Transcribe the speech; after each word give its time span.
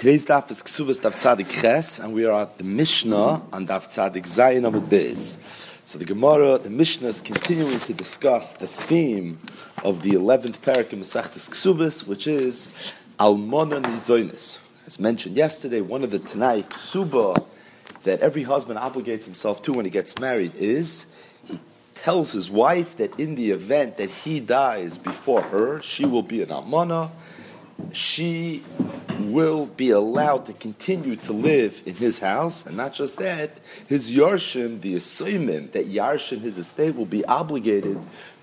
Today's 0.00 0.24
daf 0.24 0.50
is 0.50 0.62
Ksubas 0.62 0.98
Daf 0.98 1.12
Tzadik 1.16 1.60
Ches, 1.60 1.98
and 1.98 2.14
we 2.14 2.24
are 2.24 2.40
at 2.40 2.56
the 2.56 2.64
Mishnah 2.64 3.42
on 3.52 3.66
Daf 3.66 3.86
Tzadik 3.88 4.24
Zayin 4.24 4.66
Amid 4.66 4.84
Beis. 4.84 5.36
So 5.84 5.98
the 5.98 6.06
Gemara, 6.06 6.56
the 6.56 6.70
Mishnah 6.70 7.08
is 7.08 7.20
continuing 7.20 7.78
to 7.80 7.92
discuss 7.92 8.54
the 8.54 8.66
theme 8.66 9.38
of 9.84 10.00
the 10.00 10.12
11th 10.12 10.56
parak 10.60 10.94
in 10.94 11.00
Masechtas 11.00 11.50
Ksubas, 11.50 12.06
which 12.06 12.26
is 12.26 12.72
Almona 13.18 13.82
Nizoinis. 13.82 14.60
As 14.86 14.98
mentioned 14.98 15.36
yesterday, 15.36 15.82
one 15.82 16.02
of 16.02 16.10
the 16.10 16.18
Tanai 16.18 16.62
Ksuba 16.62 17.44
that 18.04 18.20
every 18.20 18.44
husband 18.44 18.78
obligates 18.78 19.26
himself 19.26 19.60
to 19.64 19.74
when 19.74 19.84
he 19.84 19.90
gets 19.90 20.18
married 20.18 20.54
is 20.54 21.12
he 21.44 21.60
tells 21.94 22.32
his 22.32 22.48
wife 22.48 22.96
that 22.96 23.20
in 23.20 23.34
the 23.34 23.50
event 23.50 23.98
that 23.98 24.08
he 24.08 24.40
dies 24.40 24.96
before 24.96 25.42
her, 25.42 25.82
she 25.82 26.06
will 26.06 26.22
be 26.22 26.40
an 26.40 26.50
Almona, 26.50 27.10
she 27.92 28.62
will 29.18 29.66
be 29.66 29.90
allowed 29.90 30.46
to 30.46 30.52
continue 30.52 31.16
to 31.16 31.32
live 31.32 31.82
in 31.86 31.94
his 31.94 32.18
house, 32.18 32.66
and 32.66 32.76
not 32.76 32.94
just 32.94 33.18
that, 33.18 33.58
his 33.86 34.10
Yarshim, 34.10 34.80
the 34.80 34.94
assignment 34.94 35.72
that 35.72 35.88
Yarshim, 35.88 36.40
his 36.40 36.58
estate, 36.58 36.96
will 36.96 37.06
be 37.06 37.24
obligated 37.24 37.98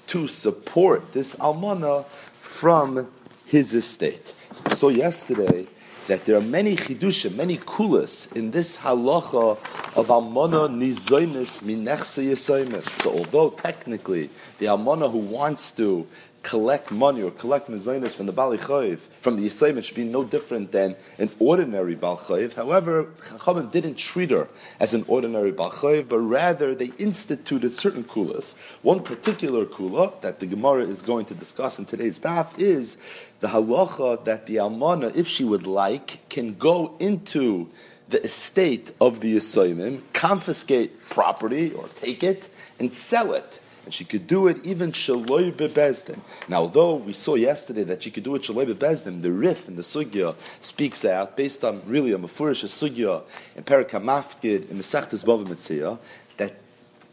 to 0.08 0.28
support 0.28 1.14
this 1.14 1.36
Almana 1.36 2.06
from 2.40 3.08
his 3.46 3.74
estate. 3.74 4.34
So 4.74 4.90
yesterday, 4.90 5.68
that 6.08 6.26
there 6.26 6.38
are 6.38 6.42
many 6.42 6.76
chidushim, 6.76 7.36
many 7.36 7.58
kulas 7.58 8.34
in 8.36 8.52
this 8.52 8.78
halacha 8.78 9.58
of 9.98 10.08
almana 10.08 10.70
nizoinis 10.70 11.62
minechse 11.62 12.24
yisoimis. 12.24 12.88
So 13.02 13.12
although 13.12 13.50
technically 13.50 14.30
the 14.58 14.68
almana 14.68 15.12
who 15.12 15.20
wants 15.20 15.72
to 15.72 16.08
collect 16.48 16.92
money 16.92 17.22
or 17.22 17.30
collect 17.30 17.70
mezainis 17.70 18.16
from 18.16 18.26
the 18.26 18.32
Bali 18.32 18.58
Chayiv, 18.58 19.00
from 19.20 19.36
the 19.36 19.46
Yisayim, 19.46 19.84
should 19.84 19.98
be 19.98 20.06
no 20.06 20.24
different 20.24 20.72
than 20.72 20.96
an 21.20 21.30
ordinary 21.40 21.94
Bal 21.94 22.18
Chayiv. 22.18 22.54
However, 22.54 23.04
Chachamim 23.20 23.70
didn't 23.70 23.96
treat 23.96 24.30
her 24.30 24.48
as 24.80 24.94
an 24.94 25.04
ordinary 25.10 25.52
Bal 25.52 25.72
Chayiv, 25.72 26.08
but 26.08 26.20
rather 26.20 26.74
they 26.74 26.92
instituted 26.98 27.74
certain 27.74 28.06
kulas. 28.06 28.56
One 28.82 29.02
particular 29.04 29.66
kula 29.66 30.22
that 30.22 30.40
the 30.40 30.46
Gemara 30.46 30.84
is 30.86 31.02
going 31.02 31.26
to 31.26 31.34
discuss 31.34 31.80
in 31.80 31.84
today's 31.86 32.18
daf 32.18 32.58
is 32.58 32.96
the 33.42 33.50
halacha 33.50 34.24
that 34.24 34.46
the 34.46 34.56
Almana, 34.56 35.14
if 35.18 35.28
she 35.28 35.44
would 35.44 35.68
like, 35.68 36.30
can 36.30 36.54
go 36.54 36.96
into 37.00 37.70
the 38.08 38.24
estate 38.24 38.92
of 39.02 39.20
the 39.20 39.36
Yisayim, 39.36 40.02
confiscate 40.14 41.10
property 41.10 41.74
or 41.74 41.90
take 42.00 42.24
it, 42.24 42.48
and 42.80 42.94
sell 42.94 43.34
it 43.34 43.60
and 43.88 43.94
she 43.94 44.04
could 44.04 44.28
do 44.28 44.48
it 44.48 44.58
even 44.66 44.92
shaloi 44.92 45.50
bebezdin. 45.50 46.20
Now, 46.50 46.58
although 46.64 46.96
we 46.96 47.14
saw 47.14 47.36
yesterday 47.36 47.84
that 47.86 48.04
she 48.04 48.12
could 48.12 48.24
do 48.24 48.36
it 48.36 48.42
shaloi 48.42 48.66
bebezdin, 48.66 49.22
the 49.22 49.32
Rif 49.32 49.70
in 49.70 49.78
the 49.78 49.82
Sugya 49.82 50.36
speaks 50.60 51.06
out 51.06 51.38
based 51.38 51.64
on 51.64 51.82
really 51.86 52.12
a 52.12 52.18
Mefurish 52.18 52.66
Sugya 52.66 53.24
in 53.56 53.64
Perikamafkid 53.64 54.70
in 54.70 54.76
the 54.76 54.84
Sechtes 54.84 55.24
Bava 55.24 55.98
that 56.36 56.56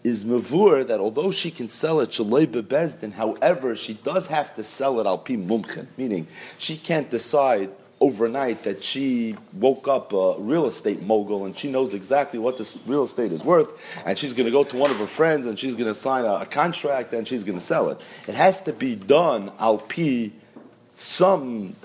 is 0.02 0.24
mavur 0.24 0.84
that 0.84 0.98
although 0.98 1.30
she 1.30 1.52
can 1.52 1.68
sell 1.68 2.00
it 2.00 2.10
shaloi 2.10 2.44
bebezdin, 2.44 3.12
however, 3.12 3.76
she 3.76 3.94
does 3.94 4.26
have 4.26 4.52
to 4.56 4.64
sell 4.64 4.98
it 4.98 5.06
al 5.06 5.18
pi 5.18 5.34
mumchen, 5.34 5.86
meaning 5.96 6.26
she 6.58 6.76
can't 6.76 7.08
decide 7.08 7.70
overnight 8.04 8.64
that 8.64 8.84
she 8.84 9.34
woke 9.54 9.88
up 9.88 10.12
a 10.12 10.34
real 10.38 10.66
estate 10.66 11.00
mogul 11.00 11.46
and 11.46 11.56
she 11.56 11.70
knows 11.70 11.94
exactly 11.94 12.38
what 12.38 12.58
this 12.58 12.78
real 12.86 13.04
estate 13.04 13.32
is 13.32 13.42
worth 13.42 13.70
and 14.04 14.18
she's 14.18 14.34
going 14.34 14.44
to 14.44 14.52
go 14.52 14.62
to 14.62 14.76
one 14.76 14.90
of 14.90 14.98
her 14.98 15.06
friends 15.06 15.46
and 15.46 15.58
she's 15.58 15.74
going 15.74 15.88
to 15.88 15.94
sign 15.94 16.26
a, 16.26 16.34
a 16.34 16.46
contract 16.46 17.14
and 17.14 17.26
she's 17.26 17.44
going 17.44 17.58
to 17.58 17.64
sell 17.64 17.88
it. 17.88 17.98
It 18.28 18.34
has 18.34 18.60
to 18.64 18.74
be 18.74 18.94
done 18.94 19.50
I'll 19.58 19.78
pi 19.78 20.32
some 20.90 21.76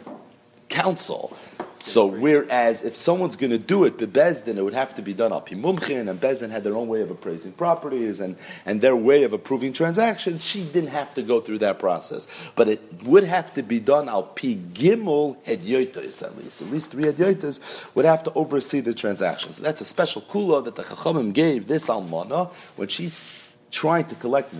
counsel. 0.67 1.36
So 1.82 2.06
whereas 2.06 2.84
if 2.84 2.96
someone's 2.96 3.36
going 3.36 3.52
to 3.52 3.58
do 3.58 3.86
it, 3.86 3.98
Bezdin, 3.98 4.58
it 4.58 4.64
would 4.64 4.74
have 4.74 4.96
to 4.96 5.02
be 5.02 5.14
done 5.14 5.32
al 5.32 5.42
pimumchin, 5.42 6.10
and 6.10 6.20
Bezdin 6.20 6.50
had 6.50 6.64
their 6.64 6.76
own 6.76 6.88
way 6.88 7.02
of 7.02 7.10
appraising 7.10 7.54
properties 7.54 8.20
and, 8.20 8.36
and 8.66 8.82
their 8.82 8.96
way 8.96 9.24
of 9.24 9.34
approving 9.34 9.74
transactions. 9.74 10.44
She 10.44 10.64
didn't 10.64 10.89
have 10.89 11.14
to 11.14 11.22
go 11.22 11.39
through 11.39 11.60
that 11.60 11.80
process, 11.80 12.28
but 12.56 12.68
it 12.68 12.82
would 13.04 13.23
have 13.23 13.54
to 13.54 13.64
be 13.64 13.80
done 13.80 14.10
al 14.10 14.23
pi 14.23 14.58
gimel 14.73 15.38
hedyoitos 15.44 16.22
at 16.22 16.38
least. 16.38 16.62
At 16.62 16.70
least 16.70 16.92
three 16.92 17.06
hedyoitos 17.06 17.86
would 17.95 18.06
have 18.06 18.23
to 18.23 18.34
oversee 18.34 18.82
the 18.82 18.94
transactions. 18.94 19.56
So 19.58 19.64
that's 19.64 19.82
a 19.82 19.86
special 19.86 20.22
kula 20.22 20.64
that 20.66 20.76
the 20.76 20.84
chachamim 20.84 21.34
gave 21.34 21.68
this 21.68 21.88
almana 21.88 22.52
when 22.76 22.89
she's 22.89 23.56
trying 23.72 24.06
to 24.06 24.16
collect 24.16 24.52
the 24.52 24.60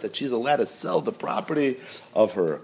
that 0.00 0.14
she's 0.14 0.32
allowed 0.32 0.56
to 0.56 0.66
sell 0.66 1.00
the 1.00 1.12
property 1.12 1.76
of 2.14 2.34
her 2.34 2.60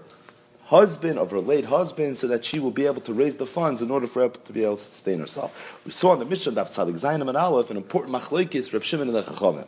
husband, 0.71 1.19
of 1.19 1.31
her 1.31 1.39
late 1.39 1.65
husband, 1.65 2.17
so 2.17 2.27
that 2.27 2.45
she 2.45 2.57
will 2.57 2.71
be 2.71 2.85
able 2.85 3.01
to 3.01 3.13
raise 3.13 3.35
the 3.35 3.45
funds 3.45 3.81
in 3.81 3.91
order 3.91 4.07
for 4.07 4.21
her 4.23 4.29
to 4.29 4.53
be 4.53 4.63
able 4.63 4.77
to 4.77 4.81
sustain 4.81 5.19
herself. 5.19 5.81
We 5.85 5.91
saw 5.91 6.13
in 6.13 6.19
the 6.19 6.25
Mishnah 6.25 6.53
Daf 6.53 6.69
Tzadik 6.69 6.97
Zayin 6.97 7.19
and 7.27 7.37
Aleph 7.37 7.69
an 7.69 7.77
important 7.77 8.15
machlekes 8.15 8.71
Reb 8.73 8.81
Shimon 8.81 9.09
and 9.09 9.17
the 9.17 9.21
Chachamim. 9.21 9.67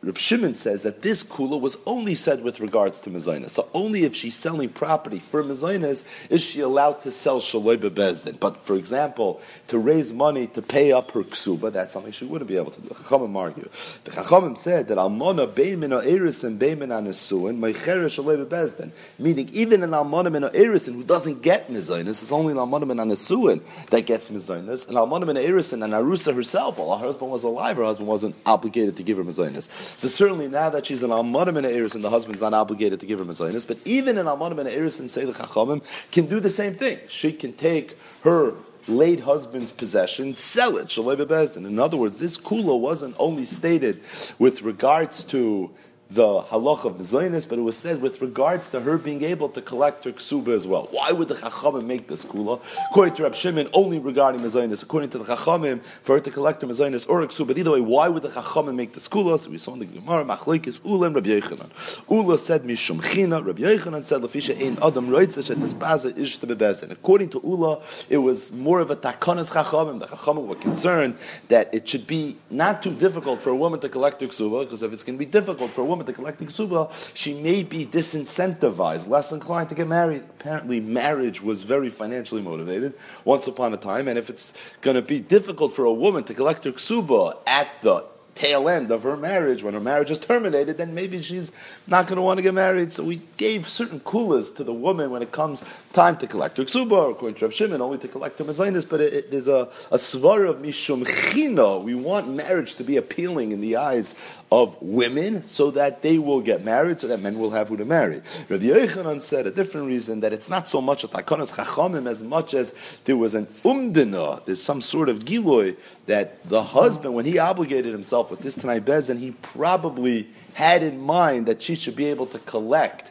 Reb 0.00 0.16
Shimon 0.16 0.54
says 0.54 0.82
that 0.82 1.02
this 1.02 1.24
kula 1.24 1.60
was 1.60 1.76
only 1.84 2.14
said 2.14 2.44
with 2.44 2.60
regards 2.60 3.00
to 3.00 3.10
mezainas. 3.10 3.50
So 3.50 3.68
only 3.74 4.04
if 4.04 4.14
she's 4.14 4.36
selling 4.36 4.68
property 4.68 5.18
for 5.18 5.42
mezainas 5.42 6.04
is 6.30 6.40
she 6.40 6.60
allowed 6.60 7.02
to 7.02 7.10
sell 7.10 7.40
shaloi 7.40 7.76
bezdin. 7.76 8.38
But 8.38 8.58
for 8.58 8.76
example, 8.76 9.40
to 9.66 9.76
raise 9.76 10.12
money 10.12 10.46
to 10.48 10.62
pay 10.62 10.92
up 10.92 11.10
her 11.10 11.24
ksuba, 11.24 11.72
that's 11.72 11.92
something 11.92 12.12
she 12.12 12.24
wouldn't 12.24 12.46
be 12.46 12.56
able 12.56 12.70
to 12.70 12.80
do. 12.80 12.88
Chachamim 12.90 13.34
argue. 13.34 13.68
The 14.04 14.12
Chachamim 14.12 14.56
said 14.56 14.86
that 14.86 14.98
almona 14.98 15.48
beimin 15.48 15.90
eris 16.06 16.44
and 16.44 16.60
beimin 16.60 16.90
anesuin 16.90 17.58
meicheres 17.58 18.22
shaloi 18.22 18.46
bezdin. 18.46 18.92
Meaning 19.18 19.48
even 19.52 19.82
an 19.82 19.94
almona 19.94 20.30
min 20.30 20.44
erisin 20.44 20.94
who 20.94 21.02
doesn't 21.02 21.42
get 21.42 21.68
mezainas, 21.68 22.22
it's 22.22 22.30
only 22.30 22.52
an 22.52 22.58
almona 22.58 22.86
min 22.86 22.98
anesuin 22.98 23.62
that 23.90 24.06
gets 24.06 24.28
mezainas. 24.28 24.86
And 24.86 24.96
almona 24.96 25.26
min 25.26 25.34
erisin 25.34 25.82
and 25.82 25.92
arusa 25.92 26.32
herself, 26.32 26.78
while 26.78 26.96
her 26.96 27.04
husband 27.04 27.32
was 27.32 27.42
alive, 27.42 27.78
her 27.78 27.84
husband 27.84 28.06
wasn't 28.06 28.36
obligated 28.46 28.96
to 28.96 29.02
give 29.02 29.16
her 29.16 29.24
mezainas. 29.24 29.68
So 29.98 30.06
certainly 30.06 30.46
now 30.46 30.70
that 30.70 30.86
she's 30.86 31.02
an 31.02 31.10
almanim 31.10 31.56
and 31.56 31.66
eris 31.66 31.96
and 31.96 32.04
the 32.04 32.10
husband's 32.10 32.40
not 32.40 32.54
obligated 32.54 33.00
to 33.00 33.06
give 33.06 33.18
her 33.18 33.24
mazonis, 33.24 33.66
but 33.66 33.78
even 33.84 34.16
an 34.16 34.26
almanim 34.26 34.60
and 34.60 34.68
eris 34.68 35.00
and 35.00 35.10
the 35.10 35.32
chachamim 35.32 35.82
can 36.12 36.26
do 36.26 36.38
the 36.38 36.50
same 36.50 36.74
thing. 36.74 37.00
She 37.08 37.32
can 37.32 37.52
take 37.52 37.98
her 38.22 38.54
late 38.86 39.18
husband's 39.18 39.72
possession, 39.72 40.36
sell 40.36 40.76
it, 40.76 40.96
In 40.96 41.78
other 41.80 41.96
words, 41.96 42.18
this 42.18 42.38
kula 42.38 42.78
wasn't 42.78 43.16
only 43.18 43.44
stated 43.44 44.00
with 44.38 44.62
regards 44.62 45.24
to 45.24 45.68
the 46.10 46.22
halach 46.22 46.84
of 46.84 46.94
mezainis, 46.94 47.46
but 47.46 47.58
it 47.58 47.62
was 47.62 47.76
said 47.76 48.00
with 48.00 48.22
regards 48.22 48.70
to 48.70 48.80
her 48.80 48.96
being 48.96 49.22
able 49.22 49.48
to 49.50 49.60
collect 49.60 50.04
her 50.04 50.12
ksuba 50.12 50.48
as 50.48 50.66
well. 50.66 50.88
Why 50.90 51.12
would 51.12 51.28
the 51.28 51.34
chachamim 51.34 51.84
make 51.84 52.08
this 52.08 52.24
kula? 52.24 52.60
According 52.90 53.14
to 53.16 53.24
Rab 53.24 53.34
Shimon, 53.34 53.68
only 53.74 53.98
regarding 53.98 54.40
mezainis. 54.40 54.82
According 54.82 55.10
to 55.10 55.18
the 55.18 55.24
chachamim, 55.24 55.82
for 55.82 56.14
her 56.14 56.20
to 56.20 56.30
collect 56.30 56.62
her 56.62 56.68
mezainis 56.68 57.06
or 57.10 57.20
a 57.20 57.26
ksuba. 57.26 57.48
But 57.48 57.58
either 57.58 57.72
way, 57.72 57.82
why 57.82 58.08
would 58.08 58.22
the 58.22 58.30
chachamim 58.30 58.74
make 58.74 58.94
this 58.94 59.06
kula? 59.06 59.38
So 59.38 59.50
we 59.50 59.58
saw 59.58 59.74
in 59.74 59.80
the 59.80 59.84
Gemara, 59.84 60.24
machlekes 60.24 60.80
ulam 60.80 61.14
Rabbi 61.14 61.28
Yechanan. 61.28 62.10
Ula 62.10 62.38
said 62.38 62.62
mishum 62.62 63.02
china. 63.04 63.42
Rabbi 63.42 63.62
Yechanan 63.62 64.02
said 64.02 64.22
lefisha 64.22 64.58
ein 64.58 64.78
adam 64.82 65.08
roitzish 65.08 65.50
at 65.50 65.60
this 65.60 65.74
baza 65.74 66.18
ish 66.18 66.38
to 66.38 66.46
bebezin. 66.46 66.90
According 66.90 67.28
to 67.30 67.40
Ula, 67.44 67.82
it 68.08 68.18
was 68.18 68.50
more 68.50 68.80
of 68.80 68.90
a 68.90 68.96
takanas 68.96 69.52
chachamim. 69.52 69.98
The 69.98 70.06
chachamim 70.06 70.46
were 70.46 70.54
concerned 70.54 71.18
that 71.48 71.74
it 71.74 71.86
should 71.86 72.06
be 72.06 72.38
not 72.48 72.82
too 72.82 72.94
difficult 72.94 73.42
for 73.42 73.50
a 73.50 73.56
woman 73.56 73.78
to 73.80 73.90
collect 73.90 74.22
her 74.22 74.26
ksuba, 74.28 74.60
because 74.60 74.82
if 74.82 74.90
it's 74.94 75.04
going 75.04 75.18
to 75.18 75.24
be 75.24 75.30
difficult 75.30 75.70
for 75.70 75.82
a 75.82 75.84
woman 75.84 75.97
woman 75.98 76.06
to 76.06 76.12
collect 76.12 76.38
the 76.38 76.44
ksuba, 76.44 77.16
she 77.16 77.34
may 77.34 77.64
be 77.64 77.84
disincentivized, 77.84 79.08
less 79.08 79.32
inclined 79.32 79.68
to 79.68 79.74
get 79.74 79.88
married. 79.88 80.22
Apparently, 80.30 80.78
marriage 80.78 81.42
was 81.42 81.62
very 81.62 81.90
financially 81.90 82.40
motivated 82.40 82.94
once 83.24 83.48
upon 83.48 83.74
a 83.74 83.76
time, 83.76 84.06
and 84.06 84.16
if 84.16 84.30
it's 84.30 84.54
going 84.80 84.94
to 84.94 85.02
be 85.02 85.18
difficult 85.18 85.72
for 85.72 85.84
a 85.84 85.92
woman 85.92 86.22
to 86.24 86.34
collect 86.34 86.64
her 86.64 86.72
ksuba 86.72 87.36
at 87.46 87.68
the 87.82 88.04
tail 88.38 88.68
end 88.68 88.92
of 88.92 89.02
her 89.02 89.16
marriage, 89.16 89.64
when 89.64 89.74
her 89.74 89.80
marriage 89.80 90.12
is 90.12 90.18
terminated, 90.18 90.78
then 90.78 90.94
maybe 90.94 91.20
she's 91.20 91.50
not 91.88 92.06
going 92.06 92.14
to 92.16 92.22
want 92.22 92.38
to 92.38 92.42
get 92.42 92.54
married. 92.54 92.92
So 92.92 93.02
we 93.02 93.20
gave 93.36 93.68
certain 93.68 93.98
kulas 93.98 94.54
to 94.56 94.64
the 94.64 94.72
woman 94.72 95.10
when 95.10 95.22
it 95.22 95.32
comes 95.32 95.64
time 95.92 96.16
to 96.18 96.26
collect 96.28 96.56
her 96.58 96.64
ksuba, 96.64 97.10
according 97.10 97.34
to 97.38 97.46
Reb 97.46 97.52
Shimon, 97.52 97.80
only 97.80 97.98
to 97.98 98.06
collect 98.06 98.38
her 98.38 98.44
mezainis. 98.44 98.88
But 98.88 99.00
it, 99.00 99.12
it, 99.12 99.30
there's 99.32 99.48
a, 99.48 99.62
a 99.90 99.98
svar 99.98 100.48
of 100.48 100.58
mishum 100.58 101.04
chino. 101.32 101.80
We 101.80 101.96
want 101.96 102.28
marriage 102.28 102.76
to 102.76 102.84
be 102.84 102.96
appealing 102.96 103.50
in 103.50 103.60
the 103.60 103.74
eyes 103.74 104.14
of 104.50 104.80
women 104.80 105.44
so 105.44 105.70
that 105.72 106.02
they 106.02 106.18
will 106.18 106.40
get 106.40 106.64
married, 106.64 107.00
so 107.00 107.06
that 107.06 107.20
men 107.20 107.38
will 107.38 107.50
have 107.50 107.68
who 107.68 107.76
to 107.76 107.84
marry. 107.84 108.22
Rabbi 108.48 108.64
Yochanan 108.64 109.20
said 109.20 109.46
a 109.46 109.50
different 109.50 109.86
reason 109.86 110.20
that 110.20 110.32
it's 110.32 110.48
not 110.48 110.66
so 110.66 110.80
much 110.80 111.04
a 111.04 111.08
takonas 111.08 111.54
chachamim 111.54 112.06
as 112.06 112.22
much 112.22 112.54
as 112.54 112.74
there 113.04 113.16
was 113.16 113.34
an 113.34 113.46
umdina, 113.64 114.44
there's 114.46 114.62
some 114.62 114.80
sort 114.80 115.08
of 115.08 115.24
giloy 115.24 115.76
that 116.06 116.48
the 116.48 116.62
husband, 116.62 117.14
when 117.14 117.26
he 117.26 117.38
obligated 117.38 117.92
himself 117.92 118.30
with 118.30 118.40
this 118.40 118.54
Tanai 118.54 118.80
Bezin, 118.80 119.18
he 119.18 119.32
probably 119.42 120.28
had 120.54 120.82
in 120.82 120.98
mind 120.98 121.46
that 121.46 121.60
she 121.60 121.74
should 121.74 121.94
be 121.94 122.06
able 122.06 122.26
to 122.26 122.38
collect 122.40 123.10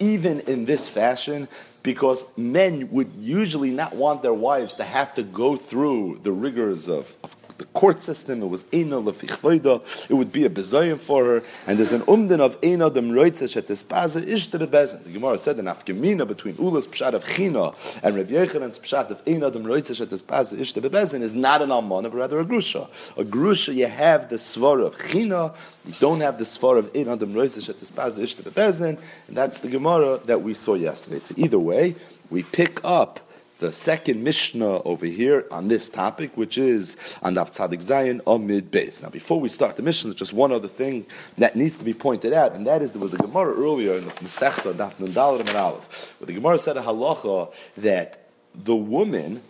even 0.00 0.40
in 0.40 0.64
this 0.64 0.88
fashion 0.88 1.48
because 1.82 2.24
men 2.36 2.90
would 2.90 3.10
usually 3.18 3.70
not 3.70 3.94
want 3.94 4.22
their 4.22 4.34
wives 4.34 4.74
to 4.74 4.84
have 4.84 5.14
to 5.14 5.22
go 5.22 5.56
through 5.56 6.20
the 6.22 6.32
rigors 6.32 6.88
of, 6.88 7.16
of 7.22 7.34
the 7.58 7.64
court 7.66 8.00
system. 8.02 8.42
It 8.42 8.46
was 8.46 8.62
Eina 8.64 9.02
lefichvoida. 9.02 9.82
It 10.08 10.14
would 10.14 10.32
be 10.32 10.44
a 10.44 10.50
bezoyim 10.50 10.98
for 10.98 11.24
her. 11.24 11.42
And 11.66 11.78
there's 11.78 11.92
an 11.92 12.02
umdin 12.02 12.40
of 12.40 12.60
Eina 12.60 12.92
dem 12.92 13.10
roitzesh 13.10 13.56
at 13.56 13.66
this 13.66 13.82
baza 13.82 14.26
ish 14.26 14.46
the 14.46 14.58
bezin. 14.58 15.04
The 15.04 15.10
Gemara 15.10 15.38
said 15.38 15.58
an 15.58 15.66
afgemina 15.66 16.26
between 16.26 16.54
Ulas 16.54 16.86
pshat 16.86 17.12
of 17.12 17.26
China 17.26 17.74
and 18.02 18.16
Rabbi 18.16 18.32
Yechanan's 18.32 18.78
pshat 18.78 19.10
of 19.10 19.24
Eina 19.24 19.52
dem 19.52 19.64
roitzesh 19.64 20.00
at 20.00 20.10
this 20.10 20.22
baza 20.22 20.58
ish 20.58 20.72
the 20.72 20.80
bezin 20.80 21.20
is 21.20 21.34
not 21.34 21.60
an 21.60 21.70
almana, 21.70 22.04
but 22.04 22.14
rather 22.14 22.38
a 22.38 22.44
grusha. 22.44 22.88
A 23.16 23.24
grusha, 23.24 23.74
you 23.74 23.88
have 23.88 24.28
the 24.30 24.36
svar 24.36 24.84
of 24.84 24.96
China, 25.10 25.52
you 25.84 25.94
don't 25.98 26.20
have 26.20 26.38
the 26.38 26.44
svar 26.44 26.78
of 26.78 26.92
Eina 26.92 27.18
dem 27.18 27.34
roitzesh 27.34 27.68
at 27.68 27.80
this 27.80 27.90
baza 27.90 28.22
ish 28.22 28.36
the 28.36 28.48
bezin, 28.50 29.00
and 29.26 29.36
that's 29.36 29.58
the 29.58 29.68
Gemara 29.68 30.18
that 30.26 30.42
we 30.42 30.54
saw 30.54 30.74
yesterday. 30.74 31.18
So 31.18 31.34
either 31.36 31.58
way, 31.58 31.96
we 32.30 32.44
pick 32.44 32.80
up 32.84 33.20
the 33.58 33.72
second 33.72 34.22
Mishnah 34.22 34.82
over 34.82 35.06
here 35.06 35.46
on 35.50 35.68
this 35.68 35.88
topic, 35.88 36.36
which 36.36 36.56
is 36.56 36.96
on 37.22 37.34
Daf 37.34 37.52
Tzadik 37.52 37.82
Zayin 37.82 38.20
Amid 38.26 38.70
Beis. 38.70 39.02
Now, 39.02 39.10
before 39.10 39.40
we 39.40 39.48
start 39.48 39.76
the 39.76 39.82
Mishnah, 39.82 40.14
just 40.14 40.32
one 40.32 40.52
other 40.52 40.68
thing 40.68 41.06
that 41.38 41.56
needs 41.56 41.76
to 41.78 41.84
be 41.84 41.94
pointed 41.94 42.32
out, 42.32 42.56
and 42.56 42.66
that 42.66 42.82
is 42.82 42.92
there 42.92 43.02
was 43.02 43.14
a 43.14 43.18
Gemara 43.18 43.54
earlier 43.54 43.94
in 43.94 44.04
the 44.04 44.10
Masechta 44.12 44.72
Daf 44.74 44.98
Nun 45.00 45.10
Dalet 45.10 45.40
and 45.40 45.50
Aleph, 45.50 46.14
where 46.18 46.26
the 46.26 46.32
Gemara 46.32 46.58
said 46.58 46.76
a 46.76 46.82
halacha 46.82 47.52
that 47.76 48.28
the 48.54 48.76
woman 48.76 49.42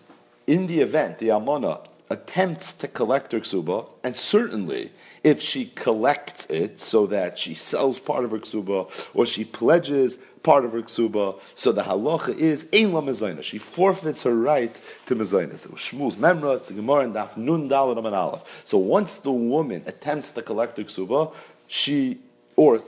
in 0.47 0.67
the 0.67 0.81
event, 0.81 1.19
the 1.19 1.31
Amana, 1.31 1.81
attempts 2.11 2.73
to 2.73 2.89
collect 2.89 3.33
her 3.33 3.41
ksuba, 3.41 3.87
and 4.03 4.17
certainly 4.17 4.91
if 5.23 5.43
she 5.43 5.67
collects 5.67 6.47
it 6.47 6.81
so 6.81 7.07
that 7.07 7.39
she 7.39 7.53
sells 7.53 8.01
part 8.01 8.25
of 8.25 8.31
her 8.31 8.39
ksuba 8.39 8.89
or 9.15 9.27
she 9.27 9.45
pledges 9.45 10.19
part 10.43 10.65
of 10.65 10.73
her 10.73 10.83
ksuba. 10.83 11.41
So 11.55 11.73
the 11.73 11.83
halacha 11.83 12.37
is 12.37 12.67
ein 12.73 12.93
la 12.93 13.01
mezayna. 13.01 13.43
She 13.43 13.59
forfeits 13.59 14.23
her 14.23 14.35
right 14.35 14.79
to 15.07 15.17
mezayna. 15.17 15.59
So 15.59 15.71
Shmuel's 15.71 16.17
memra, 16.17 16.57
it's 16.57 16.71
gemara 16.71 17.05
and 17.05 17.15
daf 17.15 17.37
nun 17.37 17.69
dal 17.69 17.97
and 17.97 18.07
aleph. 18.07 18.63
So 18.65 18.79
once 18.79 19.17
the 19.17 19.33
woman 19.33 19.83
attempts 19.87 20.33
to 20.33 20.43
collect 20.43 20.77
her 20.79 20.85
ksuba, 20.85 21.35
she 21.67 22.19
or 22.57 22.83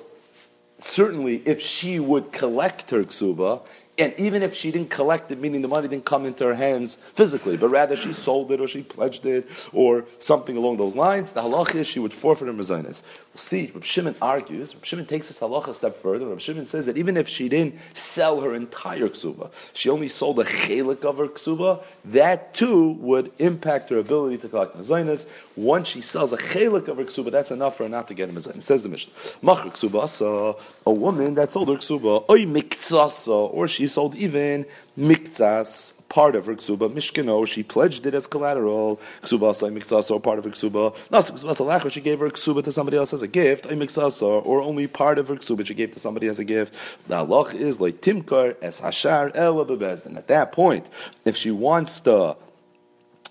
certainly 0.79 1.43
if 1.44 1.61
she 1.61 2.00
would 2.00 2.32
collect 2.32 2.91
her 2.91 3.05
ksuba, 3.05 3.67
and 4.00 4.14
even 4.19 4.43
if 4.43 4.55
she 4.55 4.70
didn't 4.70 4.88
collect 4.88 5.31
it, 5.31 5.38
meaning 5.38 5.61
the 5.61 5.69
money 5.69 5.87
didn't 5.87 6.06
come 6.06 6.25
into 6.25 6.44
her 6.47 6.55
hands 6.55 6.94
physically, 6.94 7.56
but 7.58 7.69
rather 7.69 7.97
she 7.97 8.12
sold 8.12 8.50
it 8.50 8.61
or 8.61 8.67
she 8.67 8.82
pledged 8.82 9.26
it 9.26 9.47
or 9.73 10.06
something 10.19 10.56
along 10.56 10.79
those 10.79 10.97
lines, 10.97 11.32
the 11.32 11.43
halach 11.43 11.75
is 11.75 11.87
she 11.87 11.99
would 11.99 12.12
forfeit 12.12 12.49
her 12.49 12.55
mezainis. 12.55 13.02
We'll 13.32 13.38
see. 13.38 13.70
Reb 13.75 13.85
Shimon 13.85 14.17
argues. 14.20 14.75
Reb 14.75 14.85
Shimon 14.85 15.06
takes 15.06 15.29
this 15.29 15.38
halach 15.38 15.69
a 15.69 15.75
step 15.75 15.97
further. 15.97 16.26
Reb 16.26 16.41
Shimon 16.41 16.64
says 16.64 16.87
that 16.87 16.97
even 16.97 17.17
if 17.17 17.29
she 17.29 17.49
didn't 17.49 17.76
sell 17.93 18.41
her 18.41 18.55
entire 18.55 19.08
ksuba, 19.08 19.50
she 19.75 19.91
only 19.91 20.08
sold 20.08 20.41
a 20.41 20.44
chelik 20.44 21.05
of 21.05 21.19
her 21.19 21.29
ksuba, 21.29 21.85
that 22.06 22.55
too 22.55 22.93
would 22.93 23.31
impact 23.38 23.91
her 23.91 23.99
ability 23.99 24.38
to 24.38 24.49
collect 24.49 24.76
mezainis. 24.76 25.29
Once 25.61 25.89
she 25.89 26.01
sells 26.01 26.33
a 26.33 26.39
chelik 26.39 26.89
of 26.89 26.97
her 26.97 27.05
ksuba, 27.05 27.31
that's 27.31 27.51
enough 27.51 27.77
for 27.77 27.83
her 27.83 27.89
not 27.89 28.09
to 28.09 28.15
get 28.15 28.31
a 28.31 28.33
mezainis. 28.33 28.62
Says 28.62 28.83
the 28.83 28.89
Mishnah. 28.89 29.12
Machar 29.43 29.71
ksuba 29.71 30.57
a 30.87 30.91
woman 30.91 31.35
that 31.35 31.51
sold 31.51 31.69
her 31.69 31.75
ksuba, 31.75 32.25
oy 32.31 32.47
miktsasa, 32.47 33.53
or 33.53 33.69
she 33.69 33.87
sold 33.87 34.15
even 34.15 34.65
miktsas, 34.99 35.93
part 36.09 36.35
of 36.35 36.47
her 36.47 36.55
ksuba, 36.55 36.89
mishkano, 36.89 37.47
she 37.47 37.62
pledged 37.62 38.07
it 38.07 38.15
as 38.15 38.27
collateral, 38.27 38.99
ksuba 39.23 39.55
say 39.55 39.67
miktsasa, 39.67 40.12
or 40.12 40.21
part 40.21 40.39
of 40.39 40.47
her 40.47 40.51
ksuba, 40.51 40.97
nasa 41.09 41.33
ksuba 41.33 41.91
she 41.91 42.01
gave 42.01 42.21
her 42.21 42.31
ksuba 42.31 42.65
to 42.65 42.73
somebody 42.73 42.97
else 42.97 43.12
as 43.12 43.21
a 43.21 43.29
gift, 43.29 43.67
ay 43.67 44.21
or 44.21 44.62
only 44.62 44.87
part 44.87 45.19
of 45.19 45.29
her 45.29 45.37
ksuba 45.37 45.67
she 45.67 45.75
gave 45.75 45.93
to 45.93 45.99
somebody 45.99 46.27
as 46.27 46.39
a 46.39 46.45
gift. 46.45 46.75
The 47.07 47.17
halach 47.17 47.55
is 47.55 47.79
like 47.79 48.01
timkar 48.01 48.57
es 48.62 48.81
hashar 48.81 49.33
el 49.35 49.62
bebezdin. 49.67 50.17
At 50.17 50.29
that 50.29 50.53
point, 50.53 50.89
if 51.27 51.37
she 51.37 51.51
wants 51.51 52.01
to 52.01 52.39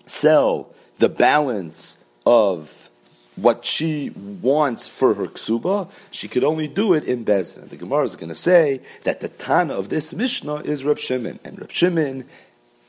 sell 0.06 0.72
the 0.98 1.08
balance 1.08 1.96
of 2.26 2.90
what 3.36 3.64
she 3.64 4.10
wants 4.10 4.86
for 4.86 5.14
her 5.14 5.26
ksuba, 5.26 5.90
she 6.10 6.28
could 6.28 6.44
only 6.44 6.68
do 6.68 6.92
it 6.92 7.04
in 7.04 7.24
Bezin. 7.24 7.68
The 7.68 7.76
Gemara 7.76 8.04
is 8.04 8.16
going 8.16 8.28
to 8.28 8.34
say 8.34 8.80
that 9.04 9.20
the 9.20 9.28
Tana 9.28 9.74
of 9.74 9.88
this 9.88 10.12
Mishnah 10.12 10.56
is 10.56 10.84
Reb 10.84 10.98
Shimon, 10.98 11.38
and 11.44 11.58
Reb 11.58 11.70
Shimon 11.70 12.24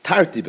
Tarti. 0.02 0.42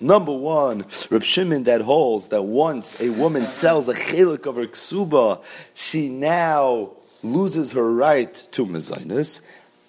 Number 0.00 0.32
one, 0.32 0.84
Reb 1.10 1.22
Shimon 1.22 1.64
that 1.64 1.82
holds 1.82 2.28
that 2.28 2.42
once 2.42 3.00
a 3.00 3.10
woman 3.10 3.46
sells 3.46 3.88
a 3.88 3.94
chelik 3.94 4.46
of 4.46 4.56
her 4.56 4.66
ksuba, 4.66 5.40
she 5.74 6.08
now 6.08 6.90
loses 7.22 7.72
her 7.72 7.94
right 7.94 8.34
to 8.52 8.66
mezainis. 8.66 9.40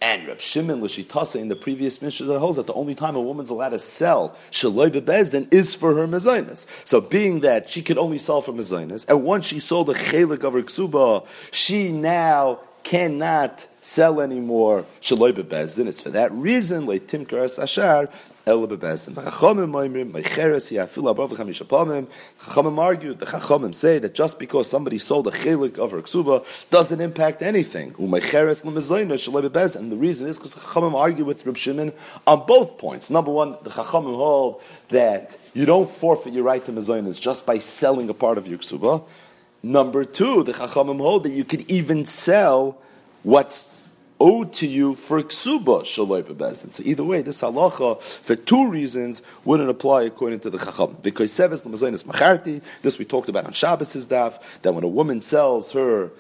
And 0.04 0.28
Reb 0.28 0.42
Shimon 0.42 0.82
Lashitasa 0.82 1.40
in 1.40 1.48
the 1.48 1.56
previous 1.56 2.02
Mishnah 2.02 2.26
that 2.26 2.40
holds 2.40 2.58
that 2.58 2.66
the 2.66 2.74
only 2.74 2.96
time 2.96 3.16
a 3.16 3.22
woman's 3.22 3.52
allowed 3.52 3.70
to 3.70 3.80
sell 3.80 4.36
Shaloi 4.50 4.90
Bebezdin 4.90 5.54
is 5.54 5.76
for 5.76 5.94
her 5.94 6.08
mezainis. 6.08 6.66
So 6.88 7.02
being 7.02 7.42
that 7.42 7.70
she 7.70 7.84
could 7.84 8.00
only 8.00 8.18
sell 8.18 8.42
for 8.42 8.52
mezainis, 8.52 9.08
and 9.08 9.24
once 9.24 9.46
she 9.46 9.60
sold 9.60 9.92
a 9.92 9.94
chelik 9.94 10.44
of 10.44 10.54
her 10.54 10.64
ksuba, 10.64 11.28
she 11.52 11.92
now 11.92 12.62
cannot 12.84 13.68
sell 13.80 14.22
anymore 14.22 14.86
Shaloi 15.02 15.34
Bebezdin. 15.34 15.86
It's 15.86 16.02
for 16.02 16.10
that 16.10 16.32
reason, 16.32 16.88
like 16.88 17.06
Timkar 17.06 17.60
Ashar, 17.62 18.10
Ela 18.46 18.68
Bebezdin. 18.68 19.14
Chachamim 19.14 19.72
Pamim. 21.72 22.08
Chachamim 22.40 22.80
argued, 22.80 23.20
the 23.20 23.26
Chachamim 23.26 23.76
say 23.76 24.00
that 24.00 24.16
just 24.16 24.40
because 24.40 24.70
somebody 24.70 24.98
sold 24.98 25.28
a 25.28 25.32
chelik 25.32 25.78
of 25.78 25.92
her 25.92 26.02
ksuba 26.02 26.44
doesn't 26.70 27.02
impact 27.02 27.44
anything. 27.44 27.94
Shaloi 27.94 29.48
Bebezdin. 29.48 29.76
And 29.76 29.92
the 29.92 29.96
reason 29.96 30.28
is 30.28 30.38
because 30.38 30.56
Chachamim 30.56 30.96
argue 30.96 31.24
with 31.24 31.46
Reb 31.46 31.58
Shimon 31.58 31.94
on 32.26 32.46
both 32.48 32.78
points. 32.78 33.12
Number 33.12 33.32
one, 33.32 33.52
the 33.62 33.70
Chachamim 33.70 34.16
hold 34.16 34.62
that 34.90 35.38
you 35.54 35.66
don't 35.66 35.90
forfeit 35.90 36.34
your 36.34 36.44
right 36.44 36.66
to 36.66 36.72
mezainas 36.72 37.22
just 37.22 37.46
by 37.46 37.60
selling 37.60 38.10
a 38.10 38.14
part 38.14 38.40
of 38.40 38.48
your 38.48 38.58
ksuba. 38.58 39.06
Number 39.62 40.04
two, 40.04 40.44
the 40.44 40.54
Chachamim 40.54 40.98
hold 40.98 41.26
that 41.26 41.32
you 41.32 41.46
could 41.46 41.70
even 41.70 42.06
sell 42.06 42.80
what's 43.22 43.71
owed 44.22 44.54
to 44.54 44.68
you 44.68 44.94
for 44.94 45.22
ksuba 45.24 45.82
shaloi 45.82 46.22
bebezin. 46.22 46.72
So 46.72 46.84
either 46.86 47.04
way, 47.04 47.24
this 47.24 47.42
halacha 47.42 48.02
for 48.02 48.36
two 48.36 48.70
reasons 48.70 49.24
wouldn't 49.44 49.70
apply 49.70 50.04
according 50.04 50.42
to 50.42 50.50
the 50.52 50.60
chacham. 50.60 50.96
Because 51.02 51.32
seves 51.32 51.94
is 51.94 52.04
macharti. 52.04 52.62
This 52.84 53.00
we 53.00 53.06
talked 53.06 53.30
about 53.30 53.46
on 53.46 53.54
Shabbos' 53.54 54.06
daf. 54.06 54.40
That 54.62 54.74
when 54.74 54.84
a 54.84 54.88
woman 54.88 55.22
sells 55.22 55.72
her 55.72 56.12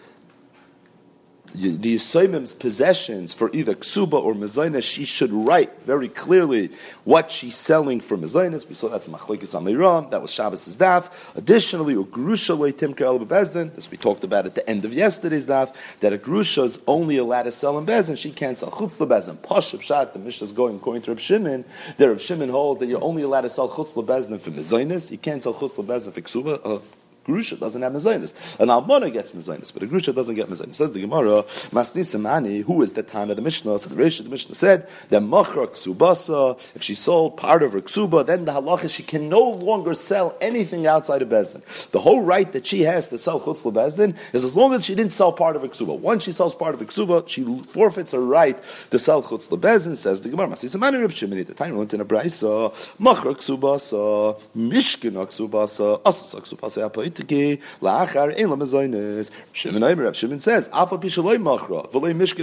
the 1.53 1.95
Yisraimim's 1.95 2.53
possessions 2.53 3.33
for 3.33 3.49
either 3.53 3.75
ksuba 3.75 4.13
or 4.13 4.33
mezainis, 4.33 4.83
she 4.83 5.05
should 5.05 5.31
write 5.31 5.81
very 5.81 6.07
clearly 6.07 6.71
what 7.03 7.29
she's 7.29 7.55
selling 7.55 7.99
for 7.99 8.17
mezainis. 8.17 8.67
We 8.67 8.75
saw 8.75 8.89
that's 8.89 9.07
machlekes 9.07 9.55
amiram. 9.55 10.11
That 10.11 10.21
was 10.21 10.31
Shabbos' 10.31 10.77
daf. 10.77 11.11
Additionally, 11.35 11.95
ugrusha 11.95 12.57
leitim 12.57 12.95
kerel 12.95 13.23
bebezdin. 13.25 13.73
This 13.75 13.89
we 13.91 13.97
talked 13.97 14.23
about 14.23 14.45
at 14.45 14.55
the 14.55 14.67
end 14.69 14.85
of 14.85 14.93
yesterday's 14.93 15.45
daf. 15.45 15.75
That 15.99 16.13
a 16.13 16.17
grusha 16.17 16.63
is 16.63 16.79
only 16.87 17.17
allowed 17.17 17.43
to 17.43 17.51
sell 17.51 17.77
in 17.77 17.85
bezin. 17.85 18.17
She 18.17 18.31
can't 18.31 18.57
sell 18.57 18.71
chutz 18.71 18.97
lebezdin. 18.97 19.37
Pashab 19.37 19.81
shat. 19.81 20.13
The 20.13 20.19
Mishnah 20.19 20.45
is 20.45 20.51
going 20.51 20.77
according 20.77 21.03
to 21.03 21.11
Reb 21.11 21.19
Shimon. 21.19 21.65
That 21.97 22.07
Reb 22.07 22.19
Shimon 22.19 22.49
holds 22.49 22.79
that 22.79 22.87
you're 22.87 23.03
only 23.03 23.23
allowed 23.23 23.41
to 23.41 23.49
sell 23.49 23.69
chutz 23.69 23.95
lebezdin 23.95 24.39
for 24.39 24.51
mezainis. 24.51 25.11
You 25.11 25.17
can't 25.17 25.41
sell 25.41 25.53
chutz 25.53 25.75
lebezdin 25.75 26.13
for 26.13 26.21
ksuba. 26.21 26.61
Uh, 26.63 26.79
Grusha 27.25 27.59
doesn't 27.59 27.81
have 27.81 27.93
mezainis. 27.93 28.59
An 28.59 28.69
almana 28.69 29.11
gets 29.11 29.31
mezainis, 29.31 29.71
but 29.71 29.83
a 29.83 29.85
grusha 29.85 30.13
doesn't 30.13 30.35
get 30.35 30.49
mezainis. 30.49 30.75
Says 30.75 30.91
the 30.91 31.01
Gemara, 31.01 31.43
Masnisimani, 31.71 32.63
who 32.63 32.81
is 32.81 32.93
the 32.93 33.03
Tana 33.03 33.31
of 33.31 33.35
the 33.35 33.43
Mishnah? 33.43 33.77
So 33.77 33.89
the 33.89 33.95
Reish 33.95 34.19
of 34.19 34.25
the 34.25 34.31
Mishnah 34.31 34.55
said 34.55 34.87
that 35.09 35.21
machra 35.21 35.67
ksubasa, 35.67 36.57
if 36.75 36.81
she 36.81 36.95
sold 36.95 37.37
part 37.37 37.61
of 37.61 37.73
her 37.73 37.81
ksuba, 37.81 38.25
then 38.25 38.45
the 38.45 38.53
halacha 38.53 38.89
she 38.89 39.03
can 39.03 39.29
no 39.29 39.39
longer 39.39 39.93
sell 39.93 40.35
anything 40.41 40.87
outside 40.87 41.21
of 41.21 41.29
Bezdin. 41.29 41.61
The 41.91 41.99
whole 41.99 42.23
right 42.23 42.51
that 42.53 42.65
she 42.65 42.81
has 42.81 43.07
to 43.09 43.17
sell 43.17 43.39
chutz 43.39 43.61
Bezdin 43.71 44.17
is 44.33 44.43
as 44.43 44.55
long 44.55 44.73
as 44.73 44.83
she 44.83 44.95
didn't 44.95 45.13
sell 45.13 45.31
part 45.31 45.55
of 45.55 45.61
her 45.61 45.67
ksuba. 45.67 45.99
Once 45.99 46.23
she 46.23 46.31
sells 46.31 46.55
part 46.55 46.73
of 46.73 46.79
her 46.79 46.87
ksuba, 46.87 47.27
she 47.27 47.43
forfeits 47.71 48.13
her 48.13 48.19
right 48.19 48.57
to 48.89 48.97
sell 48.97 49.21
chutz 49.21 49.47
Bezdin. 49.47 49.95
Says 49.95 50.21
the 50.21 50.29
Gemara, 50.29 50.47
Masnisimani 50.47 50.99
Reb 50.99 51.11
Shimon, 51.11 51.43
the 51.43 51.53
time 51.53 51.75
went 51.75 51.93
in 51.93 52.01
a 52.01 52.05
brayso, 52.05 52.71
machra 52.97 53.35
ksubasa, 53.35 54.39
mishkina 54.57 55.27
ksubasa, 55.27 56.01
asasa 56.01 56.41
ksubasa 56.41 56.81
Itiki, 57.11 57.61
Lachar 57.81 58.29
Ein 58.37 58.47
Lamazoinis. 58.47 59.31
Shimon 59.53 59.83
Rav 59.99 60.15
Shimon 60.15 60.39
says, 60.39 60.69
Pishaloi 60.69 61.37
Machra, 61.37 61.91
V'loi 61.91 62.13
Mishkin. 62.15 62.41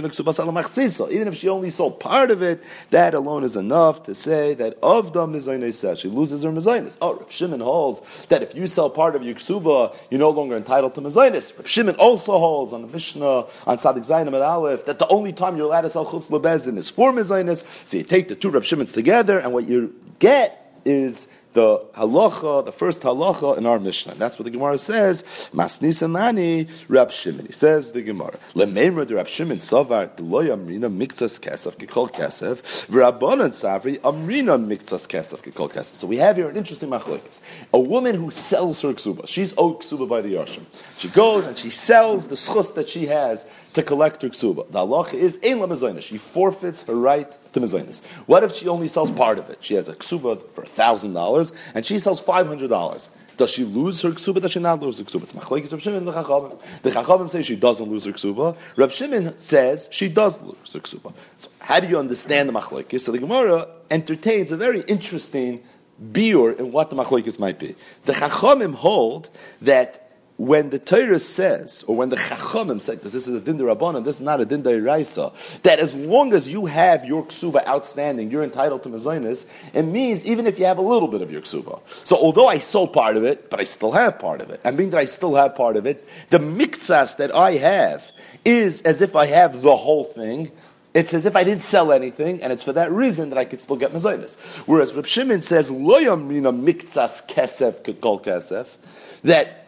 Even 1.11 1.27
if 1.27 1.35
she 1.35 1.49
only 1.49 1.69
sold 1.69 1.99
part 1.99 2.31
of 2.31 2.41
it, 2.41 2.63
that 2.89 3.13
alone 3.13 3.43
is 3.43 3.55
enough 3.55 4.03
to 4.03 4.15
say 4.15 4.53
that 4.53 4.77
of 4.81 5.13
the 5.13 5.25
Mizoinis 5.25 5.99
she 5.99 6.07
loses 6.07 6.43
her 6.43 6.51
Mizoinis. 6.51 6.97
Oh, 7.01 7.15
Rav 7.15 7.31
Shimon 7.31 7.59
holds 7.59 8.25
that 8.27 8.43
if 8.43 8.55
you 8.55 8.67
sell 8.67 8.89
part 8.89 9.15
of 9.15 9.23
your 9.23 9.35
Ksuba, 9.35 9.95
you're 10.09 10.19
no 10.19 10.29
longer 10.29 10.55
entitled 10.55 10.95
to 10.95 11.01
Mizoinis. 11.01 11.57
Rav 11.57 11.67
Shimon 11.67 11.95
also 11.95 12.37
holds 12.37 12.73
on 12.73 12.81
the 12.81 12.91
Mishnah, 12.91 13.45
on 13.67 13.79
Sadik 13.79 14.03
Zainam 14.03 14.33
at 14.33 14.41
Aleph, 14.41 14.85
that 14.85 14.99
the 14.99 15.07
only 15.07 15.33
time 15.33 15.57
you're 15.57 15.65
allowed 15.65 15.81
to 15.81 15.89
sell 15.89 16.05
Chutz 16.05 16.29
Lebezdin 16.29 16.77
is 16.77 16.89
for 16.89 17.11
Mizoinis. 17.11 17.63
So 17.87 17.97
you 17.97 18.03
take 18.03 18.27
the 18.27 18.35
two 18.35 18.49
Rav 18.49 18.65
Shimons 18.65 18.91
together, 18.91 19.39
and 19.39 19.53
what 19.53 19.67
you 19.67 19.95
get 20.19 20.79
is 20.85 21.28
the 21.53 21.79
halacha, 21.95 22.65
the 22.65 22.71
first 22.71 23.01
halacha 23.01 23.57
in 23.57 23.65
our 23.65 23.79
Mishnah. 23.79 24.13
And 24.13 24.21
that's 24.21 24.37
what 24.37 24.45
the 24.45 24.51
Gemara 24.51 24.77
says. 24.77 25.23
Masnisa 25.53 26.09
mani 26.09 26.67
Rab 26.87 27.11
Shimon. 27.11 27.47
He 27.47 27.51
says 27.51 27.91
the 27.91 28.01
Gemara. 28.01 28.37
Lememra 28.53 29.07
the 29.07 29.15
Rab 29.15 29.27
Shimon 29.27 29.57
savar 29.57 30.09
deloy 30.15 30.49
amrina 30.49 30.89
mikzas 30.95 31.39
kesef 31.39 31.77
kekol 31.77 32.11
kesef 32.11 32.87
v'rabbanan 32.87 33.49
savri 33.49 33.99
amrina 33.99 34.57
mikzas 34.63 35.07
kesef 35.07 35.41
kekol 35.41 35.71
kesef. 35.71 35.95
So 35.95 36.07
we 36.07 36.17
have 36.17 36.37
here 36.37 36.49
an 36.49 36.57
interesting 36.57 36.89
machlokes. 36.89 37.41
A 37.73 37.79
woman 37.79 38.15
who 38.15 38.29
sells 38.29 38.81
her 38.81 38.93
ksuba. 38.93 39.27
She's 39.27 39.53
owed 39.57 39.79
ksuba 39.79 40.07
by 40.07 40.21
the 40.21 40.33
Yarshim. 40.33 40.65
She 40.97 41.07
goes 41.09 41.45
and 41.45 41.57
she 41.57 41.69
sells 41.69 42.27
the 42.27 42.35
schus 42.35 42.73
that 42.75 42.89
she 42.89 43.07
has 43.07 43.45
to 43.73 43.81
collect 43.81 44.21
her 44.21 44.29
ksuba. 44.29 44.71
The 44.71 44.79
halacha 44.79 45.15
is 45.15 45.39
ein 45.43 45.99
She 46.01 46.17
forfeits 46.17 46.83
her 46.83 46.95
right 46.95 47.35
to 47.53 47.59
mezainis. 47.59 48.03
What 48.25 48.43
if 48.43 48.53
she 48.53 48.67
only 48.67 48.87
sells 48.87 49.11
part 49.11 49.39
of 49.39 49.49
it? 49.49 49.57
She 49.61 49.73
has 49.75 49.89
a 49.89 49.95
ksuba 49.95 50.51
for 50.51 50.65
thousand 50.65 51.13
dollars 51.13 51.51
and 51.73 51.85
she 51.85 51.99
sells 51.99 52.21
five 52.21 52.47
hundred 52.47 52.69
dollars. 52.69 53.09
Does 53.37 53.51
she 53.51 53.63
lose 53.63 54.01
her 54.01 54.09
ksuba? 54.09 54.41
Does 54.41 54.51
she 54.51 54.59
not 54.59 54.81
lose 54.81 54.97
her 54.97 55.05
ksuba? 55.05 55.23
It's 55.23 55.33
machlekes 55.33 55.71
Reb 55.71 55.81
Shimon 55.81 56.05
the 56.05 56.11
Chachamim. 56.11 56.59
The 56.81 56.89
Chachamim 56.89 57.29
say 57.29 57.41
she 57.41 57.55
doesn't 57.55 57.89
lose 57.89 58.03
her 58.03 58.11
ksuba. 58.11 58.57
Reb 58.75 58.91
Shimon 58.91 59.37
says 59.37 59.87
she 59.91 60.09
does 60.09 60.41
lose 60.41 60.73
her 60.73 60.79
ksuba. 60.81 61.13
So 61.37 61.49
how 61.59 61.79
do 61.79 61.87
you 61.87 61.97
understand 61.97 62.49
the 62.49 62.53
machlekes? 62.53 62.99
So 63.01 63.13
the 63.13 63.19
Gemara 63.19 63.67
entertains 63.89 64.51
a 64.51 64.57
very 64.57 64.81
interesting 64.81 65.63
biur 66.11 66.59
in 66.59 66.73
what 66.73 66.89
the 66.89 66.97
machlekes 66.97 67.39
might 67.39 67.59
be. 67.59 67.75
The 68.03 68.13
Chachamim 68.13 68.73
hold 68.75 69.29
that 69.61 70.08
when 70.39 70.69
the 70.69 70.79
Torah 70.79 71.19
says, 71.19 71.83
or 71.85 71.97
when 71.97 72.07
the 72.07 72.15
Chachamim 72.15 72.79
said, 72.79 72.99
because 72.99 73.11
this 73.11 73.27
is 73.27 73.35
a 73.35 73.41
din 73.41 73.59
and 73.59 74.05
this 74.05 74.15
is 74.15 74.21
not 74.21 74.39
a 74.39 74.45
din 74.45 74.63
Raisa, 74.63 75.33
that 75.63 75.79
as 75.79 75.93
long 75.93 76.33
as 76.33 76.47
you 76.47 76.65
have 76.65 77.03
your 77.03 77.25
ksuba 77.25 77.67
outstanding, 77.67 78.31
you're 78.31 78.45
entitled 78.45 78.81
to 78.83 78.89
mezainis, 78.89 79.45
it 79.73 79.83
means 79.83 80.25
even 80.25 80.47
if 80.47 80.57
you 80.57 80.63
have 80.63 80.77
a 80.77 80.81
little 80.81 81.09
bit 81.09 81.21
of 81.21 81.29
your 81.29 81.41
ksuba. 81.41 81.81
So 81.89 82.15
although 82.15 82.47
I 82.47 82.57
sold 82.57 82.93
part 82.93 83.17
of 83.17 83.25
it, 83.25 83.49
but 83.49 83.59
I 83.59 83.65
still 83.65 83.91
have 83.91 84.17
part 84.17 84.41
of 84.41 84.49
it, 84.49 84.61
and 84.63 84.77
being 84.77 84.91
that 84.91 84.99
I 84.99 85.05
still 85.05 85.35
have 85.35 85.55
part 85.55 85.75
of 85.75 85.85
it, 85.85 86.07
the 86.29 86.39
miktsas 86.39 87.17
that 87.17 87.35
I 87.35 87.55
have 87.57 88.09
is 88.45 88.81
as 88.83 89.01
if 89.01 89.17
I 89.17 89.25
have 89.25 89.61
the 89.61 89.75
whole 89.75 90.05
thing, 90.05 90.53
it's 90.93 91.13
as 91.13 91.25
if 91.25 91.35
I 91.35 91.43
didn't 91.43 91.63
sell 91.63 91.91
anything, 91.91 92.41
and 92.41 92.53
it's 92.53 92.63
for 92.63 92.71
that 92.73 92.93
reason 92.93 93.29
that 93.31 93.37
I 93.37 93.43
could 93.43 93.59
still 93.59 93.75
get 93.75 93.91
mezainis. 93.91 94.59
Whereas 94.59 94.93
Reb 94.93 95.05
Shimon 95.05 95.41
says, 95.41 95.69
lo 95.69 95.99
yamina 95.99 96.57
miktsas 96.57 97.27
kesef 97.27 97.99
kol 97.99 98.21
kesef, 98.21 98.77
that 99.23 99.58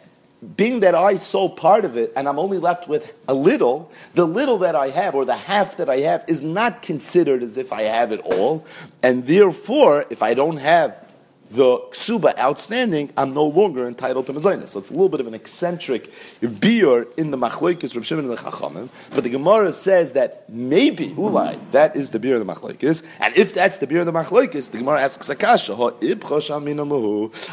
being 0.58 0.80
that 0.80 0.96
I 0.96 1.18
sold 1.18 1.56
part 1.56 1.86
of 1.86 1.98
it 1.98 2.12
and 2.16 2.28
I'm 2.28 2.40
only 2.40 2.58
left 2.58 2.88
with 2.88 3.14
a 3.28 3.34
little, 3.34 3.92
the 4.16 4.26
little 4.26 4.58
that 4.60 4.76
I 4.76 4.90
have 4.90 5.14
or 5.14 5.24
the 5.24 5.36
half 5.36 5.78
that 5.78 5.90
I 5.90 5.98
have 5.98 6.26
is 6.28 6.42
not 6.42 6.82
considered 6.82 7.44
as 7.44 7.58
if 7.58 7.72
I 7.72 7.84
have 7.84 8.12
it 8.12 8.22
all. 8.22 8.66
And 9.04 9.28
therefore, 9.28 10.06
if 10.10 10.24
I 10.24 10.34
don't 10.34 10.58
have 10.58 11.12
the 11.52 11.78
ksuba 11.92 12.38
outstanding, 12.40 13.12
I'm 13.18 13.34
no 13.34 13.46
longer 13.46 13.86
entitled 13.86 14.26
to 14.28 14.34
mezainis. 14.34 14.70
So 14.70 14.80
it's 14.80 14.90
a 14.90 14.94
little 14.94 15.10
bit 15.10 15.20
of 15.20 15.28
an 15.28 15.34
eccentric 15.34 16.12
beer 16.60 17.08
in 17.18 17.32
the 17.32 17.38
machlekes 17.38 17.94
Reb 17.94 18.06
Shimon 18.06 18.26
and 18.26 18.38
the 18.38 18.42
chachamim. 18.42 18.88
But 19.14 19.26
the 19.26 19.30
Gemara 19.30 19.74
says 19.74 20.14
that 20.14 20.50
maybe 20.50 21.08
ulai 21.08 21.60
that 21.72 21.98
is 21.98 22.12
the 22.12 22.20
beer 22.20 22.36
of 22.36 22.46
the 22.46 22.54
machlekes, 22.54 23.04
and 23.20 23.36
if 23.36 23.54
that's 23.54 23.80
the 23.80 23.88
beer 23.88 24.00
of 24.00 24.06
the 24.06 24.14
machlekes, 24.14 24.72
the 24.72 24.78
Gemara 24.78 25.02
asks 25.02 25.30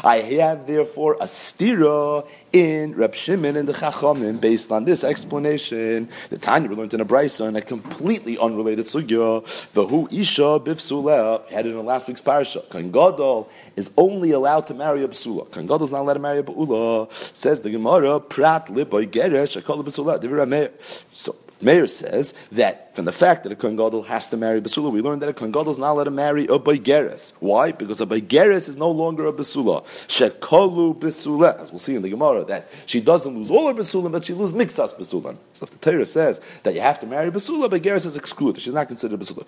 I 0.03 0.17
have 0.17 0.67
therefore 0.67 1.13
a 1.15 1.25
stira 1.25 2.27
in 2.53 2.93
Reb 2.95 3.13
Shimon 3.15 3.55
and 3.55 3.67
the 3.67 3.73
chachamim 3.73 4.39
based 4.41 4.71
on 4.71 4.85
this 4.85 5.03
explanation. 5.03 6.09
The 6.29 6.37
Tanya 6.37 6.71
learned 6.71 6.93
in 6.93 7.01
a 7.01 7.05
brisa 7.05 7.47
and 7.47 7.57
a 7.57 7.61
completely 7.61 8.37
unrelated 8.37 8.85
sugya. 8.85 9.43
The 9.73 9.85
who 9.85 10.07
isha 10.11 10.59
bifsuleh 10.59 11.47
had 11.49 11.65
it 11.65 11.75
in 11.75 11.85
last 11.85 12.07
week's 12.07 12.21
parasha. 12.21 12.61
Kan 12.69 12.91
gadol 12.91 13.49
is 13.75 13.91
only 13.97 14.31
allowed 14.31 14.67
to 14.67 14.73
marry 14.73 15.03
a 15.03 15.07
b'sula. 15.07 15.49
Kan 15.51 15.67
Gadol 15.67 15.83
is 15.83 15.91
not 15.91 16.01
allowed 16.01 16.13
to 16.13 16.19
marry 16.19 16.39
a 16.39 16.43
b'ula. 16.43 17.11
Says 17.35 17.61
the 17.61 17.69
Gemara, 17.69 18.19
prat 18.19 18.67
liboy 18.67 19.07
geresh, 19.07 19.61
akol 19.61 20.71
So, 21.13 21.35
Meir 21.61 21.87
says 21.87 22.33
that 22.51 22.95
from 22.95 23.05
the 23.05 23.11
fact 23.11 23.43
that 23.43 23.51
a 23.51 23.55
Kohen 23.55 23.75
Gadol 23.75 24.03
has 24.03 24.27
to 24.29 24.37
marry 24.37 24.61
Basula, 24.61 24.91
we 24.91 25.01
learn 25.01 25.19
that 25.19 25.29
a 25.29 25.33
Kohen 25.33 25.51
Gadol 25.51 25.71
is 25.71 25.77
not 25.77 25.91
allowed 25.91 26.05
to 26.05 26.11
marry 26.11 26.45
a 26.45 26.59
Baigeres. 26.59 27.33
Why? 27.39 27.71
Because 27.71 27.99
a 27.99 28.05
Baigeres 28.05 28.69
is 28.69 28.77
no 28.77 28.89
longer 28.89 29.27
a 29.27 29.33
Basula. 29.33 29.83
Shekolu 30.07 30.97
Basula. 30.97 31.59
As 31.59 31.71
we'll 31.71 31.79
see 31.79 31.95
in 31.95 32.01
the 32.01 32.09
Gemara, 32.09 32.45
that 32.45 32.69
she 32.85 33.01
doesn't 33.01 33.35
lose 33.35 33.49
all 33.49 33.67
her 33.67 33.73
Basula, 33.73 34.11
but 34.11 34.25
she 34.25 34.33
loses 34.33 34.55
Mixas 34.55 34.95
Basula. 34.95 35.35
So 35.53 35.65
if 35.65 35.71
the 35.71 35.77
Torah 35.77 36.05
says 36.05 36.39
that 36.63 36.73
you 36.73 36.81
have 36.81 36.99
to 37.01 37.07
marry 37.07 37.29
Basula, 37.29 37.69
Baigeres 37.69 38.05
is 38.05 38.15
excluded. 38.15 38.61
She's 38.61 38.73
not 38.73 38.87
considered 38.87 39.19
Basula. 39.19 39.45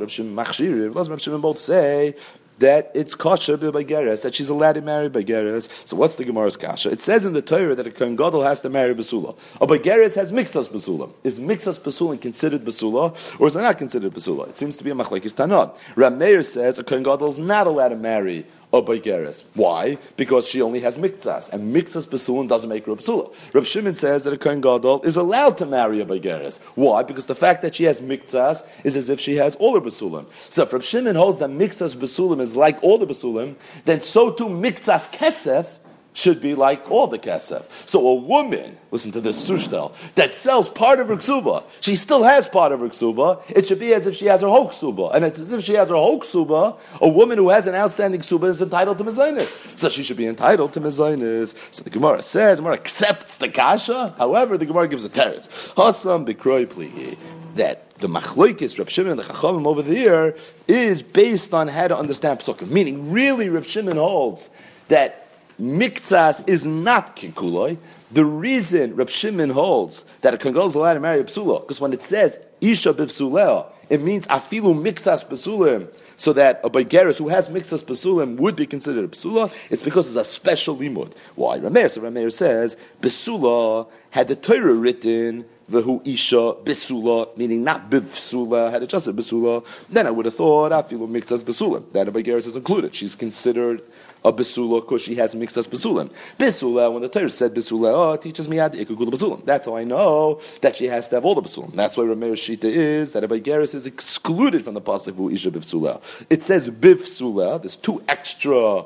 Reb 0.00 0.10
Shimon 0.10 0.36
Reb 0.36 1.20
Shimon 1.20 1.40
both 1.40 1.58
say 1.58 2.14
that 2.60 2.90
it's 2.94 3.14
kosher 3.14 3.56
by 3.56 3.84
Geras, 3.84 4.22
that 4.22 4.34
she's 4.34 4.48
allowed 4.48 4.74
to 4.74 4.82
marry 4.82 5.08
by. 5.08 5.24
So 5.60 5.96
what's 5.96 6.16
the 6.16 6.24
Gemara's 6.24 6.56
kasha? 6.56 6.90
It 6.90 7.00
says 7.00 7.24
in 7.24 7.32
the 7.32 7.42
Torah 7.42 7.74
that 7.74 7.86
a 7.86 7.90
Kohen 7.90 8.16
Gadol 8.16 8.42
has 8.42 8.60
to 8.60 8.70
marry 8.70 8.94
Basula. 8.94 9.36
A 9.60 9.66
Geras 9.66 10.14
has 10.16 10.30
mixas 10.30 10.68
Basula. 10.68 11.10
Is 11.24 11.38
mixas 11.38 11.78
Basula 11.78 12.20
considered 12.20 12.64
Basula, 12.64 13.40
or 13.40 13.48
is 13.48 13.56
it 13.56 13.62
not 13.62 13.78
considered 13.78 14.12
Basula? 14.12 14.48
It 14.48 14.56
seems 14.56 14.76
to 14.76 14.84
be 14.84 14.90
a 14.90 14.94
Machlekes 14.94 15.34
Tanot. 15.34 15.74
Ram 15.96 16.18
Meir 16.18 16.42
says 16.42 16.78
a 16.78 16.84
Kohen 16.84 17.02
Gadol 17.02 17.28
is 17.28 17.38
not 17.38 17.66
allowed 17.66 17.88
to 17.88 17.96
marry 17.96 18.46
a 18.72 18.80
Baigeres. 18.80 19.44
Why? 19.54 19.98
Because 20.16 20.48
she 20.48 20.62
only 20.62 20.80
has 20.80 20.96
mikzas, 20.98 21.52
and 21.52 21.74
mikzas 21.74 22.06
besulin 22.06 22.48
doesn't 22.48 22.70
make 22.70 22.86
her 22.86 22.92
a 22.92 22.96
besula. 22.96 23.32
Reb 23.52 23.64
Shimon 23.64 23.94
says 23.94 24.22
that 24.22 24.32
a 24.32 24.38
Kohen 24.38 24.60
Gadol 24.60 25.02
is 25.02 25.16
allowed 25.16 25.58
to 25.58 25.66
marry 25.66 26.00
a 26.00 26.06
Baigeres. 26.06 26.60
Why? 26.76 27.02
Because 27.02 27.26
the 27.26 27.34
fact 27.34 27.62
that 27.62 27.74
she 27.74 27.84
has 27.84 28.00
mikzas 28.00 28.66
is 28.84 28.96
as 28.96 29.08
if 29.08 29.18
she 29.18 29.36
has 29.36 29.56
all 29.56 29.74
her 29.74 29.80
besulim. 29.80 30.26
So 30.52 30.62
if 30.62 30.72
Reb 30.72 30.82
Shimon 30.82 31.16
holds 31.16 31.38
that 31.40 31.50
mikzas 31.50 31.96
besulim 31.96 32.40
is 32.40 32.54
like 32.56 32.82
all 32.82 32.98
the 32.98 33.06
besulim, 33.06 33.56
then 33.84 34.00
so 34.00 34.30
too 34.30 34.46
mikzas 34.46 35.12
kesef 35.12 35.79
should 36.12 36.40
be 36.40 36.54
like 36.54 36.90
all 36.90 37.06
the 37.06 37.18
kesef. 37.18 37.88
So 37.88 38.06
a 38.06 38.14
woman, 38.14 38.76
listen 38.90 39.12
to 39.12 39.20
this 39.20 39.48
sushtel, 39.48 39.94
that 40.16 40.34
sells 40.34 40.68
part 40.68 40.98
of 40.98 41.08
her 41.08 41.16
ksuba, 41.16 41.62
she 41.80 41.94
still 41.96 42.24
has 42.24 42.48
part 42.48 42.72
of 42.72 42.80
her 42.80 42.88
ksuba, 42.88 43.42
it 43.50 43.66
should 43.66 43.78
be 43.78 43.94
as 43.94 44.06
if 44.06 44.14
she 44.14 44.26
has 44.26 44.40
her 44.40 44.48
whole 44.48 44.68
ksuba. 44.68 45.14
And 45.14 45.24
it's 45.24 45.38
as 45.38 45.52
if 45.52 45.64
she 45.64 45.74
has 45.74 45.88
her 45.88 45.94
whole 45.94 46.20
ksuba, 46.20 46.78
a 47.00 47.08
woman 47.08 47.38
who 47.38 47.48
has 47.50 47.66
an 47.66 47.74
outstanding 47.74 48.20
ksuba 48.20 48.44
is 48.44 48.60
entitled 48.60 48.98
to 48.98 49.04
mezainis. 49.04 49.78
So 49.78 49.88
she 49.88 50.02
should 50.02 50.16
be 50.16 50.26
entitled 50.26 50.72
to 50.74 50.80
mezainis. 50.80 51.54
So 51.72 51.84
the 51.84 51.90
Gemara 51.90 52.22
says, 52.22 52.58
the 52.58 52.62
Gemara 52.62 52.74
accepts 52.74 53.38
the 53.38 53.48
kasha, 53.48 54.14
however, 54.18 54.58
the 54.58 54.66
Gemara 54.66 54.88
gives 54.88 55.04
a 55.04 55.08
teretz. 55.08 55.74
Hasam 55.74 56.26
bikroy 56.26 56.66
pligi. 56.66 57.16
That 57.56 57.90
the 57.98 58.08
machloikis, 58.08 58.78
Reb 58.78 58.88
Shimon 58.88 59.12
and 59.12 59.18
the 59.18 59.24
Chachamim 59.24 59.66
over 59.66 59.82
there 59.82 60.36
is 60.66 61.02
based 61.02 61.52
on 61.52 61.68
how 61.68 61.88
to 61.88 61.96
understand 61.96 62.40
psukim. 62.40 62.70
Meaning, 62.70 63.12
really, 63.12 63.48
Reb 63.48 63.64
Shimon 63.64 63.96
holds 63.96 64.50
that 64.88 65.19
Miktsas 65.60 66.48
is 66.48 66.64
not 66.64 67.16
kikuloi. 67.16 67.76
The 68.10 68.24
reason 68.24 68.96
Reb 68.96 69.10
Shimon 69.10 69.50
holds 69.50 70.04
that 70.22 70.34
a 70.34 70.36
Kongol 70.36 70.66
is 70.66 70.74
allowed 70.74 70.94
to 70.94 71.00
marry 71.00 71.20
a 71.20 71.24
psula, 71.24 71.60
because 71.60 71.80
when 71.80 71.92
it 71.92 72.02
says 72.02 72.38
Isha 72.60 72.94
b'psuleo, 72.94 73.66
it 73.88 74.00
means 74.00 74.26
afilu 74.28 74.74
mixas 74.74 75.26
psulim, 75.26 75.92
so 76.16 76.32
that 76.32 76.60
a 76.64 76.70
Baigeris 76.70 77.18
who 77.18 77.28
has 77.28 77.48
mixas 77.48 77.84
psulim 77.84 78.36
would 78.36 78.56
be 78.56 78.66
considered 78.66 79.04
a 79.04 79.08
psula. 79.08 79.52
It's 79.70 79.82
because 79.82 80.08
it's 80.08 80.16
a 80.16 80.24
special 80.24 80.76
limud. 80.76 81.12
Why? 81.34 81.58
Rameir, 81.58 81.90
so 81.90 82.00
Rameir 82.00 82.32
says, 82.32 82.76
Besula 83.00 83.88
had 84.10 84.28
the 84.28 84.36
Torah 84.36 84.74
written 84.74 85.44
Vehu 85.70 86.06
Isha 86.06 86.54
Besula, 86.64 87.36
meaning 87.36 87.64
not 87.64 87.90
Bivsula, 87.90 88.70
had 88.70 88.82
it 88.82 88.88
just 88.88 89.06
a 89.06 89.12
Besula, 89.12 89.64
then 89.88 90.06
I 90.06 90.10
would 90.10 90.26
have 90.26 90.34
thought 90.34 90.72
Afilu 90.72 91.08
Mixas 91.08 91.42
Besulim. 91.42 91.90
That 91.92 92.08
a 92.08 92.12
Baigeris 92.12 92.46
is 92.46 92.56
included. 92.56 92.94
She's 92.94 93.14
considered 93.14 93.82
a 94.24 94.32
besula 94.32 94.80
because 94.80 95.02
she 95.02 95.14
has 95.14 95.34
mixas 95.34 95.68
besulim. 95.68 96.10
Besula, 96.38 96.92
when 96.92 97.02
the 97.02 97.08
Torah 97.08 97.30
said 97.30 97.54
besula, 97.54 97.92
oh, 97.92 98.16
teaches 98.16 98.48
me 98.48 98.58
ad 98.58 98.74
ikugul 98.74 99.10
besulim. 99.10 99.44
That's 99.44 99.66
how 99.66 99.76
I 99.76 99.84
know 99.84 100.40
that 100.60 100.76
she 100.76 100.86
has 100.86 101.08
to 101.08 101.16
have 101.16 101.24
all 101.24 101.34
the 101.34 101.42
besulim. 101.42 101.74
That's 101.74 101.96
why 101.96 102.04
Rameir 102.04 102.32
Shita 102.32 102.64
is 102.64 103.12
that 103.12 103.24
a 103.24 103.60
is 103.60 103.86
excluded 103.86 104.64
from 104.64 104.74
the 104.74 104.80
pasuk 104.80 105.12
vu 105.12 105.30
isha 105.30 105.50
bivsula. 105.50 106.02
It 106.28 106.42
says 106.42 106.70
bivsula. 106.70 107.60
There's 107.62 107.76
two 107.76 108.02
extra 108.08 108.84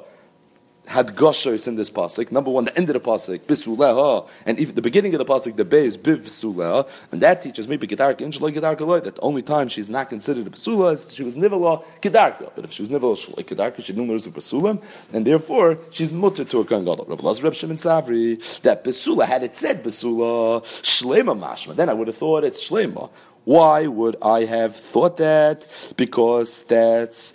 had 0.86 1.14
goshos 1.16 1.66
in 1.66 1.76
this 1.76 1.90
pasuk. 1.90 2.30
Number 2.30 2.50
one, 2.50 2.66
the 2.66 2.76
end 2.76 2.90
of 2.90 2.94
the 2.94 3.00
pasuk, 3.00 3.40
bisuleha, 3.40 4.28
and 4.44 4.60
even 4.60 4.74
the 4.74 4.82
beginning 4.82 5.14
of 5.14 5.18
the 5.18 5.24
pasuk, 5.24 5.56
the 5.56 5.64
bay 5.64 5.86
is 5.86 5.96
bivsuleha, 5.96 6.88
and 7.10 7.20
that 7.22 7.42
teaches 7.42 7.66
me 7.66 7.78
gedarka 7.78 8.18
injaloi 8.18 8.52
gedarka 8.52 9.02
that 9.04 9.16
the 9.16 9.20
only 9.22 9.42
time 9.42 9.68
she's 9.68 9.88
not 9.88 10.08
considered 10.08 10.46
a 10.46 10.50
basula 10.50 10.98
is 10.98 11.14
she 11.14 11.22
was 11.22 11.36
nivala 11.36 11.82
gedarka. 12.02 12.50
But 12.54 12.64
if 12.64 12.72
she 12.72 12.82
was 12.82 12.90
nivala 12.90 13.16
shaloi 13.16 13.44
gedarka, 13.44 13.84
she 13.84 13.92
didn't 13.92 14.08
learn 14.08 14.18
basulam, 14.18 14.82
and 15.12 15.26
therefore 15.26 15.78
she's 15.90 16.12
mutter 16.12 16.44
to 16.44 16.60
a 16.60 16.64
kohen 16.64 16.84
gadol. 16.84 17.06
Rabbi 17.08 17.22
Lazar 17.22 17.44
Reb 17.44 17.54
Shimon 17.54 17.76
Savri 17.76 18.60
that 18.60 18.84
basula 18.84 19.26
had 19.26 19.42
it 19.42 19.56
said 19.56 19.82
basula 19.82 20.62
shlema 20.62 21.38
mashma, 21.38 21.74
then 21.74 21.88
I 21.88 21.94
would 21.94 22.08
have 22.08 22.16
thought 22.16 22.44
it's 22.44 22.68
shlema. 22.68 23.10
Why 23.44 23.86
would 23.86 24.16
I 24.22 24.44
have 24.44 24.74
thought 24.74 25.18
that? 25.18 25.66
Because 25.96 26.62
that's 26.64 27.34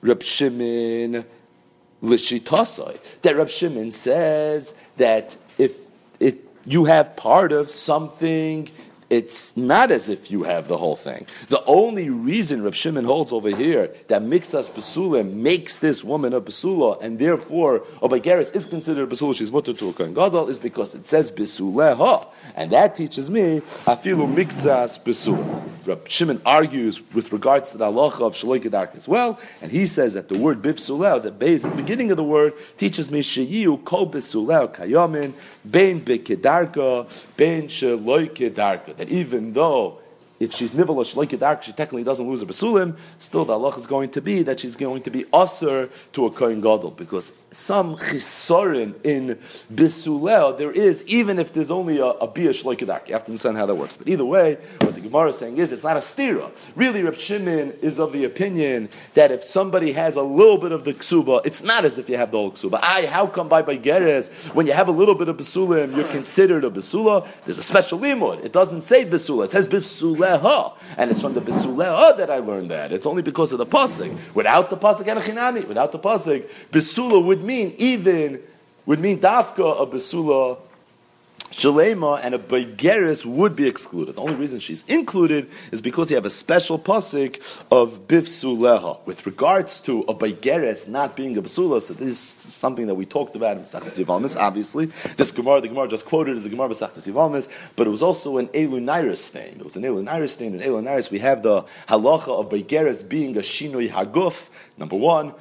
Reb 0.00 0.22
Shimon 0.22 1.24
That 2.02 3.36
Reb 3.36 3.48
Shimon 3.48 3.90
says 3.90 4.74
that 4.96 5.36
if 5.58 5.90
it, 6.18 6.44
you 6.64 6.84
have 6.86 7.16
part 7.16 7.52
of 7.52 7.70
something 7.70 8.68
it's 9.10 9.56
not 9.56 9.90
as 9.90 10.08
if 10.08 10.30
you 10.30 10.44
have 10.44 10.68
the 10.68 10.78
whole 10.78 10.94
thing. 10.94 11.26
The 11.48 11.64
only 11.64 12.08
reason 12.08 12.62
Reb 12.62 12.76
Shimon 12.76 13.04
holds 13.04 13.32
over 13.32 13.54
here 13.54 13.92
that 14.06 14.22
Mixas 14.22 14.70
Basulim 14.70 15.34
makes 15.34 15.78
this 15.78 16.04
woman 16.04 16.32
a 16.32 16.40
Basula, 16.40 17.02
and 17.02 17.18
therefore 17.18 17.80
Obageris 18.00 18.54
is 18.54 18.64
considered 18.64 19.10
a 19.10 19.12
Basula, 19.12 19.34
she's 19.34 19.50
mutter 19.50 19.74
to 19.74 19.88
a 19.88 19.92
Kohen 19.92 20.14
Gadol, 20.14 20.48
is 20.48 20.60
because 20.60 20.94
it 20.94 21.08
says 21.08 21.32
Basuleha. 21.32 22.28
And 22.54 22.70
that 22.70 22.94
teaches 22.94 23.28
me, 23.28 23.60
Afilu 23.60 24.32
Mixas 24.32 25.02
Basula. 25.02 25.60
Reb 25.84 26.08
Shimon 26.08 26.40
argues 26.46 27.02
with 27.12 27.32
regards 27.32 27.72
to 27.72 27.78
the 27.78 27.86
halacha 27.86 28.20
of 28.20 28.34
Shaloi 28.34 28.94
as 28.94 29.08
well, 29.08 29.40
and 29.60 29.72
he 29.72 29.86
says 29.86 30.14
that 30.14 30.28
the 30.28 30.38
word 30.38 30.62
Bifsuleh, 30.62 31.20
the 31.20 31.32
base 31.32 31.62
the 31.62 31.68
beginning 31.70 32.12
of 32.12 32.16
the 32.16 32.24
word, 32.24 32.52
teaches 32.76 33.10
me 33.10 33.22
Sheyiu 33.22 33.84
Kol 33.84 34.08
Bifsuleh 34.08 34.72
Kayamin, 34.72 35.32
Bein 35.68 36.00
Bekedarka, 36.00 37.08
Bein 37.36 37.66
Shaloi 37.66 38.30
Kedarka 38.30 38.99
that 39.00 39.08
even 39.08 39.54
though 39.54 39.98
if 40.38 40.54
she's 40.54 40.72
nivela 40.72 41.16
like 41.16 41.38
dark, 41.38 41.62
she 41.62 41.72
technically 41.72 42.04
doesn't 42.04 42.28
lose 42.28 42.40
her 42.40 42.46
basulim. 42.46 42.98
Still, 43.18 43.46
the 43.46 43.54
Allah 43.54 43.74
is 43.76 43.86
going 43.86 44.10
to 44.10 44.20
be 44.20 44.42
that 44.42 44.60
she's 44.60 44.76
going 44.76 45.00
to 45.02 45.10
be 45.10 45.24
usher 45.32 45.88
to 46.12 46.26
a 46.26 46.30
kohen 46.30 46.60
gadol 46.60 46.90
because 46.90 47.32
some 47.52 47.96
chisorin 47.96 48.94
in 49.04 49.38
bisuleo 49.72 50.56
there 50.56 50.70
is, 50.70 51.04
even 51.04 51.38
if 51.38 51.52
there's 51.52 51.70
only 51.70 51.98
a, 51.98 52.06
a 52.06 52.28
biash 52.28 52.64
like. 52.64 52.80
You 52.80 52.86
have 52.86 53.04
to 53.06 53.14
understand 53.14 53.56
how 53.56 53.66
that 53.66 53.74
works. 53.74 53.96
But 53.96 54.08
either 54.08 54.24
way, 54.24 54.58
what 54.80 54.94
the 54.94 55.00
Gemara 55.00 55.28
is 55.28 55.38
saying 55.38 55.58
is 55.58 55.72
it's 55.72 55.84
not 55.84 55.96
a 55.96 56.00
stira. 56.00 56.50
Really, 56.74 57.02
Reb 57.02 57.18
Shimon 57.18 57.72
is 57.82 57.98
of 57.98 58.12
the 58.12 58.24
opinion 58.24 58.88
that 59.14 59.30
if 59.30 59.44
somebody 59.44 59.92
has 59.92 60.16
a 60.16 60.22
little 60.22 60.58
bit 60.58 60.72
of 60.72 60.84
the 60.84 60.94
ksuba, 60.94 61.44
it's 61.44 61.62
not 61.62 61.84
as 61.84 61.98
if 61.98 62.08
you 62.08 62.16
have 62.16 62.30
the 62.30 62.38
whole 62.38 62.52
ksuba. 62.52 62.80
I, 62.82 63.06
how 63.06 63.26
come 63.26 63.48
by 63.48 63.62
by 63.62 63.76
geres 63.76 64.52
when 64.54 64.66
you 64.66 64.72
have 64.72 64.88
a 64.88 64.92
little 64.92 65.14
bit 65.14 65.28
of 65.28 65.36
basulim, 65.36 65.94
you're 65.94 66.08
considered 66.08 66.64
a 66.64 66.70
basula? 66.70 67.26
There's 67.44 67.58
a 67.58 67.62
special 67.62 67.98
limud. 67.98 68.44
It 68.44 68.52
doesn't 68.52 68.80
say 68.80 69.04
basula. 69.04 69.44
It 69.44 69.50
says 69.50 69.68
basulah 69.68 69.90
bisuleha, 70.00 70.74
and 70.96 71.10
it's 71.10 71.20
from 71.20 71.34
the 71.34 71.40
bisuleha 71.40 72.16
that 72.16 72.30
I 72.30 72.38
learned 72.38 72.70
that. 72.70 72.92
It's 72.92 73.06
only 73.06 73.22
because 73.22 73.52
of 73.52 73.58
the 73.58 73.66
pasuk. 73.66 74.34
Without 74.34 74.70
the 74.70 74.76
pasuk 74.76 75.06
and 75.06 75.68
without 75.68 75.92
the 75.92 75.98
pasuk, 75.98 76.48
bisula 76.70 77.24
would 77.24 77.39
mean 77.42 77.74
even 77.78 78.40
would 78.86 79.00
mean 79.00 79.18
dafka 79.18 79.80
a 79.80 79.86
bisula 79.86 80.58
Shalema 81.50 82.20
and 82.22 82.34
a 82.34 82.38
Begeris 82.38 83.26
would 83.26 83.56
be 83.56 83.66
excluded. 83.66 84.14
The 84.16 84.20
only 84.20 84.36
reason 84.36 84.60
she's 84.60 84.84
included 84.86 85.50
is 85.72 85.82
because 85.82 86.08
you 86.10 86.16
have 86.16 86.24
a 86.24 86.30
special 86.30 86.78
pasik 86.78 87.40
of 87.72 88.06
Bifsuleha. 88.06 89.04
With 89.04 89.26
regards 89.26 89.80
to 89.82 90.02
a 90.02 90.14
Begeris 90.14 90.88
not 90.88 91.16
being 91.16 91.36
a 91.36 91.42
Bsula, 91.42 91.82
so 91.82 91.94
this 91.94 92.08
is 92.08 92.18
something 92.18 92.86
that 92.86 92.94
we 92.94 93.04
talked 93.04 93.34
about 93.34 93.56
in 93.56 93.64
Masachtas 93.64 94.02
Yivalmis, 94.02 94.40
obviously. 94.40 94.92
This 95.16 95.32
Gemara, 95.32 95.60
the 95.60 95.68
Gemara 95.68 95.88
just 95.88 96.06
quoted 96.06 96.36
is 96.36 96.46
a 96.46 96.48
Gemara 96.48 96.68
Masachtas 96.68 97.10
Yivalmis, 97.10 97.48
but 97.74 97.86
it 97.86 97.90
was 97.90 98.02
also 98.02 98.38
an 98.38 98.46
Elunairis 98.48 99.28
thing. 99.28 99.56
It 99.56 99.64
was 99.64 99.76
an 99.76 99.82
Elunairis 99.82 100.36
thing. 100.36 100.54
In 100.54 100.60
Elunairis, 100.60 101.10
we 101.10 101.18
have 101.18 101.42
the 101.42 101.64
halacha 101.88 102.28
of 102.28 102.48
Begeris 102.48 103.06
being 103.06 103.36
a 103.36 103.40
Shinoi 103.40 103.90
Haguf, 103.90 104.50
number 104.78 104.96
one. 104.96 105.34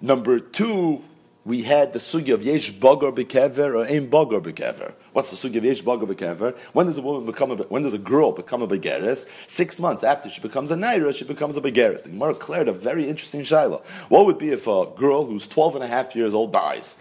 Number 0.00 0.38
two, 0.38 1.02
we 1.44 1.62
had 1.62 1.92
the 1.92 1.98
sugi 1.98 2.32
of 2.32 2.42
yesh 2.42 2.72
bogar 2.72 3.14
bekever 3.14 3.74
or 3.74 3.86
aim 3.86 4.08
bogar 4.08 4.40
bekever. 4.40 4.94
What's 5.12 5.30
the 5.30 5.36
sugi 5.36 5.56
of 5.56 5.64
yesh 5.64 5.82
bogar 5.82 6.06
bekever? 6.06 6.56
When 6.72 6.86
does 6.86 6.96
a 6.96 7.02
woman 7.02 7.26
become 7.26 7.50
a 7.50 7.56
when 7.56 7.82
does 7.82 7.92
a 7.92 7.98
girl 7.98 8.32
become 8.32 8.62
a 8.62 8.66
begeris? 8.66 9.28
Six 9.46 9.78
months 9.78 10.02
after 10.02 10.30
she 10.30 10.40
becomes 10.40 10.70
a 10.70 10.74
naira, 10.74 11.14
she 11.14 11.24
becomes 11.24 11.56
a 11.56 11.60
begeris. 11.60 12.02
The 12.02 12.08
Gemara 12.08 12.32
declared 12.32 12.68
a 12.68 12.72
very 12.72 13.08
interesting 13.08 13.42
shaila. 13.42 13.84
What 14.08 14.24
would 14.24 14.38
be 14.38 14.50
if 14.50 14.66
a 14.66 14.86
girl 14.96 15.26
who's 15.26 15.46
12 15.46 15.76
and 15.76 15.84
a 15.84 15.88
half 15.88 16.16
years 16.16 16.32
old 16.32 16.52
dies? 16.52 16.96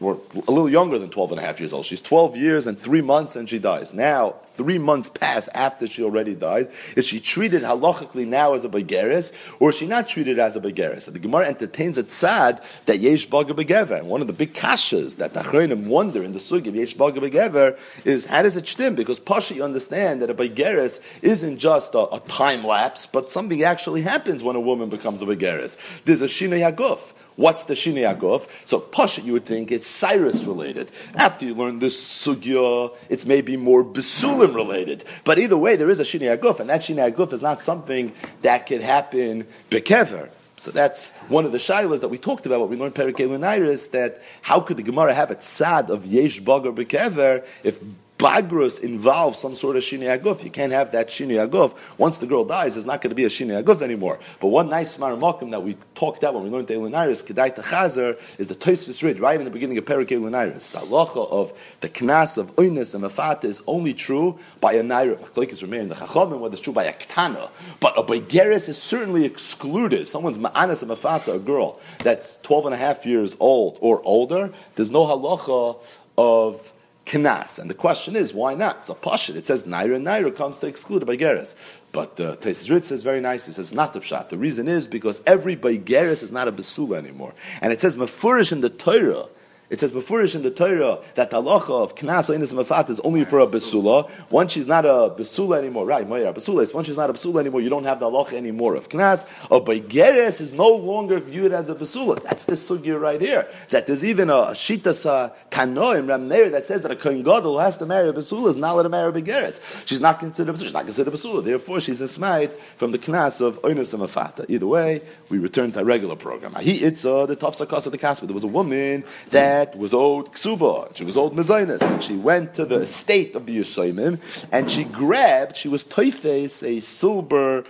Or 0.00 0.18
a 0.34 0.50
little 0.50 0.70
younger 0.70 0.98
than 0.98 1.10
12 1.10 1.32
and 1.32 1.40
a 1.40 1.42
half 1.44 1.60
years 1.60 1.74
old. 1.74 1.84
She's 1.84 2.00
12 2.00 2.36
years 2.36 2.66
and 2.66 2.78
three 2.78 3.02
months 3.02 3.36
and 3.36 3.48
she 3.48 3.58
dies. 3.58 3.92
Now, 3.92 4.36
three 4.54 4.78
months 4.78 5.08
pass 5.08 5.48
after 5.54 5.86
she 5.86 6.02
already 6.02 6.34
died. 6.34 6.70
Is 6.96 7.06
she 7.06 7.18
treated 7.18 7.62
halachically 7.62 8.26
now 8.26 8.52
as 8.52 8.64
a 8.64 8.68
begeris, 8.68 9.32
or 9.58 9.70
is 9.70 9.76
she 9.76 9.86
not 9.86 10.06
treated 10.06 10.38
as 10.38 10.54
a 10.56 10.60
begeris? 10.60 11.10
The 11.10 11.18
Gemara 11.18 11.46
entertains 11.46 11.96
a 11.96 12.04
tzad 12.04 12.62
that 12.84 12.98
yesh 12.98 13.26
baga 13.26 13.54
begever. 13.54 13.96
And 13.96 14.08
one 14.08 14.20
of 14.20 14.26
the 14.26 14.32
big 14.32 14.52
kashas 14.52 15.16
that 15.16 15.32
the 15.34 15.40
Achronim 15.40 15.86
wonder 15.86 16.22
in 16.22 16.32
the 16.32 16.38
sugi 16.38 16.68
of 16.68 16.76
yesh 16.76 16.94
baga 16.94 17.20
begever 17.20 17.78
is 18.04 18.26
how 18.26 18.42
does 18.42 18.56
it 18.56 18.68
stem? 18.68 18.94
Because 18.94 19.18
Pasha, 19.18 19.54
you 19.54 19.64
understand 19.64 20.20
that 20.22 20.30
a 20.30 20.34
begeris 20.34 21.00
isn't 21.22 21.58
just 21.58 21.94
a, 21.94 22.14
a, 22.14 22.20
time 22.20 22.62
lapse, 22.64 23.06
but 23.06 23.30
something 23.30 23.62
actually 23.62 24.02
happens 24.02 24.42
when 24.42 24.56
a 24.56 24.60
woman 24.60 24.88
becomes 24.88 25.22
a 25.22 25.26
begeris. 25.26 26.02
There's 26.04 26.22
a 26.22 26.26
shina 26.26 26.60
yaguf. 26.60 27.14
What's 27.40 27.64
the 27.64 27.72
Shini 27.72 28.02
Agov? 28.04 28.46
So 28.66 28.78
Pasha, 28.78 29.22
you 29.22 29.32
would 29.32 29.46
think 29.46 29.72
it's 29.72 29.88
Cyrus 29.88 30.44
related. 30.44 30.90
After 31.14 31.46
you 31.46 31.54
learn 31.54 31.78
this 31.78 31.96
Sugya, 31.98 32.94
it's 33.08 33.24
maybe 33.24 33.56
more 33.56 33.82
Besulim 33.82 34.54
related. 34.54 35.04
But 35.24 35.38
either 35.38 35.56
way, 35.56 35.74
there 35.74 35.88
is 35.88 36.00
a 36.00 36.02
Shini 36.02 36.36
Agov, 36.36 36.60
and 36.60 36.68
that 36.68 36.82
Shini 36.82 37.10
Agov 37.10 37.32
is 37.32 37.40
not 37.40 37.62
something 37.62 38.12
that 38.42 38.66
could 38.66 38.82
happen 38.82 39.46
Bekever. 39.70 40.28
So 40.58 40.70
that's 40.70 41.08
one 41.28 41.46
of 41.46 41.52
the 41.52 41.58
shilas 41.58 42.02
that 42.02 42.08
we 42.08 42.18
talked 42.18 42.44
about, 42.44 42.60
what 42.60 42.68
we 42.68 42.76
learned 42.76 42.94
Perikei 42.94 43.26
Lunairis, 43.26 43.92
that 43.92 44.22
how 44.42 44.60
could 44.60 44.76
the 44.76 44.82
Gemara 44.82 45.14
have 45.14 45.30
a 45.30 45.36
tzad 45.36 45.88
of 45.88 46.04
Yesh 46.04 46.42
Bagar 46.42 46.74
Bekever 46.74 47.42
if 47.64 47.80
bagrus 48.20 48.80
involves 48.80 49.38
some 49.38 49.54
sort 49.54 49.76
of 49.76 49.82
shini 49.82 50.06
aguf. 50.16 50.44
You 50.44 50.50
can't 50.50 50.72
have 50.72 50.92
that 50.92 51.08
shini 51.08 51.34
aguf. 51.44 51.76
Once 51.96 52.18
the 52.18 52.26
girl 52.26 52.44
dies, 52.44 52.74
there's 52.74 52.86
not 52.86 53.00
going 53.00 53.10
to 53.10 53.16
be 53.16 53.24
a 53.24 53.28
shini 53.28 53.60
aguf 53.62 53.80
anymore. 53.80 54.18
But 54.40 54.48
one 54.48 54.68
nice 54.68 54.96
maramakim 54.98 55.50
that 55.52 55.62
we 55.62 55.76
talked 55.94 56.18
about 56.18 56.34
when 56.34 56.44
we 56.44 56.50
learned 56.50 56.68
the 56.68 56.74
Elunairis, 56.74 57.24
Kedai 57.24 57.56
Tachazer, 57.56 58.18
is 58.38 58.48
the 58.48 58.54
Toisvis 58.54 59.02
Rid, 59.02 59.18
right 59.18 59.38
in 59.38 59.44
the 59.44 59.50
beginning 59.50 59.78
of 59.78 59.86
Perik 59.86 60.08
Elunairis. 60.08 60.70
The 60.70 60.80
halacha 60.80 61.30
of 61.30 61.58
the 61.80 61.88
knas 61.88 62.36
of 62.36 62.54
oines 62.56 62.94
and 62.94 63.04
mafata 63.04 63.44
is 63.44 63.62
only 63.66 63.94
true 63.94 64.38
by 64.60 64.74
a 64.74 64.82
naira. 64.82 65.18
Machlekes 65.18 65.62
remain 65.62 65.88
the 65.88 65.94
chachamim, 65.94 66.40
whether 66.40 66.52
it's 66.52 66.62
true 66.62 66.74
by 66.74 66.84
a 66.84 66.92
ktana. 66.92 67.48
But 67.80 67.98
a 67.98 68.02
begeris 68.02 68.68
is 68.68 68.76
certainly 68.76 69.24
excluded. 69.24 70.08
Someone's 70.08 70.38
ma'anas 70.38 70.82
and 70.82 70.90
mafata, 70.90 71.36
a 71.36 71.38
girl 71.38 71.80
that's 72.00 72.40
12 72.42 72.66
and 72.66 72.74
a 72.74 72.78
half 72.78 73.06
years 73.06 73.34
old 73.40 73.78
or 73.80 74.02
older, 74.04 74.52
there's 74.74 74.90
no 74.90 75.06
halacha 75.06 75.76
of 76.18 76.72
Knas. 77.10 77.58
And 77.58 77.68
the 77.68 77.74
question 77.74 78.14
is, 78.14 78.32
why 78.32 78.54
not? 78.54 78.78
It's 78.78 78.88
a 78.88 78.94
pashit. 78.94 79.34
It 79.36 79.46
says 79.46 79.64
Naira, 79.64 80.00
Naira 80.00 80.34
comes 80.34 80.58
to 80.60 80.66
exclude 80.66 81.02
a 81.02 81.06
Baigeris. 81.06 81.56
But 81.92 82.16
the 82.16 82.32
uh, 82.32 82.36
Tesis 82.36 82.70
Rit 82.70 82.84
says 82.84 83.02
very 83.02 83.20
nice. 83.20 83.48
It 83.48 83.54
says 83.54 83.72
not 83.72 83.92
the 83.92 84.00
pshat. 84.00 84.28
The 84.28 84.38
reason 84.38 84.68
is 84.68 84.86
because 84.86 85.20
every 85.26 85.56
Baigeris 85.56 86.22
is 86.22 86.30
not 86.30 86.46
a 86.46 86.52
Besula 86.52 86.98
anymore. 86.98 87.34
And 87.60 87.72
it 87.72 87.80
says 87.80 87.96
Mefurish 87.96 88.52
in 88.52 88.60
the 88.60 88.70
Torah 88.70 89.26
it 89.70 89.78
says 89.78 89.92
beforish 89.92 90.34
in 90.34 90.42
the 90.42 90.50
Torah 90.50 90.98
that 91.14 91.30
the 91.30 91.40
halacha 91.40 91.70
of 91.70 91.94
knas 91.94 92.34
inis 92.34 92.52
mafat 92.52 92.90
is 92.90 92.98
only 93.00 93.24
for 93.24 93.38
a 93.38 93.46
besula. 93.46 94.10
Once 94.28 94.52
she's 94.52 94.66
not 94.66 94.84
a 94.84 95.14
besula 95.16 95.58
anymore, 95.58 95.86
right? 95.86 96.08
Moira 96.08 96.32
besula 96.32 96.62
is 96.62 96.74
once 96.74 96.88
she's 96.88 96.96
not 96.96 97.08
a 97.08 97.12
besula 97.12 97.40
anymore, 97.40 97.60
you 97.60 97.70
don't 97.70 97.84
have 97.84 98.00
the 98.00 98.06
halacha 98.06 98.32
anymore 98.32 98.74
of 98.74 98.88
knas. 98.88 99.24
A 99.48 99.60
begeres 99.60 100.40
is 100.40 100.52
no 100.52 100.68
longer 100.68 101.20
viewed 101.20 101.52
as 101.52 101.68
a 101.68 101.76
besula. 101.76 102.20
That's 102.24 102.44
the 102.44 102.54
sugya 102.54 103.00
right 103.00 103.20
here. 103.20 103.46
That 103.68 103.86
there's 103.86 104.04
even 104.04 104.28
a 104.28 104.48
shitas 104.52 105.32
kano 105.50 105.92
in 105.92 106.06
Rameir 106.06 106.50
that 106.50 106.66
says 106.66 106.82
that 106.82 106.90
a 106.90 106.96
kohen 106.96 107.22
gadol 107.22 107.52
who 107.52 107.58
has 107.58 107.76
to 107.76 107.86
marry 107.86 108.08
a 108.08 108.12
besula 108.12 108.48
is 108.48 108.56
not 108.56 108.72
allowed 108.72 108.82
to 108.82 108.88
marry 108.88 109.08
a 109.08 109.12
begeres. 109.12 109.86
She's 109.86 110.00
not 110.00 110.18
considered 110.18 110.58
she's 110.58 110.74
not 110.74 110.84
considered 110.84 111.14
a 111.14 111.16
besula. 111.16 111.44
Therefore, 111.44 111.80
she's 111.80 112.00
a 112.00 112.08
smite 112.08 112.52
from 112.76 112.90
the 112.90 112.98
knas 112.98 113.40
of 113.40 113.60
inis 113.64 113.94
mafata. 113.94 114.46
Either 114.48 114.66
way, 114.66 115.02
we 115.28 115.38
return 115.38 115.70
to 115.72 115.78
our 115.78 115.84
regular 115.84 116.16
program. 116.16 116.56
He 116.56 116.72
it's 116.84 117.04
uh, 117.04 117.26
the 117.26 117.36
tafsakas 117.36 117.86
of 117.86 117.92
the 117.92 117.98
kaspa. 117.98 118.26
There 118.26 118.34
was 118.34 118.44
a 118.44 118.48
woman 118.48 119.04
that 119.30 119.59
that 119.60 119.76
was 119.76 119.92
owed 119.92 120.32
ksuba, 120.32 120.96
she 120.96 121.04
was 121.04 121.16
owed 121.16 121.34
mezainis, 121.34 121.82
and 121.82 122.02
she 122.02 122.16
went 122.16 122.54
to 122.54 122.64
the 122.64 122.80
estate 122.80 123.34
of 123.34 123.44
the 123.46 123.58
Yisraimim, 123.58 124.18
and 124.50 124.70
she 124.70 124.84
grabbed, 124.84 125.54
she 125.56 125.68
was 125.68 125.84
toifes, 125.84 126.54
a 126.66 126.80
silver 126.80 127.64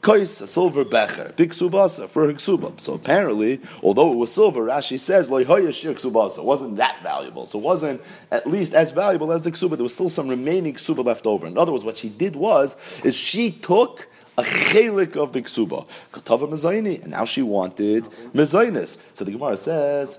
kois, 0.00 0.40
a 0.40 0.46
silver 0.46 0.84
becher, 0.84 1.34
big 1.36 1.50
subasa 1.50 2.08
for 2.08 2.26
her 2.26 2.32
ksuba. 2.32 2.80
So 2.80 2.94
apparently, 2.94 3.60
although 3.82 4.10
it 4.12 4.16
was 4.16 4.32
silver, 4.32 4.62
Rashi 4.64 4.98
says 4.98 5.28
ksubasa 5.28 6.42
wasn't 6.42 6.76
that 6.76 7.02
valuable. 7.02 7.44
So 7.44 7.58
it 7.58 7.64
wasn't 7.72 8.00
at 8.30 8.46
least 8.46 8.72
as 8.72 8.92
valuable 8.92 9.30
as 9.32 9.42
the 9.42 9.52
ksuba. 9.52 9.72
There 9.76 9.82
was 9.82 9.94
still 9.94 10.08
some 10.08 10.28
remaining 10.28 10.74
ksuba 10.74 11.04
left 11.04 11.26
over. 11.26 11.46
In 11.46 11.58
other 11.58 11.72
words, 11.72 11.84
what 11.84 11.98
she 11.98 12.08
did 12.08 12.34
was 12.36 12.76
is 13.04 13.14
she 13.14 13.50
took 13.50 14.08
a 14.38 14.42
chelik 14.42 15.16
of 15.16 15.32
the 15.32 15.42
ksuba, 15.42 15.86
katava 16.12 16.48
mezayini, 16.48 17.02
and 17.02 17.10
now 17.10 17.24
she 17.24 17.42
wanted 17.42 18.04
mezainis. 18.32 18.96
So 19.14 19.24
the 19.24 19.32
Gemara 19.32 19.56
says. 19.56 20.18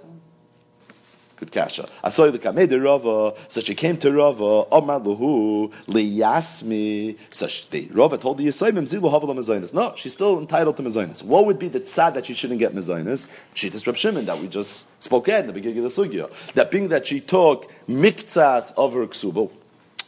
Good 1.40 1.54
kasha. 1.54 1.88
I 2.04 2.10
saw 2.10 2.30
the 2.30 2.38
kamei 2.38 2.70
Rava. 2.84 3.34
So 3.48 3.62
she 3.62 3.74
came 3.74 3.96
to 3.98 4.12
Rava. 4.12 4.66
Omar 4.72 5.00
luhu 5.00 5.72
liyasmi. 5.88 7.18
So 7.30 7.48
the 7.72 7.88
Rava 7.94 8.18
told 8.18 8.40
the 8.40 8.48
Yisayim 8.48 8.86
zilu 8.86 9.10
havala 9.10 9.34
mezainis. 9.38 9.74
No, 9.74 9.94
she's 9.96 10.12
still 10.12 10.38
entitled 10.38 10.76
to 10.76 10.84
mezainis. 10.84 11.24
What 11.24 11.46
would 11.46 11.58
be 11.58 11.70
the 11.70 11.80
tzad 11.80 12.16
that 12.16 12.26
she 12.26 12.34
shouldn't 12.34 12.60
get 12.60 12.76
mezainis? 12.76 13.26
She 13.54 13.70
just 13.70 13.88
Reb 13.88 13.96
that 14.26 14.40
we 14.40 14.48
just 14.50 15.02
spoke 15.02 15.30
at 15.30 15.42
in 15.42 15.48
the 15.48 15.54
beginning 15.54 15.86
of 15.86 15.96
the 15.96 16.04
sugya. 16.04 16.30
That 16.56 16.72
being 16.72 16.90
that 16.90 17.08
she 17.08 17.22
took 17.22 17.72
miktsas 17.88 18.74
of 18.76 18.94
her 18.94 19.08
ksuba. 19.08 19.50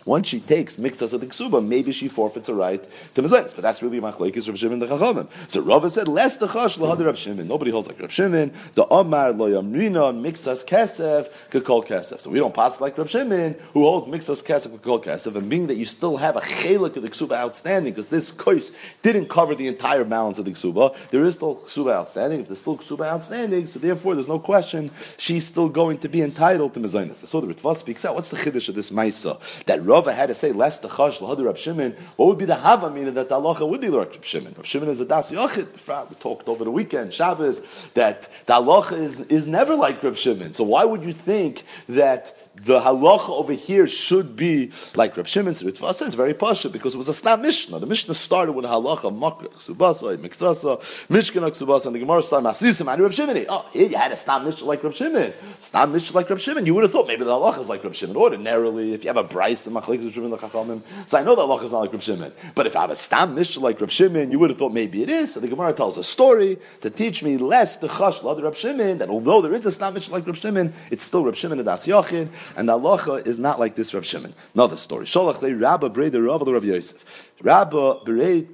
Once 0.05 0.27
she 0.27 0.39
takes 0.39 0.77
mixas 0.77 1.13
of 1.13 1.21
the 1.21 1.27
ksuba, 1.27 1.65
maybe 1.65 1.91
she 1.91 2.07
forfeits 2.07 2.49
a 2.49 2.53
right 2.53 2.83
to 3.13 3.21
mezainis. 3.21 3.53
But 3.53 3.61
that's 3.61 3.83
really 3.83 4.01
machlekes 4.01 4.47
Rav 4.47 4.57
Shimon 4.57 4.79
the 4.79 4.87
Chachamim. 4.87 5.27
So 5.47 5.61
Rava 5.61 5.89
said, 5.89 6.07
"Less 6.07 6.37
the 6.37 6.47
chash 6.47 6.77
lahad 6.77 7.05
Rav 7.05 7.17
Shimon." 7.17 7.47
Nobody 7.47 7.71
holds 7.71 7.87
like 7.87 7.99
Rav 7.99 8.11
Shimon. 8.11 8.51
The 8.75 8.87
Omar 8.87 9.33
lo 9.33 9.49
yamrina 9.49 10.13
mixas 10.13 10.65
kesef 10.65 11.29
kekol 11.51 11.85
kesef. 11.85 12.21
So 12.21 12.29
we 12.29 12.39
don't 12.39 12.53
pass 12.53 12.81
like 12.81 12.97
Rav 12.97 13.09
Shimon, 13.09 13.55
who 13.73 13.81
holds 13.81 14.07
mixas 14.07 14.43
kesef 14.43 14.77
kekol 14.79 15.03
kesef, 15.03 15.35
and 15.35 15.49
being 15.49 15.67
that 15.67 15.75
you 15.75 15.85
still 15.85 16.17
have 16.17 16.35
a 16.35 16.41
chelik 16.41 16.95
of 16.95 17.03
the 17.03 17.09
ksuba 17.09 17.33
outstanding 17.33 17.93
because 17.93 18.07
this 18.07 18.31
kois 18.31 18.71
didn't 19.01 19.29
cover 19.29 19.53
the 19.55 19.67
entire 19.67 20.03
balance 20.03 20.39
of 20.39 20.45
the 20.45 20.51
ksuba. 20.51 20.95
There 21.11 21.23
is 21.25 21.35
still 21.35 21.57
ksuba 21.57 21.93
outstanding. 21.93 22.41
If 22.41 22.47
there's 22.47 22.59
still 22.59 22.77
ksuba 22.77 23.05
outstanding, 23.05 23.67
so 23.67 23.79
therefore 23.79 24.15
there's 24.15 24.27
no 24.27 24.39
question 24.39 24.91
she's 25.17 25.45
still 25.45 25.69
going 25.69 25.99
to 25.99 26.09
be 26.09 26.21
entitled 26.21 26.73
to 26.73 26.79
mezainis. 26.79 27.27
So 27.27 27.41
the 27.41 27.47
Ritva 27.53 27.75
speaks 27.75 28.05
out. 28.05 28.15
What's 28.15 28.29
the 28.29 28.37
chiddush 28.37 28.69
of 28.69 28.75
this 28.75 28.89
ma'isa 28.89 29.39
that 29.65 29.81
Rava 29.91 30.13
had 30.13 30.27
to 30.27 30.35
say 30.35 30.51
less 30.51 30.79
the 30.79 30.87
chash 30.87 31.19
lahadu 31.19 31.45
Rab 31.45 31.57
Shimon? 31.57 31.95
What 32.15 32.27
would 32.27 32.37
be 32.37 32.45
the 32.45 32.55
hava 32.55 32.89
meaning 32.89 33.13
that 33.15 33.29
the 33.29 33.35
halacha 33.35 33.67
would 33.67 33.81
be 33.81 33.89
like 33.89 34.11
Rab 34.11 34.23
Shimon? 34.23 34.53
Rab 34.55 34.65
Shimon 34.65 34.89
is 34.89 34.99
a 35.01 35.05
das 35.05 35.31
yochid. 35.31 36.09
We 36.09 36.15
talked 36.15 36.47
over 36.47 36.63
the 36.63 36.71
weekend 36.71 37.13
Shabbos 37.13 37.89
that 37.93 38.29
the 38.45 38.53
halacha 38.53 38.93
is, 38.93 39.19
is 39.21 39.47
never 39.47 39.75
like 39.75 40.01
Rab 40.01 40.15
Shimon. 40.15 40.53
So 40.53 40.63
why 40.63 40.85
would 40.85 41.03
you 41.03 41.13
think 41.13 41.65
that 41.89 42.35
the 42.63 42.79
halacha 42.79 43.29
over 43.29 43.53
here 43.53 43.87
should 43.87 44.35
be 44.35 44.71
like 44.95 45.17
Rab 45.17 45.27
Shimon 45.27 45.53
Ritva 45.53 45.93
says 45.95 46.13
very 46.13 46.33
pasha 46.33 46.69
because 46.69 46.93
it 46.93 46.97
was 46.97 47.09
a 47.09 47.13
snap 47.13 47.39
mishnah. 47.39 47.79
The 47.79 47.87
mishnah 47.87 48.13
started 48.13 48.51
with 48.53 48.65
a 48.65 48.67
halacha 48.67 49.11
makra 49.17 49.49
ksubasa, 49.49 50.15
miksasa, 50.17 50.79
mishkan 51.07 51.49
ksubasa, 51.49 51.87
and 51.87 51.95
the 51.95 51.99
Gemara 51.99 52.21
started 52.21 52.47
masisim 52.47 52.91
and 52.91 53.01
Rab 53.01 53.13
Shimon. 53.13 53.45
Oh, 53.49 53.65
here 53.73 53.87
you 53.87 53.97
had 53.97 54.11
a 54.11 54.17
snap 54.17 54.43
mishnah 54.43 54.67
like 54.67 54.83
Rab 54.83 54.93
Shimon, 54.93 55.33
snap 55.59 55.89
mishnah 55.89 56.15
like 56.15 56.29
Rab 56.29 56.39
Shimon. 56.39 56.65
You 56.65 56.75
would 56.75 56.83
have 56.83 56.91
thought 56.91 57.07
maybe 57.07 57.23
the 57.23 57.31
halacha 57.31 57.59
is 57.59 57.69
like 57.69 57.83
Rab 57.83 57.95
Shimon. 57.95 58.15
Ordinarily, 58.15 58.93
if 58.93 59.03
you 59.03 59.09
have 59.09 59.17
a 59.17 59.23
brayse 59.23 59.65
and 59.65 59.75
machlek 59.75 60.03
Rab 60.03 60.13
Shimon 60.13 60.31
lechachamim, 60.31 60.81
so 61.07 61.17
I 61.17 61.23
know 61.23 61.35
the 61.35 61.41
halacha 61.41 61.63
is 61.63 61.71
not 61.71 61.79
like 61.79 61.93
Rab 61.93 62.01
Shimon. 62.03 62.31
But 62.53 62.67
if 62.67 62.75
I 62.75 62.81
have 62.81 62.91
a 62.91 62.95
snap 62.95 63.29
mishnah 63.29 63.63
like 63.63 63.81
Rab 63.81 63.89
Shimon, 63.89 64.31
you 64.31 64.37
would 64.37 64.51
have 64.51 64.59
thought 64.59 64.73
maybe 64.73 65.01
it 65.01 65.09
is. 65.09 65.33
So 65.33 65.39
the 65.39 65.47
Gemara 65.47 65.73
tells 65.73 65.97
a 65.97 66.03
story 66.03 66.59
to 66.81 66.89
teach 66.91 67.23
me 67.23 67.37
less 67.37 67.77
the 67.77 67.87
chash 67.87 68.21
l'ad 68.21 68.41
Rab 68.43 68.55
Shimon 68.55 68.99
that 68.99 69.09
although 69.09 69.41
there 69.41 69.53
is 69.53 69.65
a 69.65 69.71
snap 69.71 69.95
mishnah 69.95 70.13
like 70.13 70.27
Rab 70.27 70.35
Shimon, 70.35 70.73
it's 70.91 71.03
still 71.03 71.25
Rab 71.25 71.35
Shimon 71.35 71.57
and 71.57 71.65
Das 71.65 71.87
Yochin, 71.87 72.29
and 72.55 72.69
the 72.69 72.77
halacha 72.77 73.25
is 73.25 73.37
not 73.37 73.59
like 73.59 73.75
this 73.75 73.93
Rab 73.93 74.03
Shimon. 74.03 74.33
Another 74.53 74.77
story. 74.77 75.05
Sholach 75.05 75.41
le 75.41 75.55
Rabba 75.55 75.89
Breda 75.89 76.21
Rabba 76.21 76.45
the 76.45 76.53
Rabbi 76.53 76.67
Yosef. 76.67 77.31
Rabba 77.41 78.01
Breda 78.05 78.47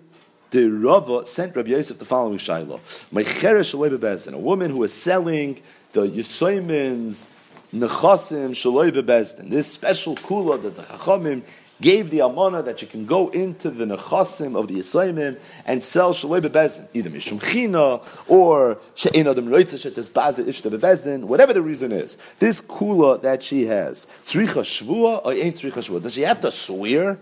the 0.51 0.69
Rava 0.69 1.25
sent 1.25 1.55
Rabbi 1.55 1.69
Yosef 1.69 1.99
the 1.99 2.05
following 2.05 2.38
shayla: 2.38 4.33
a 4.33 4.38
woman 4.38 4.71
who 4.71 4.83
is 4.83 4.93
selling 4.93 5.62
the 5.93 6.01
Yisoimim's 6.01 7.29
nechasim 7.73 8.51
shaloi 8.51 8.91
bebezdin. 8.91 9.49
This 9.49 9.71
special 9.71 10.15
kula 10.15 10.62
that 10.62 10.75
the 10.75 10.83
Chachamim 10.83 11.41
gave 11.81 12.09
the 12.09 12.19
amana 12.19 12.63
that 12.63 12.81
you 12.81 12.87
can 12.87 13.05
go 13.05 13.29
into 13.29 13.69
the 13.69 13.85
nechasim 13.85 14.57
of 14.57 14.67
the 14.67 14.75
Yisraelim 14.75 15.37
and 15.65 15.83
sell 15.83 16.13
shaloi 16.13 16.41
bebezdin, 16.41 16.87
either 16.93 17.09
mishum 17.09 17.41
china 17.41 17.99
or 18.27 18.79
she'en 18.95 19.27
adam 19.27 19.47
roitza 19.47 19.77
shetes 19.77 20.11
baze 20.11 20.45
ishta 20.45 20.71
bebezdin, 20.71 21.23
whatever 21.23 21.53
the 21.53 21.61
reason 21.61 21.91
is. 21.91 22.17
This 22.39 22.61
kula 22.61 23.21
that 23.21 23.43
she 23.43 23.65
has, 23.65 24.07
tzricha 24.23 24.63
shvua 24.63 25.25
or 25.25 25.33
ain't 25.33 25.55
tzricha 25.55 25.73
shvua? 25.73 26.01
Does 26.01 26.13
she 26.13 26.21
have 26.21 26.41
to 26.41 26.51
swear 26.51 27.19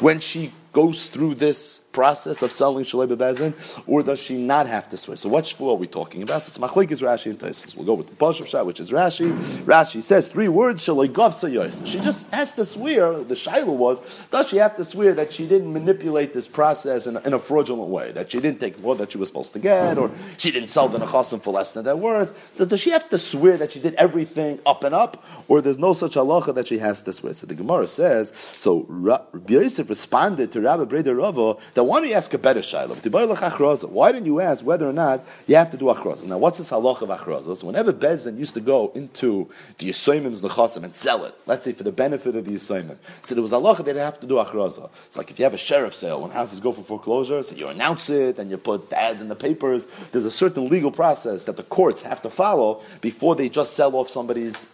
when 0.00 0.20
she 0.20 0.52
goes 0.72 1.08
through 1.08 1.34
this 1.34 1.78
process 1.92 2.40
of 2.40 2.50
selling 2.50 2.84
Shalei 2.84 3.06
Bezin, 3.14 3.52
or 3.86 4.02
does 4.02 4.18
she 4.18 4.36
not 4.36 4.66
have 4.66 4.88
to 4.88 4.96
swear? 4.96 5.16
So 5.16 5.28
what 5.28 5.44
shvu 5.44 5.70
are 5.70 5.74
we 5.74 5.86
talking 5.86 6.22
about? 6.22 6.46
It's 6.46 6.56
Machlik 6.56 6.90
is 6.90 7.02
Rashi 7.02 7.26
and 7.26 7.38
Taisus. 7.38 7.76
We'll 7.76 7.84
go 7.84 7.94
with 7.94 8.06
the 8.06 8.14
Pashav 8.14 8.46
Shah, 8.46 8.64
which 8.64 8.80
is 8.80 8.90
Rashi. 8.90 9.30
Rashi 9.64 10.02
says 10.02 10.28
three 10.28 10.48
words, 10.48 10.82
Shalei 10.86 11.08
Gavsa. 11.08 11.86
She 11.86 12.00
just 12.00 12.26
has 12.30 12.54
to 12.54 12.64
swear, 12.64 13.22
the 13.22 13.36
Shiloh 13.36 13.72
was, 13.72 14.24
does 14.30 14.48
she 14.48 14.56
have 14.56 14.74
to 14.76 14.84
swear 14.84 15.12
that 15.12 15.32
she 15.32 15.46
didn't 15.46 15.70
manipulate 15.70 16.32
this 16.32 16.48
process 16.48 17.06
in 17.06 17.16
a, 17.16 17.20
in 17.20 17.34
a 17.34 17.38
fraudulent 17.38 17.90
way, 17.90 18.12
that 18.12 18.32
she 18.32 18.40
didn't 18.40 18.60
take 18.60 18.80
more 18.80 18.96
that 18.96 19.12
she 19.12 19.18
was 19.18 19.28
supposed 19.28 19.52
to 19.52 19.58
get, 19.58 19.98
or 19.98 20.10
she 20.38 20.50
didn't 20.50 20.68
sell 20.68 20.88
the 20.88 20.98
Nechasim 20.98 21.42
for 21.42 21.52
less 21.52 21.72
than 21.72 21.84
their 21.84 21.96
worth? 21.96 22.50
So 22.54 22.64
does 22.64 22.80
she 22.80 22.90
have 22.90 23.08
to 23.10 23.18
swear 23.18 23.58
that 23.58 23.72
she 23.72 23.80
did 23.80 23.94
everything 23.96 24.58
up 24.64 24.84
and 24.84 24.94
up, 24.94 25.22
or 25.48 25.60
there's 25.60 25.78
no 25.78 25.92
such 25.92 26.14
halacha 26.14 26.54
that 26.54 26.68
she 26.68 26.78
has 26.78 27.02
to 27.02 27.12
swear? 27.12 27.34
So 27.34 27.46
the 27.46 27.54
Gemara 27.54 27.86
says, 27.86 28.32
so 28.56 28.86
Rabbi 28.88 29.52
Yosef 29.52 29.90
responded 29.90 30.50
to 30.52 30.61
Rabbi 30.62 30.84
Breda 30.84 31.12
that 31.74 31.84
why 31.84 32.00
don't 32.00 32.08
you 32.08 32.14
ask 32.14 32.32
a 32.34 32.38
better 32.38 32.60
shayla? 32.60 33.90
Why 33.90 34.12
didn't 34.12 34.26
you 34.26 34.40
ask 34.40 34.64
whether 34.64 34.88
or 34.88 34.92
not 34.92 35.24
you 35.46 35.56
have 35.56 35.70
to 35.70 35.76
do 35.76 35.86
achroza? 35.86 36.24
Now, 36.24 36.38
what's 36.38 36.58
this 36.58 36.70
halach 36.70 37.02
of 37.02 37.08
achroza? 37.08 37.56
So, 37.56 37.66
whenever 37.66 37.92
Bezin 37.92 38.38
used 38.38 38.54
to 38.54 38.60
go 38.60 38.92
into 38.94 39.48
the 39.78 39.90
Yisoimim's 39.90 40.42
nechasim 40.42 40.84
and 40.84 40.94
sell 40.94 41.24
it, 41.24 41.34
let's 41.46 41.64
say 41.64 41.72
for 41.72 41.82
the 41.82 41.92
benefit 41.92 42.36
of 42.36 42.44
the 42.44 42.52
Yisoimim, 42.52 42.96
so 43.20 43.34
there 43.34 43.42
was 43.42 43.52
halacha 43.52 43.84
they'd 43.84 43.96
have 43.96 44.20
to 44.20 44.26
do 44.26 44.34
achroza. 44.34 44.90
It's 45.06 45.16
like 45.16 45.30
if 45.30 45.38
you 45.38 45.44
have 45.44 45.54
a 45.54 45.58
sheriff 45.58 45.94
sale 45.94 46.20
when 46.22 46.30
houses 46.30 46.60
go 46.60 46.72
for 46.72 46.82
foreclosure, 46.82 47.42
so 47.42 47.54
you 47.54 47.68
announce 47.68 48.10
it 48.10 48.38
and 48.38 48.50
you 48.50 48.56
put 48.56 48.92
ads 48.92 49.20
in 49.20 49.28
the 49.28 49.36
papers. 49.36 49.86
There's 50.12 50.24
a 50.24 50.30
certain 50.30 50.68
legal 50.68 50.90
process 50.90 51.44
that 51.44 51.56
the 51.56 51.62
courts 51.62 52.02
have 52.02 52.22
to 52.22 52.30
follow 52.30 52.82
before 53.00 53.34
they 53.36 53.48
just 53.48 53.74
sell 53.74 53.96
off 53.96 54.08
somebody's 54.08 54.66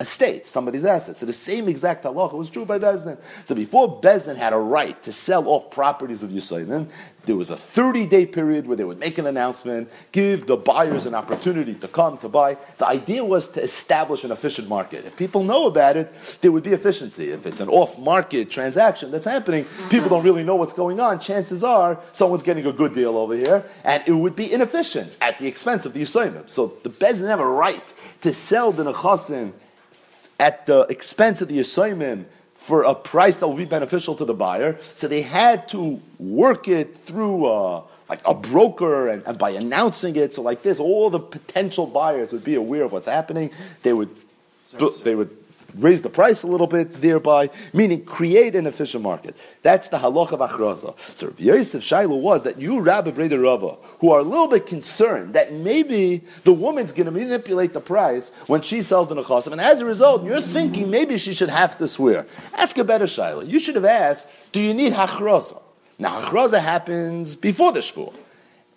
estate, 0.00 0.46
somebody's 0.46 0.84
assets. 0.84 1.20
So 1.20 1.26
the 1.26 1.32
same 1.32 1.68
exact 1.68 2.04
halacha 2.04 2.34
was 2.34 2.50
true 2.50 2.64
by 2.64 2.78
Bezdin. 2.78 3.18
So 3.44 3.54
before 3.54 4.00
Bezdin 4.00 4.36
had 4.36 4.52
a 4.52 4.58
right 4.58 5.00
to 5.04 5.12
sell 5.12 5.48
off 5.48 5.70
properties 5.70 6.22
of 6.22 6.30
Yisraelim, 6.30 6.88
there 7.26 7.36
was 7.36 7.50
a 7.50 7.56
30 7.56 8.06
day 8.06 8.24
period 8.24 8.66
where 8.66 8.76
they 8.76 8.84
would 8.84 9.00
make 9.00 9.18
an 9.18 9.26
announcement, 9.26 9.90
give 10.12 10.46
the 10.46 10.56
buyers 10.56 11.06
an 11.06 11.14
opportunity 11.14 11.74
to 11.74 11.88
come 11.88 12.18
to 12.18 12.28
buy. 12.28 12.56
The 12.78 12.86
idea 12.86 13.24
was 13.24 13.48
to 13.48 13.62
establish 13.62 14.22
an 14.24 14.30
efficient 14.30 14.68
market. 14.68 15.04
If 15.04 15.16
people 15.16 15.42
know 15.42 15.66
about 15.66 15.96
it, 15.96 16.12
there 16.40 16.52
would 16.52 16.62
be 16.62 16.70
efficiency. 16.70 17.30
If 17.32 17.44
it's 17.44 17.60
an 17.60 17.68
off 17.68 17.98
market 17.98 18.48
transaction 18.48 19.10
that's 19.10 19.24
happening, 19.24 19.66
people 19.90 20.08
don't 20.08 20.22
really 20.22 20.44
know 20.44 20.54
what's 20.54 20.72
going 20.72 21.00
on. 21.00 21.18
Chances 21.18 21.64
are 21.64 21.98
someone's 22.12 22.44
getting 22.44 22.66
a 22.66 22.72
good 22.72 22.94
deal 22.94 23.16
over 23.16 23.34
here, 23.34 23.64
and 23.82 24.02
it 24.06 24.12
would 24.12 24.36
be 24.36 24.52
inefficient 24.52 25.14
at 25.20 25.38
the 25.38 25.48
expense 25.48 25.84
of 25.84 25.92
the 25.92 26.02
Yisraelim. 26.02 26.48
So 26.48 26.74
the 26.84 26.90
Bezdin 26.90 27.28
have 27.28 27.40
a 27.40 27.48
right 27.48 27.82
to 28.22 28.32
sell 28.32 28.72
the 28.72 28.84
Nechasim 28.84 29.52
at 30.38 30.66
the 30.66 30.80
expense 30.82 31.40
of 31.40 31.48
the 31.48 31.58
Yisraelim 31.58 32.24
for 32.54 32.82
a 32.82 32.94
price 32.94 33.38
that 33.38 33.46
will 33.46 33.56
be 33.56 33.64
beneficial 33.64 34.14
to 34.16 34.24
the 34.24 34.34
buyer. 34.34 34.76
So 34.94 35.08
they 35.08 35.22
had 35.22 35.68
to 35.68 36.00
work 36.18 36.68
it 36.68 36.96
through 36.96 37.46
a, 37.46 37.84
like 38.08 38.20
a 38.24 38.34
broker 38.34 39.08
and, 39.08 39.22
and 39.26 39.38
by 39.38 39.50
announcing 39.50 40.16
it. 40.16 40.34
So 40.34 40.42
like 40.42 40.62
this, 40.62 40.80
all 40.80 41.10
the 41.10 41.20
potential 41.20 41.86
buyers 41.86 42.32
would 42.32 42.44
be 42.44 42.54
aware 42.54 42.84
of 42.84 42.92
what's 42.92 43.06
happening. 43.06 43.50
They 43.82 43.92
would, 43.92 44.10
they 45.04 45.14
would 45.14 45.36
raise 45.78 46.02
the 46.02 46.08
price 46.10 46.42
a 46.42 46.46
little 46.46 46.66
bit 46.66 46.94
thereby, 46.94 47.50
meaning 47.72 48.04
create 48.04 48.54
an 48.54 48.66
efficient 48.66 49.02
market. 49.02 49.36
That's 49.62 49.88
the 49.88 49.98
halach 49.98 50.32
of 50.32 50.40
achraza. 50.40 50.98
So 51.16 51.28
Rabbi 51.28 51.42
Yosef 51.42 51.82
Shiloh 51.82 52.16
was 52.16 52.42
that 52.44 52.58
you, 52.58 52.80
Rabbi 52.80 53.10
Breda 53.10 53.38
Rava, 53.38 53.76
who 54.00 54.10
are 54.10 54.20
a 54.20 54.22
little 54.22 54.48
bit 54.48 54.66
concerned 54.66 55.34
that 55.34 55.52
maybe 55.52 56.22
the 56.44 56.52
woman's 56.52 56.92
going 56.92 57.06
to 57.06 57.10
manipulate 57.10 57.72
the 57.72 57.80
price 57.80 58.30
when 58.46 58.62
she 58.62 58.82
sells 58.82 59.08
the 59.08 59.14
nechasim, 59.14 59.52
and 59.52 59.60
as 59.60 59.80
a 59.80 59.84
result, 59.84 60.24
you're 60.24 60.40
thinking 60.40 60.90
maybe 60.90 61.18
she 61.18 61.34
should 61.34 61.50
have 61.50 61.78
to 61.78 61.88
swear. 61.88 62.26
Ask 62.54 62.78
a 62.78 62.84
better 62.84 63.06
Shiloh. 63.06 63.42
You 63.42 63.58
should 63.58 63.74
have 63.74 63.84
asked, 63.84 64.26
do 64.52 64.60
you 64.60 64.74
need 64.74 64.92
hachraza? 64.92 65.62
Now, 65.98 66.20
hachraza 66.20 66.60
happens 66.60 67.36
before 67.36 67.72
the 67.72 67.80
shvuah. 67.80 68.12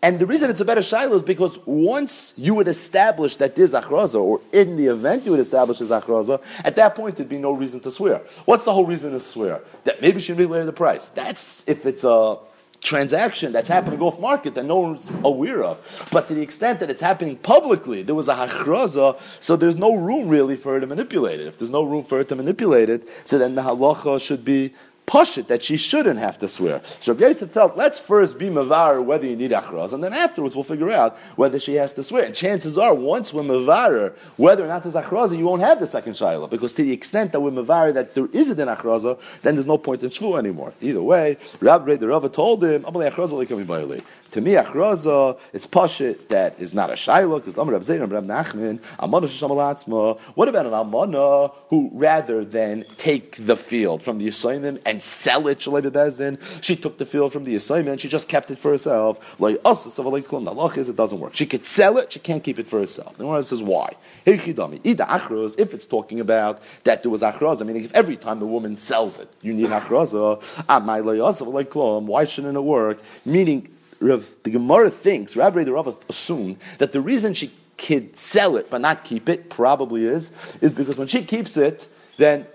And 0.02 0.18
the 0.18 0.26
reason 0.26 0.50
it's 0.50 0.62
a 0.62 0.66
better 0.66 0.82
shaila 0.82 1.14
is 1.14 1.24
because 1.24 1.60
once 1.66 2.34
you 2.38 2.56
would 2.56 2.70
establish 2.70 3.36
that 3.36 3.56
there's 3.56 3.74
achraza, 3.74 4.22
or 4.22 4.40
in 4.54 4.78
the 4.78 4.88
event 4.88 5.26
you 5.26 5.32
would 5.32 5.42
establish 5.42 5.80
there's 5.80 5.90
achraza, 5.90 6.42
at 6.64 6.78
that 6.78 6.96
point 6.96 7.18
there'd 7.18 7.28
be 7.28 7.38
no 7.38 7.52
reason 7.52 7.82
to 7.82 7.92
swear. 7.92 8.22
What's 8.46 8.64
the 8.64 8.72
whole 8.72 8.86
reason 8.86 9.12
to 9.12 9.20
swear? 9.20 9.62
That 9.84 10.02
maybe 10.02 10.22
she 10.22 10.32
regulated 10.32 10.68
the 10.68 10.74
price. 10.74 11.10
That's 11.10 11.68
if 11.68 11.86
it's 11.86 12.06
a 12.06 12.38
transaction 12.82 13.52
that's 13.52 13.68
happening 13.68 14.00
off 14.02 14.20
market 14.20 14.56
that 14.56 14.64
no 14.64 14.80
one's 14.80 15.12
aware 15.24 15.64
of. 15.64 16.08
But 16.12 16.28
to 16.30 16.34
the 16.34 16.42
extent 16.42 16.80
that 16.80 16.90
it's 16.90 17.02
happening 17.02 17.36
publicly, 17.36 18.04
there 18.04 18.16
was 18.16 18.30
a 18.30 18.36
hachraza, 18.36 19.20
so 19.42 19.56
there's 19.56 19.76
no 19.76 19.96
room 19.96 20.30
really 20.30 20.56
for 20.56 20.74
her 20.74 20.80
to 20.80 20.88
manipulate 20.88 21.42
it. 21.42 21.48
If 21.48 21.58
there's 21.58 21.72
no 21.72 21.84
room 21.84 22.04
for 22.04 22.20
her 22.20 22.24
to 22.24 22.36
manipulate 22.36 22.90
it, 22.90 23.08
so 23.26 23.38
then 23.38 23.56
the 23.56 23.64
halacha 23.64 24.22
should 24.22 24.46
be 24.46 24.74
it 25.38 25.48
that 25.48 25.64
she 25.64 25.76
shouldn't 25.76 26.20
have 26.20 26.38
to 26.40 26.48
swear. 26.48 26.82
So 26.86 27.14
Rabbi 27.14 27.26
Yosef 27.26 27.50
felt, 27.50 27.76
let's 27.76 28.00
first 28.00 28.38
be 28.38 28.48
mavar 28.48 29.04
whether 29.04 29.26
you 29.26 29.36
need 29.36 29.52
achraz, 29.52 29.92
and 29.94 30.04
then 30.04 30.14
afterwards 30.14 30.56
we'll 30.56 30.64
figure 30.64 30.92
out 30.92 31.18
whether 31.36 31.60
she 31.60 31.76
has 31.76 31.94
to 31.94 32.04
swear. 32.04 32.24
And 32.24 32.36
chances 32.36 32.78
are, 32.78 32.94
once 32.94 33.34
we're 33.34 33.44
mavar 33.44 34.14
whether 34.38 34.64
or 34.64 34.68
not 34.68 34.84
there's 34.84 34.96
achraz, 34.96 35.36
you 35.36 35.46
won't 35.46 35.62
have 35.62 35.80
the 35.80 35.88
second 35.88 36.14
shayla, 36.14 36.50
because 36.50 36.74
to 36.74 36.84
the 36.84 36.92
extent 36.92 37.32
that 37.32 37.40
we're 37.40 37.52
mavar 37.52 37.94
that 37.94 38.14
there 38.14 38.28
isn't 38.32 38.60
an 38.60 38.68
achraza, 38.68 39.20
then 39.42 39.56
there's 39.56 39.66
no 39.66 39.78
point 39.78 40.04
in 40.04 40.10
shvu 40.10 40.38
anymore. 40.38 40.74
Either 40.80 41.02
way, 41.02 41.38
Rabbi 41.60 41.96
the 41.96 42.08
Rava 42.08 42.30
told 42.30 42.64
him, 42.64 42.84
to 42.84 44.42
me, 44.42 44.52
achraza, 44.54 45.40
it's 45.54 45.66
pashit 45.66 46.28
that 46.28 46.60
is 46.60 46.74
not 46.76 46.92
a 46.92 46.94
shayla, 46.94 47.38
because 47.38 47.58
Lamar 47.58 47.74
Rav 47.74 47.82
Zayn 47.82 48.00
Rav 48.00 48.24
Nachman, 48.24 48.80
amana 49.00 49.26
shesham 49.26 50.20
What 50.36 50.48
about 50.48 50.68
an 50.68 50.74
amana 50.74 51.48
who 51.70 51.90
rather 51.94 52.46
than 52.46 52.86
take 52.98 53.44
the 53.44 53.56
field 53.56 54.04
from 54.04 54.20
the 54.20 54.28
Yisayim 54.28 54.80
and 54.86 54.99
can't 55.00 55.04
sell 55.04 55.48
it. 55.48 55.62
She 55.62 56.76
took 56.76 56.98
the 56.98 57.06
field 57.06 57.32
from 57.32 57.44
the 57.46 57.56
assignment. 57.56 58.02
She 58.02 58.10
just 58.10 58.28
kept 58.28 58.52
it 58.52 58.60
for 58.60 58.72
herself. 58.72 59.20
It 59.40 60.96
doesn't 60.96 61.20
work. 61.20 61.36
She 61.36 61.46
could 61.46 61.66
sell 61.66 61.98
it. 61.98 62.14
She 62.14 62.20
can't 62.20 62.44
keep 62.44 62.60
it 62.60 62.68
for 62.68 62.80
herself. 62.80 63.18
The 63.18 63.24
Gemara 63.24 63.44
says 63.44 63.64
why? 63.64 63.94
If 64.26 65.74
it's 65.74 65.86
talking 65.86 66.20
about 66.20 66.62
that 66.84 67.04
there 67.04 67.12
was 67.12 67.22
achroza, 67.22 67.66
meaning 67.66 67.86
if 67.86 67.94
every 67.94 68.18
time 68.18 68.40
the 68.40 68.46
woman 68.46 68.76
sells 68.76 69.20
it, 69.20 69.30
you 69.42 69.54
need 69.54 69.68
achroza. 69.68 70.42
Uh, 70.68 72.00
why 72.02 72.26
shouldn't 72.26 72.58
it 72.58 72.62
work? 72.62 73.00
Meaning, 73.26 73.70
the 74.00 74.24
Gemara 74.44 74.92
thinks, 74.92 75.36
Rabbi 75.36 75.64
the 75.64 75.74
Rav 75.74 75.98
assumed 76.10 76.58
that 76.78 76.92
the 76.92 77.02
reason 77.02 77.34
she 77.34 77.52
could 77.78 78.18
sell 78.18 78.58
it 78.58 78.70
but 78.70 78.82
not 78.82 79.06
keep 79.06 79.30
it 79.30 79.50
probably 79.50 80.04
is 80.06 80.32
is 80.60 80.74
because 80.74 80.98
when 80.98 81.08
she 81.08 81.24
keeps 81.24 81.56
it, 81.56 81.88
then 82.18 82.46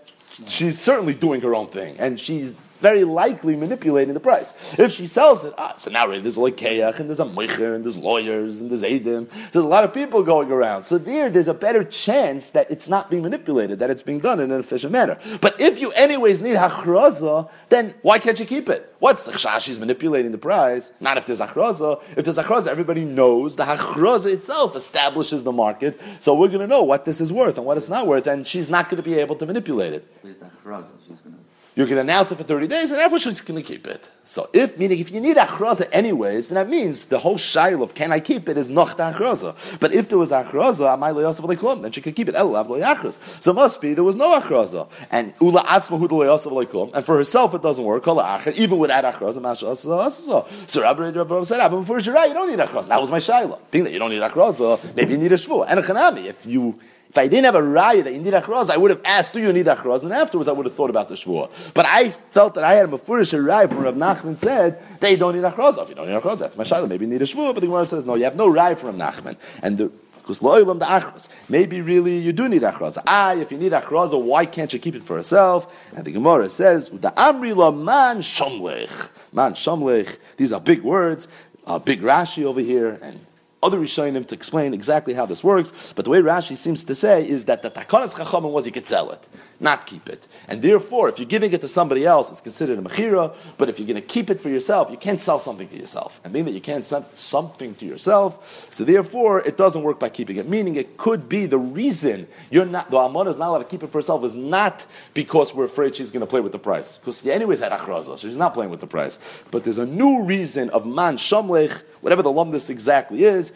she's 0.47 0.81
certainly 0.81 1.15
doing 1.15 1.41
her 1.43 1.55
own 1.55 1.69
thing, 1.69 1.97
and 1.99 2.19
she's 2.19 2.55
very 2.85 3.05
likely 3.05 3.57
manipulating 3.57 4.13
the 4.13 4.21
price. 4.21 4.53
If 4.79 4.93
she 4.93 5.07
sells 5.07 5.43
it, 5.47 5.55
ah, 5.57 5.75
so 5.79 5.91
now 5.91 6.07
there's 6.07 6.37
like 6.37 6.57
Keach, 6.57 7.01
and 7.01 7.09
there's 7.09 7.19
a 7.19 7.25
Meicher, 7.25 7.75
and 7.75 7.83
there's 7.83 7.97
lawyers, 7.97 8.61
and 8.61 8.71
there's 8.71 8.83
Adim. 8.83 9.27
There's 9.53 9.65
a 9.65 9.73
lot 9.77 9.85
of 9.85 9.95
people 9.95 10.23
going 10.23 10.53
around. 10.53 10.85
So 10.85 10.99
there, 10.99 11.31
there's 11.31 11.49
a 11.49 11.55
better 11.55 11.83
chance 11.83 12.51
that 12.51 12.71
it's 12.71 12.87
not 12.87 13.11
being 13.11 13.23
manipulated, 13.23 13.79
that 13.79 13.89
it's 13.89 14.03
being 14.03 14.21
done 14.29 14.39
in 14.39 14.53
an 14.53 14.61
efficient 14.61 14.93
manner. 14.93 15.17
But 15.41 15.59
if 15.59 15.81
you 15.81 15.93
anyways 15.93 16.43
need 16.43 16.57
Hachraza, 16.57 17.49
then 17.71 17.95
why 18.03 18.19
can't 18.19 18.39
you 18.39 18.45
keep 18.45 18.69
it? 18.69 18.95
What's 18.99 19.23
the 19.23 19.33
chash? 19.33 19.61
She's 19.61 19.79
manipulating 19.79 20.33
the 20.33 20.43
price. 20.51 20.91
Not 21.01 21.17
if 21.17 21.25
there's 21.25 21.41
achraza. 21.41 22.03
If 22.19 22.25
there's 22.25 22.37
achraza, 22.37 22.69
everybody 22.69 23.05
knows 23.05 23.57
the 23.57 23.65
achraza 23.65 24.33
itself 24.33 24.77
establishes 24.77 25.43
the 25.43 25.53
market. 25.53 25.99
So 26.21 26.35
we're 26.35 26.49
going 26.49 26.61
to 26.61 26.67
know 26.67 26.83
what 26.83 27.07
this 27.07 27.21
is 27.23 27.33
worth 27.33 27.57
and 27.57 27.67
what 27.67 27.79
it's 27.79 27.89
not 27.89 28.07
worth, 28.07 28.27
and 28.27 28.47
she's 28.47 28.69
not 28.69 28.91
going 28.91 29.03
to 29.03 29.09
be 29.11 29.19
able 29.19 29.37
to 29.37 29.47
manipulate 29.47 29.95
it. 29.95 30.03
She's 30.23 30.37
going 30.37 31.37
to 31.37 31.44
you 31.77 31.87
can 31.87 31.99
announce 31.99 32.31
it 32.31 32.37
for 32.37 32.45
30 32.45 32.69
days, 32.69 32.91
and 32.93 33.01
everyone's 33.01 33.41
going 33.41 33.61
to 33.61 33.67
keep 33.67 33.87
it. 33.87 34.09
So, 34.25 34.49
if 34.53 34.79
meaning 34.79 35.01
if 35.01 35.11
you 35.11 35.21
need 35.21 35.37
achraza 35.37 35.89
anyways, 35.93 36.49
then 36.49 36.55
that 36.55 36.69
means 36.69 37.07
the 37.07 37.19
whole 37.19 37.37
shail 37.37 37.83
of 37.83 37.95
can 37.95 38.13
I 38.13 38.21
keep 38.21 38.49
it 38.49 38.57
is 38.57 38.69
noch 38.69 38.97
achraza. 38.97 39.81
But 39.81 39.93
if 39.93 40.09
there 40.09 40.19
was 40.19 40.31
achraza, 40.31 41.83
then 41.83 41.93
she 41.93 42.01
could 42.01 42.15
keep 42.15 42.29
it. 42.29 42.35
So 42.35 43.51
it 43.51 43.55
must 43.55 43.81
be 43.81 43.93
there 43.93 44.05
was 44.05 44.17
no 44.17 44.39
achraza, 44.39 44.89
and 45.11 45.35
ula 45.41 45.65
atzma 45.65 46.95
and 46.95 47.05
for 47.05 47.17
herself 47.17 47.55
it 47.55 47.63
doesn't 47.63 47.85
work. 47.85 48.07
Even 48.07 48.79
without 48.79 49.05
achraza, 49.05 50.47
so 50.69 50.81
Rabbi 50.81 51.11
Rabbi 51.11 51.43
said, 51.43 51.61
ah, 51.61 51.69
"But 51.69 51.85
for 51.85 51.99
Shirai, 51.99 52.29
you 52.29 52.35
don't 52.35 52.51
need 52.51 52.61
achraza." 52.61 52.89
That 52.89 53.01
was 53.01 53.11
my 53.11 53.19
shaila. 53.19 53.59
Being 53.71 53.85
that 53.85 53.93
you 53.93 53.99
don't 53.99 54.11
need 54.11 54.23
achraza, 54.23 54.95
maybe 54.95 55.13
you 55.13 55.19
need 55.19 55.33
a 55.33 55.37
shvu 55.37 55.67
and 55.69 55.81
a 55.81 55.83
chanami. 55.83 56.27
If 56.27 56.47
you 56.47 56.79
if 57.15 57.19
I 57.19 57.29
didn't 57.29 57.45
have 57.45 57.55
a 57.55 57.61
raya 57.61 58.03
that 58.03 58.13
you 58.13 58.19
need 58.19 58.33
achroz, 58.33 58.71
I 58.71 58.77
would 58.77 58.91
have 58.91 59.01
asked, 59.05 59.35
do 59.35 59.39
you 59.39 59.53
need 59.53 59.67
achroz? 59.67 60.03
And 60.03 60.13
afterwards 60.13 60.49
I 60.49 60.53
would 60.53 60.67
have 60.67 60.75
thought 60.75 60.91
about 60.91 61.09
the 61.09 61.15
shvua. 61.15 61.49
But 61.73 61.87
I 61.87 62.11
felt 62.11 62.55
that 62.55 62.65
I 62.65 62.73
had 62.73 62.87
a 62.87 62.89
mafurish 62.89 63.33
raya 63.39 63.69
from 63.69 63.85
Rav 63.85 63.95
Nachman 63.95 64.37
said 64.37 64.83
that 64.99 65.09
you 65.13 65.17
don't 65.17 65.37
need 65.37 65.45
achroz. 65.45 65.81
If 65.81 65.91
you 65.91 65.95
don't 65.95 66.09
need 66.09 66.21
achroz, 66.21 66.41
that's 66.41 66.57
my 66.57 66.65
shayla. 66.65 66.89
Maybe 66.89 67.05
you 67.05 67.13
need 67.13 67.23
a 67.23 67.25
shvua. 67.25 67.55
But 67.55 67.61
the 67.61 67.69
Gemara 67.69 67.87
says, 67.87 68.05
no, 68.05 68.17
you 68.17 68.25
have 68.25 68.35
no 68.35 68.53
raya 68.53 68.77
from 68.77 68.99
Rav 68.99 69.15
Nachman. 69.15 69.37
And 69.63 69.79
the 69.79 69.93
the 70.27 70.33
achros. 70.35 71.29
Maybe 71.49 71.81
really 71.83 72.17
you 72.17 72.33
do 72.33 72.49
need 72.49 72.63
achroza. 72.63 73.05
Ah, 73.07 73.35
if 73.35 73.53
you 73.53 73.59
need 73.59 73.71
achroza, 73.71 74.21
why 74.21 74.45
can't 74.45 74.73
you 74.73 74.81
keep 74.81 74.97
it 74.97 75.05
for 75.05 75.17
yourself? 75.17 75.73
And 75.95 76.05
the 76.05 76.11
Gemara 76.11 76.49
says, 76.51 76.89
the 76.89 77.13
amri 77.13 77.55
la 77.55 77.71
man 77.71 78.19
shamlech. 78.19 79.11
Man 79.33 79.53
shamlech. 79.53 80.19
These 80.37 80.51
are 80.51 80.61
big 80.61 80.83
words. 80.83 81.29
A 81.65 81.79
big 81.79 82.01
Rashi 82.01 82.43
over 82.45 82.61
here, 82.61 82.99
and 83.01 83.25
other 83.65 83.79
Rishonim 83.79 84.27
to 84.27 84.35
explain 84.35 84.75
exactly 84.75 85.15
how 85.15 85.27
this 85.27 85.43
works, 85.43 85.93
but 85.97 86.05
the 86.05 86.11
way 86.11 86.21
Rashi 86.21 86.57
seems 86.57 86.85
to 86.85 86.95
say 86.95 87.27
is 87.29 87.47
that 87.47 87.63
the 87.63 87.71
Takanas 87.71 88.15
Chachamim 88.15 88.53
was 88.53 88.65
he 88.65 88.71
could 88.71 88.87
sell 88.87 89.11
it, 89.11 89.27
not 89.65 89.87
keep 89.87 90.09
it. 90.09 90.29
And 90.47 90.63
therefore, 90.63 91.09
if 91.09 91.19
you're 91.19 91.27
giving 91.27 91.53
it 91.53 91.61
to 91.63 91.69
somebody 91.69 92.07
else, 92.07 92.31
it's 92.31 92.41
considered 92.41 92.79
a 92.79 92.83
Mechira, 92.83 93.35
but 93.59 93.69
if 93.69 93.81
you're 93.81 93.89
going 93.89 94.01
to 94.01 94.07
keep 94.07 94.31
it 94.31 94.41
for 94.41 94.49
yourself, 94.49 94.91
you 94.91 94.97
can't 94.97 95.19
sell 95.19 95.41
something 95.41 95.67
to 95.67 95.77
yourself. 95.77 96.21
And 96.23 96.33
being 96.33 96.45
that 96.45 96.53
you 96.53 96.61
can't 96.61 96.85
sell 96.85 97.09
something 97.15 97.75
to 97.77 97.85
yourself, 97.85 98.73
so 98.73 98.85
therefore, 98.85 99.41
it 99.41 99.57
doesn't 99.57 99.83
work 99.83 99.99
by 99.99 100.09
keeping 100.11 100.37
it. 100.37 100.49
Meaning, 100.49 100.77
it 100.77 100.97
could 100.97 101.29
be 101.29 101.47
the 101.47 101.59
reason 101.59 102.29
you're 102.51 102.67
not, 102.67 102.91
the 102.91 102.99
Amana 102.99 103.31
is 103.31 103.37
not 103.37 103.49
allowed 103.49 103.59
to 103.59 103.65
keep 103.65 103.83
it 103.83 103.89
for 103.89 103.99
herself 103.99 104.23
is 104.23 104.37
not 104.37 104.87
because 105.15 105.53
we're 105.55 105.65
afraid 105.65 105.97
she's 105.97 106.13
going 106.13 106.21
to 106.21 106.27
play 106.27 106.41
with 106.41 106.53
the 106.53 106.59
price. 106.59 106.97
Because 106.97 107.27
anyways 107.27 107.61
had 107.61 107.73
Achraza, 107.73 108.05
so 108.05 108.29
she's 108.29 108.37
not 108.37 108.55
playing 108.55 108.71
with 108.71 108.81
the 108.81 108.87
price. 108.87 109.19
But 109.51 109.65
there's 109.65 109.79
a 109.79 109.87
new 109.87 110.25
reason 110.25 110.71
of 110.71 110.87
Man 110.87 111.17
Shamlech, 111.17 111.83
whatever 112.03 112.23
the 112.23 112.31
lumdus 112.31 112.71
exactly 112.71 113.25
is, 113.25 113.53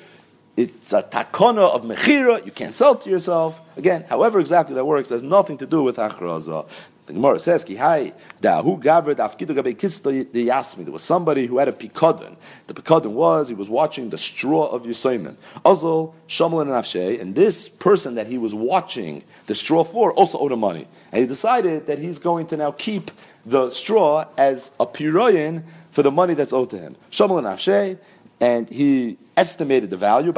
it's 0.59 0.93
a 0.93 1.05
takana 1.05 1.73
of 1.73 1.83
mechira. 1.83 2.45
You 2.45 2.51
can't 2.51 2.75
sell 2.75 2.97
to 2.97 3.09
yourself. 3.09 3.61
Again, 3.77 4.05
however 4.09 4.41
exactly 4.41 4.75
that 4.75 4.85
works, 4.85 5.09
has 5.11 5.23
nothing 5.23 5.57
to 5.59 5.67
do 5.67 5.85
with 5.85 5.99
achraza. 5.99 6.67
The 7.07 7.13
Gemara 7.13 7.39
says, 7.39 7.63
"Ki 7.63 7.77
hai 7.77 8.13
dahu 8.43 8.83
gavred 8.83 9.17
afkidu 9.17 9.55
gabe 9.55 9.79
kista 9.79 10.25
yasmi." 10.25 10.83
There 10.83 10.93
was 10.93 11.03
somebody 11.03 11.47
who 11.47 11.59
had 11.59 11.69
a 11.69 11.73
pikadon. 11.73 12.35
The 12.67 12.75
pikadon 12.75 13.13
was 13.13 13.49
he 13.49 13.55
was 13.55 13.71
watching 13.71 14.11
the 14.11 14.19
straw 14.19 14.67
of 14.67 14.83
Yisayman. 14.83 15.37
Azal 15.65 16.13
shamal 16.29 16.61
and 16.63 16.71
afshe, 16.71 17.21
and 17.21 17.37
this 17.37 17.69
person 17.69 18.17
that 18.17 18.27
he 18.27 18.37
was 18.37 18.53
watching 18.53 19.23
the 19.47 19.55
straw 19.55 19.85
for 19.85 20.13
also 20.15 20.39
owed 20.39 20.51
him 20.51 20.59
money, 20.59 20.89
and 21.13 21.21
he 21.21 21.27
decided 21.27 21.87
that 21.87 22.01
he's 22.01 22.19
going 22.19 22.47
to 22.47 22.57
now 22.57 22.73
keep 22.73 23.13
the 23.47 23.71
straw 23.71 24.25
as 24.37 24.73
a 24.81 24.87
piroyin 24.87 25.63
for 25.93 26.03
the 26.03 26.11
money 26.11 26.35
that's 26.35 26.53
owed 26.53 26.71
to 26.71 26.79
him. 26.79 26.97
Shamal 27.13 27.39
and 27.39 27.47
afshe, 27.47 27.97
and 28.41 28.69
he 28.69 29.17
estimated 29.39 29.91
the 29.91 29.97
value, 29.97 30.33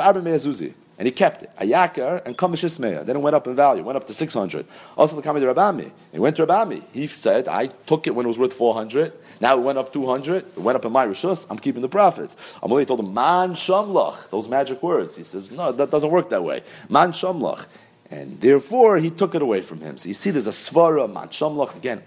and 1.00 1.06
he 1.06 1.12
kept 1.12 1.42
it. 1.42 1.50
Ayakar 1.58 2.26
and 2.26 2.36
Kamishis 2.36 2.76
Then 2.76 3.16
it 3.16 3.20
went 3.20 3.34
up 3.34 3.46
in 3.46 3.56
value, 3.56 3.82
went 3.82 3.96
up 3.96 4.06
to 4.06 4.12
600. 4.12 4.66
Also 4.98 5.16
the 5.16 5.22
Kamid 5.22 5.42
Rabami. 5.42 5.90
He 6.12 6.18
went 6.18 6.36
to 6.36 6.46
Rabami. 6.46 6.84
He 6.92 7.06
said, 7.06 7.48
I 7.48 7.68
took 7.68 8.06
it 8.06 8.14
when 8.14 8.26
it 8.26 8.28
was 8.28 8.38
worth 8.38 8.52
400. 8.52 9.12
Now 9.40 9.56
it 9.56 9.62
went 9.62 9.78
up 9.78 9.94
200. 9.94 10.36
It 10.36 10.58
went 10.58 10.76
up 10.76 10.84
in 10.84 10.92
my 10.92 11.06
Rishus. 11.06 11.46
I'm 11.48 11.58
keeping 11.58 11.80
the 11.80 11.88
profits. 11.88 12.36
Amalei 12.62 12.86
told 12.86 13.00
him, 13.00 13.14
Man 13.14 13.54
Shamlach. 13.54 14.28
Those 14.28 14.46
magic 14.46 14.82
words. 14.82 15.16
He 15.16 15.24
says, 15.24 15.50
no, 15.50 15.72
that 15.72 15.90
doesn't 15.90 16.10
work 16.10 16.28
that 16.28 16.44
way. 16.44 16.62
Man 16.90 17.12
Shamlach. 17.12 17.64
And 18.10 18.40
therefore, 18.40 18.98
he 18.98 19.08
took 19.08 19.34
it 19.34 19.40
away 19.40 19.62
from 19.62 19.80
him. 19.80 19.96
So 19.96 20.08
you 20.08 20.14
see, 20.14 20.30
there's 20.30 20.48
a 20.48 20.50
svara, 20.50 21.10
man 21.10 21.28
shamlach, 21.28 21.76
again, 21.76 22.02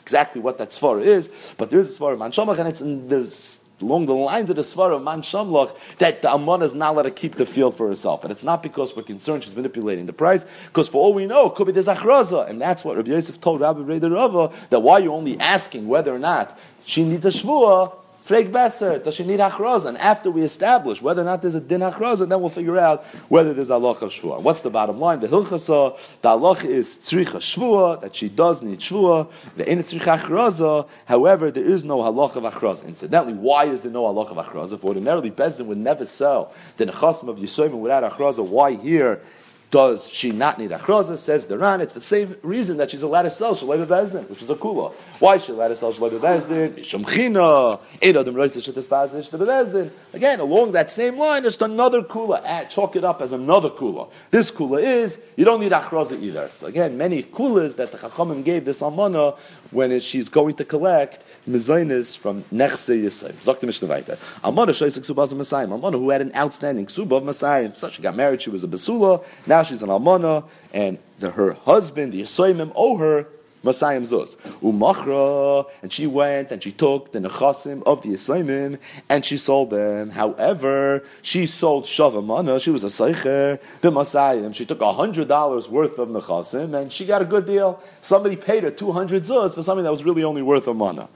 exactly 0.00 0.40
what 0.40 0.56
that 0.58 0.70
svara 0.70 1.02
is, 1.02 1.54
but 1.58 1.68
there 1.68 1.78
is 1.78 1.94
a 1.94 2.00
svara, 2.00 2.18
man 2.18 2.30
shamlach, 2.30 2.58
and 2.58 2.68
it's 2.68 2.80
in 2.80 3.08
this 3.08 3.62
along 3.80 4.06
the 4.06 4.14
lines 4.14 4.50
of 4.50 4.56
the 4.56 4.62
Svara, 4.62 5.02
Man 5.02 5.20
Shamlach, 5.20 5.76
that 5.98 6.22
the 6.22 6.32
Amman 6.32 6.62
is 6.62 6.74
not 6.74 6.94
allowed 6.94 7.02
to 7.02 7.10
keep 7.10 7.34
the 7.34 7.46
field 7.46 7.76
for 7.76 7.88
herself. 7.88 8.22
And 8.24 8.32
it's 8.32 8.42
not 8.42 8.62
because 8.62 8.96
we're 8.96 9.02
concerned 9.02 9.44
she's 9.44 9.54
manipulating 9.54 10.06
the 10.06 10.12
price, 10.12 10.46
because 10.66 10.88
for 10.88 11.02
all 11.02 11.14
we 11.14 11.26
know, 11.26 11.46
it 11.46 11.54
could 11.54 11.66
be 11.66 11.72
the 11.72 11.80
Zachraza. 11.80 12.48
And 12.48 12.60
that's 12.60 12.84
what 12.84 12.96
Rabbi 12.96 13.10
Yosef 13.10 13.40
told 13.40 13.60
Rabbi 13.60 13.80
Reder 13.80 14.14
Rava, 14.14 14.52
that 14.70 14.80
why 14.80 14.98
you're 14.98 15.12
only 15.12 15.38
asking 15.38 15.88
whether 15.88 16.14
or 16.14 16.18
not 16.18 16.58
she 16.84 17.04
needs 17.04 17.26
a 17.26 17.30
Shvuah, 17.30 17.92
Freg 18.26 18.50
Besser, 18.50 19.00
she 19.12 19.22
need? 19.22 19.38
And 19.38 19.98
after 19.98 20.32
we 20.32 20.42
establish 20.42 21.00
whether 21.00 21.22
or 21.22 21.26
not 21.26 21.42
there's 21.42 21.54
a 21.54 21.60
din 21.60 21.80
achroza, 21.80 22.28
then 22.28 22.40
we'll 22.40 22.48
figure 22.48 22.76
out 22.76 23.04
whether 23.28 23.54
there's 23.54 23.68
halach 23.68 24.02
of 24.02 24.10
shvua. 24.10 24.42
What's 24.42 24.62
the 24.62 24.70
bottom 24.70 24.98
line? 24.98 25.20
The 25.20 25.28
hilchasa, 25.28 25.96
the 26.22 26.30
halach 26.30 26.64
is 26.64 26.96
tzricha 26.96 27.36
shvua, 27.36 28.00
that 28.00 28.16
she 28.16 28.28
does 28.28 28.62
need 28.62 28.80
shvua. 28.80 29.30
The 29.56 29.70
in 29.70 29.78
tzricha 29.78 30.18
achroza, 30.18 30.88
however, 31.04 31.52
there 31.52 31.64
is 31.64 31.84
no 31.84 31.98
halach 31.98 32.34
of 32.34 32.42
achroza. 32.42 32.84
Incidentally, 32.86 33.34
why 33.34 33.66
is 33.66 33.82
there 33.82 33.92
no 33.92 34.12
halach 34.12 34.36
of 34.36 34.44
achroza? 34.44 34.72
If 34.72 34.84
ordinarily 34.84 35.30
Bezdin 35.30 35.66
would 35.66 35.78
never 35.78 36.04
sell 36.04 36.52
the 36.78 36.86
nechasim 36.86 37.28
of 37.28 37.36
Yisoyim 37.36 37.78
without 37.78 38.02
achroza, 38.10 38.44
why 38.44 38.74
here 38.74 39.20
does 39.76 40.08
she 40.08 40.32
not 40.32 40.58
need 40.58 40.70
achroza? 40.70 41.18
Says 41.18 41.44
the 41.44 41.58
Ran. 41.58 41.82
It's 41.82 41.92
the 41.92 42.00
same 42.00 42.34
reason 42.42 42.78
that 42.78 42.90
she's 42.90 43.02
allowed 43.02 43.24
to 43.24 43.30
sell 43.30 43.54
shalei 43.54 43.84
bezdin, 43.84 44.26
which 44.30 44.40
is 44.40 44.48
a 44.48 44.54
kula. 44.54 44.94
Why 45.20 45.34
is 45.34 45.44
she 45.44 45.52
allowed 45.52 45.68
to 45.68 45.76
sell 45.76 45.92
shalei 45.92 46.18
bezdin? 46.18 46.78
Mishum 46.78 47.04
Ein 48.02 48.16
adam 48.16 48.34
roitz 48.34 48.56
shetes 48.56 48.88
bazin 48.88 49.20
shte 49.20 49.38
bezdin. 49.38 49.90
Again, 50.14 50.40
along 50.40 50.72
that 50.72 50.90
same 50.90 51.18
line, 51.18 51.42
just 51.42 51.60
another 51.60 52.00
kula. 52.00 52.42
Add, 52.42 52.70
chalk 52.70 52.96
it 52.96 53.04
up 53.04 53.20
as 53.20 53.32
another 53.32 53.68
kula. 53.68 54.08
This 54.30 54.50
kula 54.50 54.80
is 54.80 55.18
you 55.36 55.44
don't 55.44 55.60
need 55.60 55.72
achroza 55.72 56.18
either. 56.22 56.48
So 56.50 56.68
again, 56.68 56.96
many 56.96 57.22
kulas 57.22 57.76
that 57.76 57.92
the 57.92 57.98
chachamim 57.98 58.42
gave 58.44 58.64
this 58.64 58.80
almana 58.80 59.36
when 59.70 59.98
she's 60.00 60.28
going 60.28 60.54
to 60.56 60.64
collect 60.64 61.24
mezainis 61.48 62.16
from 62.16 62.42
nechse 62.52 63.02
yisayim. 63.02 63.34
Zok 63.34 63.60
the 63.60 63.66
Mishnah 63.66 63.88
weiter. 63.88 64.16
Almana 64.42 64.70
shoyis 64.70 64.98
ksubas 64.98 65.32
of 65.32 65.92
who 65.94 66.10
had 66.10 66.20
an 66.20 66.34
outstanding 66.36 66.86
ksuba 66.86 67.22
of. 67.22 67.76
So 67.76 67.88
she 67.90 68.02
got 68.02 68.16
married. 68.16 68.42
She 68.42 68.50
was 68.50 68.64
a 68.64 68.68
besula. 68.68 69.24
Now 69.46 69.62
she's 69.62 69.82
an 69.82 69.88
almana, 69.88 70.44
and 70.72 70.98
the, 71.18 71.30
her 71.30 71.52
husband, 71.52 72.12
the 72.12 72.22
yisayim, 72.22 72.72
owe 72.74 72.96
her 72.96 73.26
Masayim 73.66 74.02
Zuz. 74.02 74.36
Umachra, 74.62 75.66
and 75.82 75.92
she 75.92 76.06
went 76.06 76.52
and 76.52 76.62
she 76.62 76.72
took 76.72 77.12
the 77.12 77.18
nechasim 77.18 77.82
of 77.84 78.02
the 78.02 78.10
Yisraimim 78.10 78.78
and 79.08 79.24
she 79.24 79.36
sold 79.36 79.70
them. 79.70 80.10
However, 80.10 81.02
she 81.22 81.46
sold 81.46 81.84
Shavamana, 81.84 82.60
she 82.60 82.70
was 82.70 82.84
a 82.84 82.86
Seicher, 82.86 83.58
the 83.80 83.90
Masayim. 83.90 84.54
She 84.54 84.64
took 84.64 84.80
$100 84.80 85.68
worth 85.68 85.98
of 85.98 86.08
nechasim 86.08 86.74
and 86.74 86.92
she 86.92 87.04
got 87.04 87.20
a 87.22 87.24
good 87.24 87.46
deal. 87.46 87.82
Somebody 88.00 88.36
paid 88.36 88.62
her 88.62 88.70
200 88.70 89.22
Zuz 89.24 89.54
for 89.54 89.62
something 89.62 89.84
that 89.84 89.90
was 89.90 90.04
really 90.04 90.24
only 90.24 90.42
worth 90.42 90.66
a 90.66 90.74
mana. 90.74 91.08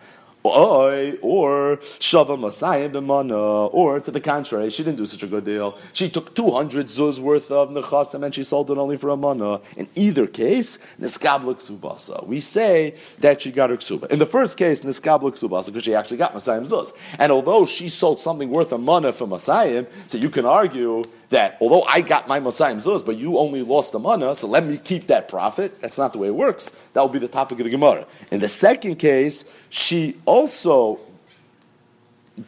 Or 0.42 1.76
Shava 1.76 2.38
Masayim 2.38 2.92
b'mana, 2.92 3.68
or 3.72 4.00
to 4.00 4.10
the 4.10 4.20
contrary, 4.20 4.70
she 4.70 4.82
didn't 4.82 4.98
do 4.98 5.06
such 5.06 5.22
a 5.22 5.26
good 5.26 5.44
deal. 5.44 5.78
She 5.92 6.08
took 6.08 6.34
200 6.34 6.86
zuz 6.86 7.18
worth 7.18 7.50
of 7.50 7.70
nechasim 7.70 8.24
and 8.24 8.34
she 8.34 8.44
sold 8.44 8.70
it 8.70 8.78
only 8.78 8.96
for 8.96 9.10
a 9.10 9.16
mana. 9.16 9.60
In 9.76 9.88
either 9.94 10.26
case, 10.26 10.78
niskabla 11.00 11.54
ksubasa. 11.56 12.26
We 12.26 12.40
say 12.40 12.94
that 13.18 13.42
she 13.42 13.50
got 13.50 13.70
her 13.70 13.76
ksuba. 13.76 14.10
In 14.10 14.18
the 14.18 14.26
first 14.26 14.56
case, 14.56 14.82
niskabla 14.82 15.32
ksubasa, 15.32 15.66
because 15.66 15.84
she 15.84 15.94
actually 15.94 16.16
got 16.16 16.34
Masayim 16.34 16.66
zuz. 16.66 16.92
And 17.18 17.30
although 17.32 17.66
she 17.66 17.88
sold 17.88 18.20
something 18.20 18.50
worth 18.50 18.72
a 18.72 18.78
mana 18.78 19.12
for 19.12 19.26
Masayim, 19.26 19.86
so 20.06 20.18
you 20.18 20.30
can 20.30 20.46
argue 20.46 21.04
that 21.30 21.56
although 21.60 21.82
I 21.82 22.00
got 22.00 22.28
my 22.28 22.38
Masayim 22.40 22.76
zuz, 22.76 23.04
but 23.04 23.16
you 23.16 23.38
only 23.38 23.62
lost 23.62 23.92
the 23.92 23.98
mana, 23.98 24.34
so 24.34 24.46
let 24.46 24.66
me 24.66 24.76
keep 24.76 25.06
that 25.06 25.28
profit. 25.28 25.80
That's 25.80 25.96
not 25.96 26.12
the 26.12 26.18
way 26.18 26.28
it 26.28 26.34
works. 26.34 26.70
That 26.92 27.00
will 27.00 27.08
be 27.08 27.18
the 27.18 27.28
topic 27.28 27.58
of 27.58 27.64
the 27.64 27.70
Gemara. 27.70 28.06
In 28.30 28.40
the 28.40 28.48
second 28.48 28.96
case, 28.96 29.44
she 29.70 30.16
also 30.26 31.00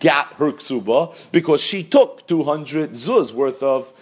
got 0.00 0.26
her 0.34 0.52
ksuba 0.52 1.14
because 1.32 1.60
she 1.60 1.82
took 1.82 2.26
200 2.26 2.90
zuz 2.90 3.32
worth 3.32 3.62
of 3.62 3.92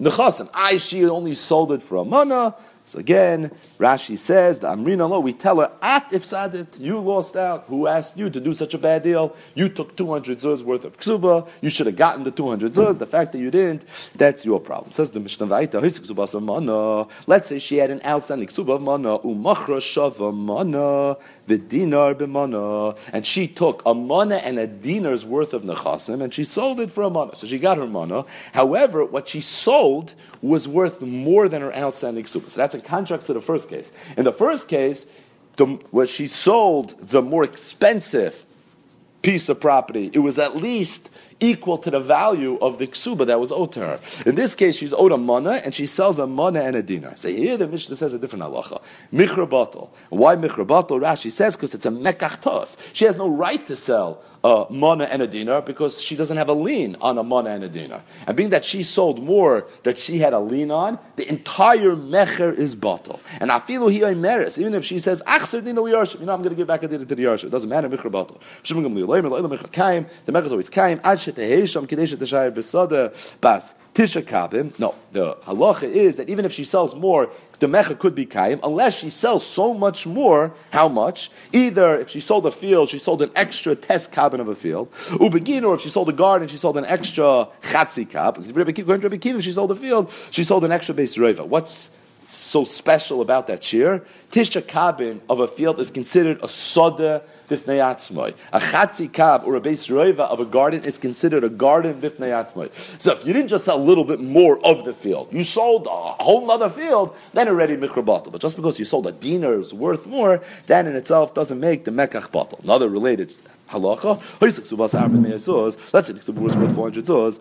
nechasim. 0.00 0.50
I, 0.52 0.78
she 0.78 1.04
only 1.06 1.34
sold 1.34 1.70
it 1.72 1.82
for 1.82 1.96
a 1.96 2.04
mana, 2.04 2.56
so 2.84 2.98
again, 2.98 3.50
Rashi 3.78 4.16
says, 4.16 4.60
the 4.60 4.68
Amrina 4.68 5.08
lo, 5.08 5.18
we 5.20 5.32
tell 5.32 5.58
her, 5.60 5.70
at 5.82 6.12
if 6.12 6.22
sadit, 6.22 6.78
you 6.78 7.00
lost 7.00 7.34
out. 7.34 7.64
Who 7.66 7.86
asked 7.88 8.16
you 8.16 8.30
to 8.30 8.40
do 8.40 8.52
such 8.52 8.72
a 8.72 8.78
bad 8.78 9.02
deal? 9.02 9.34
You 9.54 9.68
took 9.68 9.96
200 9.96 10.38
zuz 10.38 10.62
worth 10.62 10.84
of 10.84 10.96
ksuba, 10.96 11.48
you 11.60 11.70
should 11.70 11.86
have 11.86 11.96
gotten 11.96 12.22
the 12.22 12.30
200 12.30 12.72
zuz. 12.72 12.98
The 12.98 13.06
fact 13.06 13.32
that 13.32 13.38
you 13.38 13.50
didn't, 13.50 13.84
that's 14.14 14.44
your 14.44 14.60
problem. 14.60 14.92
Says 14.92 15.10
the 15.10 15.18
Mishnah 15.18 15.48
Vaita. 15.48 17.08
Let's 17.26 17.48
say 17.48 17.58
she 17.58 17.78
had 17.78 17.90
an 17.90 18.00
outstanding 18.06 18.48
ksuba 18.48 18.76
of 18.76 18.82
mana, 18.82 19.18
umachra 19.18 19.78
shava 19.78 20.32
mana, 20.32 21.16
the 21.46 21.58
dinar 21.58 22.14
b'mana, 22.14 22.96
and 23.12 23.26
she 23.26 23.48
took 23.48 23.82
a 23.84 23.92
mana 23.92 24.36
and 24.36 24.58
a 24.58 24.66
dinar's 24.68 25.24
worth 25.24 25.52
of 25.52 25.62
nechasim, 25.62 26.22
and 26.22 26.32
she 26.32 26.44
sold 26.44 26.78
it 26.80 26.92
for 26.92 27.02
a 27.02 27.10
mana. 27.10 27.34
So 27.34 27.46
she 27.46 27.58
got 27.58 27.76
her 27.78 27.86
mana. 27.86 28.24
However, 28.52 29.04
what 29.04 29.28
she 29.28 29.40
sold 29.40 30.14
was 30.42 30.68
worth 30.68 31.00
more 31.00 31.48
than 31.48 31.62
her 31.62 31.74
outstanding 31.76 32.24
ksuba. 32.24 32.50
So 32.50 32.60
that's 32.60 32.74
in 32.74 32.80
contrast 32.80 33.26
to 33.26 33.32
the 33.32 33.40
first 33.40 33.63
case. 33.68 33.92
In 34.16 34.24
the 34.24 34.32
first 34.32 34.68
case, 34.68 35.06
the, 35.56 35.66
when 35.90 36.06
she 36.06 36.26
sold 36.26 36.98
the 37.00 37.22
more 37.22 37.44
expensive 37.44 38.46
piece 39.22 39.48
of 39.48 39.60
property, 39.60 40.10
it 40.12 40.18
was 40.18 40.38
at 40.38 40.56
least 40.56 41.10
equal 41.40 41.78
to 41.78 41.90
the 41.90 42.00
value 42.00 42.58
of 42.60 42.78
the 42.78 42.86
ksuba 42.86 43.26
that 43.26 43.40
was 43.40 43.50
owed 43.50 43.72
to 43.72 43.80
her. 43.80 44.00
In 44.26 44.34
this 44.34 44.54
case, 44.54 44.76
she's 44.76 44.92
owed 44.92 45.12
a 45.12 45.16
mana, 45.16 45.62
and 45.64 45.74
she 45.74 45.86
sells 45.86 46.18
a 46.18 46.26
mana 46.26 46.60
and 46.60 46.76
a 46.76 46.82
dinar. 46.82 47.16
So 47.16 47.28
here 47.28 47.56
the 47.56 47.66
Mishnah 47.66 47.96
says 47.96 48.14
a 48.14 48.18
different 48.18 48.44
halacha. 48.44 48.82
Batal. 49.12 49.90
Why 50.10 50.36
batal? 50.36 51.00
Rashi 51.00 51.30
says 51.30 51.56
because 51.56 51.74
it's 51.74 51.86
a 51.86 51.90
mekach 51.90 52.76
She 52.92 53.04
has 53.04 53.16
no 53.16 53.28
right 53.28 53.64
to 53.66 53.76
sell 53.76 54.22
a 54.44 54.66
mana 54.68 55.04
and 55.04 55.22
a 55.22 55.26
dinar 55.26 55.62
because 55.62 56.00
she 56.00 56.14
doesn't 56.14 56.36
have 56.36 56.50
a 56.50 56.52
lien 56.52 56.96
on 57.00 57.16
a 57.16 57.22
mana 57.22 57.50
and 57.50 57.64
a 57.64 57.68
dinar. 57.68 58.02
And 58.26 58.36
being 58.36 58.50
that 58.50 58.64
she 58.64 58.82
sold 58.82 59.24
more 59.24 59.66
that 59.84 59.98
she 59.98 60.18
had 60.18 60.34
a 60.34 60.38
lien 60.38 60.70
on, 60.70 60.98
the 61.16 61.26
entire 61.28 61.96
mecher 61.96 62.54
is 62.54 62.74
bottle. 62.74 63.20
And 63.40 63.50
afilu 63.50 63.90
hi 63.98 64.12
meres, 64.14 64.58
even 64.58 64.74
if 64.74 64.84
she 64.84 64.98
says, 64.98 65.22
achser 65.26 65.64
dina 65.64 65.80
yarshim, 65.80 66.20
you 66.20 66.26
know, 66.26 66.34
I'm 66.34 66.42
going 66.42 66.50
to 66.50 66.56
give 66.56 66.68
back 66.68 66.82
a 66.82 66.88
dinar 66.88 67.06
to 67.06 67.14
the 67.14 67.24
yarshim. 67.24 67.44
It 67.44 67.50
doesn't 67.50 67.70
matter, 67.70 67.88
mecher 67.88 68.10
bottle. 68.12 68.38
The 68.62 68.74
mecher 68.74 70.44
is 70.44 70.52
always 70.52 70.68
kaim, 70.68 71.00
ad 71.02 71.18
shetehesham, 71.18 71.88
kadesh 71.88 72.12
sheteshayir 72.12 72.52
besada, 72.52 73.40
bas. 73.40 73.74
Tisha 73.94 74.22
Kabim. 74.22 74.76
No, 74.80 74.96
the 75.12 75.36
halacha 75.46 75.84
is 75.84 76.16
that 76.16 76.28
even 76.28 76.44
if 76.44 76.52
she 76.52 76.64
sells 76.64 76.96
more, 76.96 77.30
the 77.58 77.66
mecha 77.66 77.98
could 77.98 78.14
be 78.14 78.26
kaim, 78.26 78.60
unless 78.62 78.98
she 78.98 79.10
sells 79.10 79.46
so 79.46 79.74
much 79.74 80.06
more. 80.06 80.52
How 80.70 80.88
much? 80.88 81.30
Either 81.52 81.96
if 81.98 82.08
she 82.08 82.20
sold 82.20 82.46
a 82.46 82.50
field, 82.50 82.88
she 82.88 82.98
sold 82.98 83.22
an 83.22 83.30
extra 83.34 83.74
test 83.74 84.12
cabin 84.12 84.40
of 84.40 84.48
a 84.48 84.54
field. 84.54 84.90
Ubegin, 84.92 85.64
or 85.64 85.74
if 85.74 85.80
she 85.80 85.88
sold 85.88 86.08
a 86.08 86.12
garden, 86.12 86.48
she 86.48 86.56
sold 86.56 86.76
an 86.76 86.84
extra 86.86 87.48
chatzi 87.62 88.08
kab. 88.08 88.38
If 88.38 89.44
she 89.44 89.52
sold 89.52 89.70
a 89.70 89.76
field, 89.76 90.12
she 90.30 90.44
sold 90.44 90.64
an 90.64 90.72
extra 90.72 90.94
base 90.94 91.16
reva. 91.16 91.44
What's 91.44 91.90
so 92.26 92.64
special 92.64 93.20
about 93.20 93.46
that 93.48 93.62
shear? 93.62 94.04
Tisha 94.32 94.66
cabin 94.66 95.20
of 95.28 95.40
a 95.40 95.46
field 95.46 95.78
is 95.78 95.90
considered 95.90 96.38
a 96.42 96.48
soda 96.48 97.22
A 97.50 98.58
chatzi 98.58 99.46
or 99.46 99.54
a 99.54 99.60
base 99.60 99.86
roiva 99.88 100.20
of 100.20 100.40
a 100.40 100.44
garden 100.44 100.84
is 100.84 100.98
considered 100.98 101.44
a 101.44 101.48
garden 101.48 102.00
bifnei 102.00 102.30
atzmai. 102.30 102.70
So 103.00 103.12
if 103.12 103.26
you 103.26 103.32
didn't 103.32 103.48
just 103.48 103.64
sell 103.64 103.76
a 103.76 103.82
little 103.82 104.04
bit 104.04 104.20
more 104.20 104.64
of 104.64 104.84
the 104.84 104.92
field, 104.92 105.28
you 105.30 105.44
sold 105.44 105.86
a 105.86 106.22
whole 106.22 106.50
other 106.50 106.68
field, 106.68 107.14
then 107.32 107.48
already 107.48 107.76
bottle 107.76 108.32
But 108.32 108.40
just 108.40 108.56
because 108.56 108.78
you 108.78 108.84
sold 108.84 109.06
a 109.06 109.12
dinar's 109.12 109.74
worth 109.74 110.06
more, 110.06 110.42
that 110.66 110.86
in 110.86 110.96
itself 110.96 111.34
doesn't 111.34 111.60
make 111.60 111.84
the 111.84 111.90
mekach 111.90 112.30
bottle. 112.30 112.60
Another 112.62 112.88
related 112.88 113.34
halacha. 113.70 114.20
Let's 114.40 116.06
say 116.06 116.12
the 116.14 116.40
was 116.40 116.56
worth 116.56 116.74
400 116.74 117.04
zuz. 117.04 117.38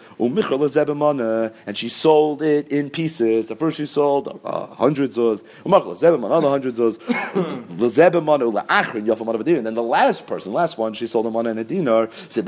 And 1.68 1.78
she 1.78 1.90
sold 1.90 2.42
it 2.42 2.70
in 2.70 2.90
pieces. 2.90 3.48
So 3.48 3.56
first 3.56 3.78
she 3.78 3.86
sold 3.86 4.40
uh, 4.44 4.68
hundred 4.68 5.12
zuz. 5.12 5.44
Another 5.66 6.50
hundred 6.50 6.76
zuz. 6.76 7.00
And 9.58 9.66
then 9.66 9.74
the 9.74 9.84
last 9.84 10.28
person, 10.28 10.54
last 10.54 10.78
one, 10.78 10.94
she 10.94 11.08
sold 11.08 11.32
mana 11.32 11.50
and 11.50 11.60
a 11.60 11.64
dinar. 11.64 12.10
Said 12.12 12.46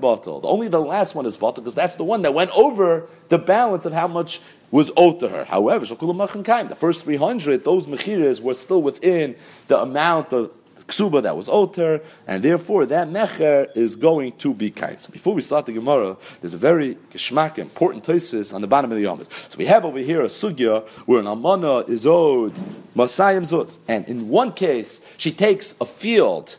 bottle. 0.00 0.40
Only 0.44 0.68
the 0.68 0.80
last 0.80 1.14
one 1.14 1.26
is 1.26 1.36
bottle 1.36 1.62
because 1.62 1.74
that's 1.74 1.96
the 1.96 2.04
one 2.04 2.22
that 2.22 2.34
went 2.34 2.50
over 2.56 3.06
the 3.28 3.38
balance 3.38 3.86
of 3.86 3.92
how 3.92 4.08
much 4.08 4.40
was 4.70 4.90
owed 4.96 5.20
to 5.20 5.28
her. 5.28 5.44
However, 5.44 5.84
the 5.84 6.76
first 6.76 7.04
300, 7.04 7.64
those 7.64 7.86
mechiras 7.86 8.40
were 8.40 8.54
still 8.54 8.82
within 8.82 9.36
the 9.66 9.80
amount 9.80 10.32
of 10.32 10.50
ksuba 10.90 11.22
that 11.22 11.36
was 11.36 11.48
alter, 11.48 12.02
and 12.26 12.42
therefore 12.42 12.86
that 12.86 13.08
mecher 13.08 13.68
is 13.76 13.96
going 13.96 14.32
to 14.32 14.52
be 14.52 14.70
kain. 14.70 14.98
So 14.98 15.10
before 15.10 15.34
we 15.34 15.42
start 15.42 15.66
the 15.66 15.72
Gemara, 15.72 16.16
there's 16.40 16.54
a 16.54 16.58
very 16.58 16.96
geschmack, 17.12 17.58
important 17.58 18.04
tesis 18.04 18.54
on 18.54 18.60
the 18.60 18.66
bottom 18.66 18.90
of 18.92 18.98
the 18.98 19.04
Yomid. 19.04 19.30
So 19.50 19.56
we 19.56 19.66
have 19.66 19.84
over 19.84 19.98
here 19.98 20.22
a 20.22 20.26
sugya 20.26 20.86
where 21.06 21.20
an 21.20 21.26
amana 21.26 21.78
is 21.78 22.06
owed 22.06 22.54
masayim 22.94 23.42
zuz, 23.42 23.78
and 23.88 24.06
in 24.06 24.28
one 24.28 24.52
case 24.52 25.00
she 25.16 25.32
takes 25.32 25.74
a 25.80 25.86
field 25.86 26.56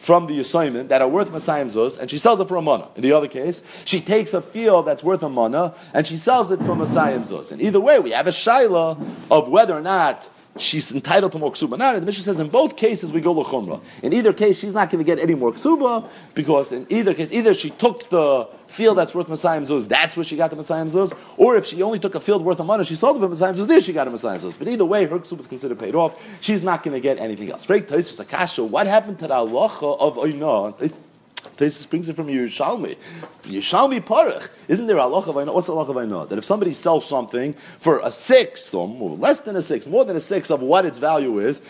from 0.00 0.26
the 0.26 0.40
assignment 0.40 0.88
that 0.88 1.02
are 1.02 1.08
worth 1.08 1.30
Masayim 1.30 1.66
Zuz, 1.66 1.98
and 1.98 2.10
she 2.10 2.16
sells 2.16 2.40
it 2.40 2.48
for 2.48 2.56
a 2.56 2.62
mana. 2.62 2.88
In 2.96 3.02
the 3.02 3.12
other 3.12 3.28
case, 3.28 3.82
she 3.84 4.00
takes 4.00 4.32
a 4.32 4.40
field 4.40 4.86
that's 4.86 5.04
worth 5.04 5.22
a 5.22 5.28
mana, 5.28 5.74
and 5.92 6.06
she 6.06 6.16
sells 6.16 6.50
it 6.50 6.56
for 6.60 6.74
Masayim 6.74 7.20
Zuz. 7.20 7.52
And 7.52 7.60
either 7.60 7.78
way, 7.78 7.98
we 7.98 8.12
have 8.12 8.26
a 8.26 8.30
shaila 8.30 8.98
of 9.30 9.48
whether 9.50 9.74
or 9.74 9.82
not 9.82 10.30
she's 10.56 10.90
entitled 10.92 11.32
to 11.32 11.38
more 11.38 11.52
ksuba. 11.52 11.78
Now, 11.78 11.92
the 11.98 12.00
Mishnah 12.00 12.24
says 12.24 12.38
in 12.40 12.48
both 12.48 12.76
cases 12.76 13.12
we 13.12 13.20
go 13.20 13.34
lechumra. 13.34 13.80
In 14.02 14.12
either 14.12 14.32
case, 14.32 14.58
she's 14.58 14.74
not 14.74 14.90
going 14.90 15.04
to 15.04 15.04
get 15.04 15.18
any 15.22 15.34
more 15.34 15.52
ksuba 15.52 16.08
because 16.34 16.72
in 16.72 16.86
either 16.90 17.14
case, 17.14 17.32
either 17.32 17.54
she 17.54 17.70
took 17.70 18.08
the 18.10 18.48
field 18.66 18.98
that's 18.98 19.14
worth 19.14 19.26
Masayim 19.28 19.62
Zuz, 19.62 19.88
that's 19.88 20.16
where 20.16 20.24
she 20.24 20.36
got 20.36 20.50
the 20.50 20.56
Masayim 20.56 20.90
Zuz, 20.90 21.12
or 21.36 21.56
if 21.56 21.66
she 21.66 21.82
only 21.82 21.98
took 21.98 22.14
a 22.14 22.20
field 22.20 22.44
worth 22.44 22.60
of 22.60 22.66
money, 22.66 22.84
she 22.84 22.94
sold 22.94 23.18
for 23.18 23.28
Masayim 23.28 23.56
Zuz, 23.56 23.66
there 23.66 23.80
she 23.80 23.92
got 23.92 24.06
a 24.06 24.10
Masayim 24.10 24.40
Zuz. 24.40 24.58
But 24.58 24.68
either 24.68 24.84
way, 24.84 25.06
her 25.06 25.18
ksuba 25.18 25.40
is 25.40 25.46
considered 25.46 25.78
paid 25.78 25.94
off. 25.94 26.14
She's 26.40 26.62
not 26.62 26.82
going 26.82 26.94
to 26.94 27.00
get 27.00 27.18
anything 27.18 27.50
else. 27.50 27.68
What 27.68 28.86
happened 28.86 29.18
to 29.18 29.26
the 29.26 29.34
halacha 29.34 29.98
of 29.98 30.16
Oina? 30.16 30.92
Taisus 31.56 31.88
brings 31.88 32.08
it 32.08 32.16
from 32.16 32.26
Yerushalmi. 32.28 32.96
Yerushalmi 33.42 34.00
Parach. 34.00 34.50
Isn't 34.68 34.86
there 34.86 34.98
Allah 34.98 35.18
of 35.18 35.54
What's 35.54 35.68
Allah 35.68 35.88
of 35.88 35.96
I 35.96 36.04
know? 36.04 36.26
That 36.26 36.38
if 36.38 36.44
somebody 36.44 36.72
sells 36.74 37.06
something 37.06 37.54
for 37.78 38.00
a 38.02 38.10
sixth, 38.10 38.74
or 38.74 38.88
less 38.88 39.40
than 39.40 39.56
a 39.56 39.62
sixth, 39.62 39.88
more 39.88 40.04
than 40.04 40.16
a 40.16 40.20
sixth 40.20 40.50
of 40.50 40.62
what 40.62 40.86
its 40.86 40.98
value 40.98 41.38
is, 41.38 41.62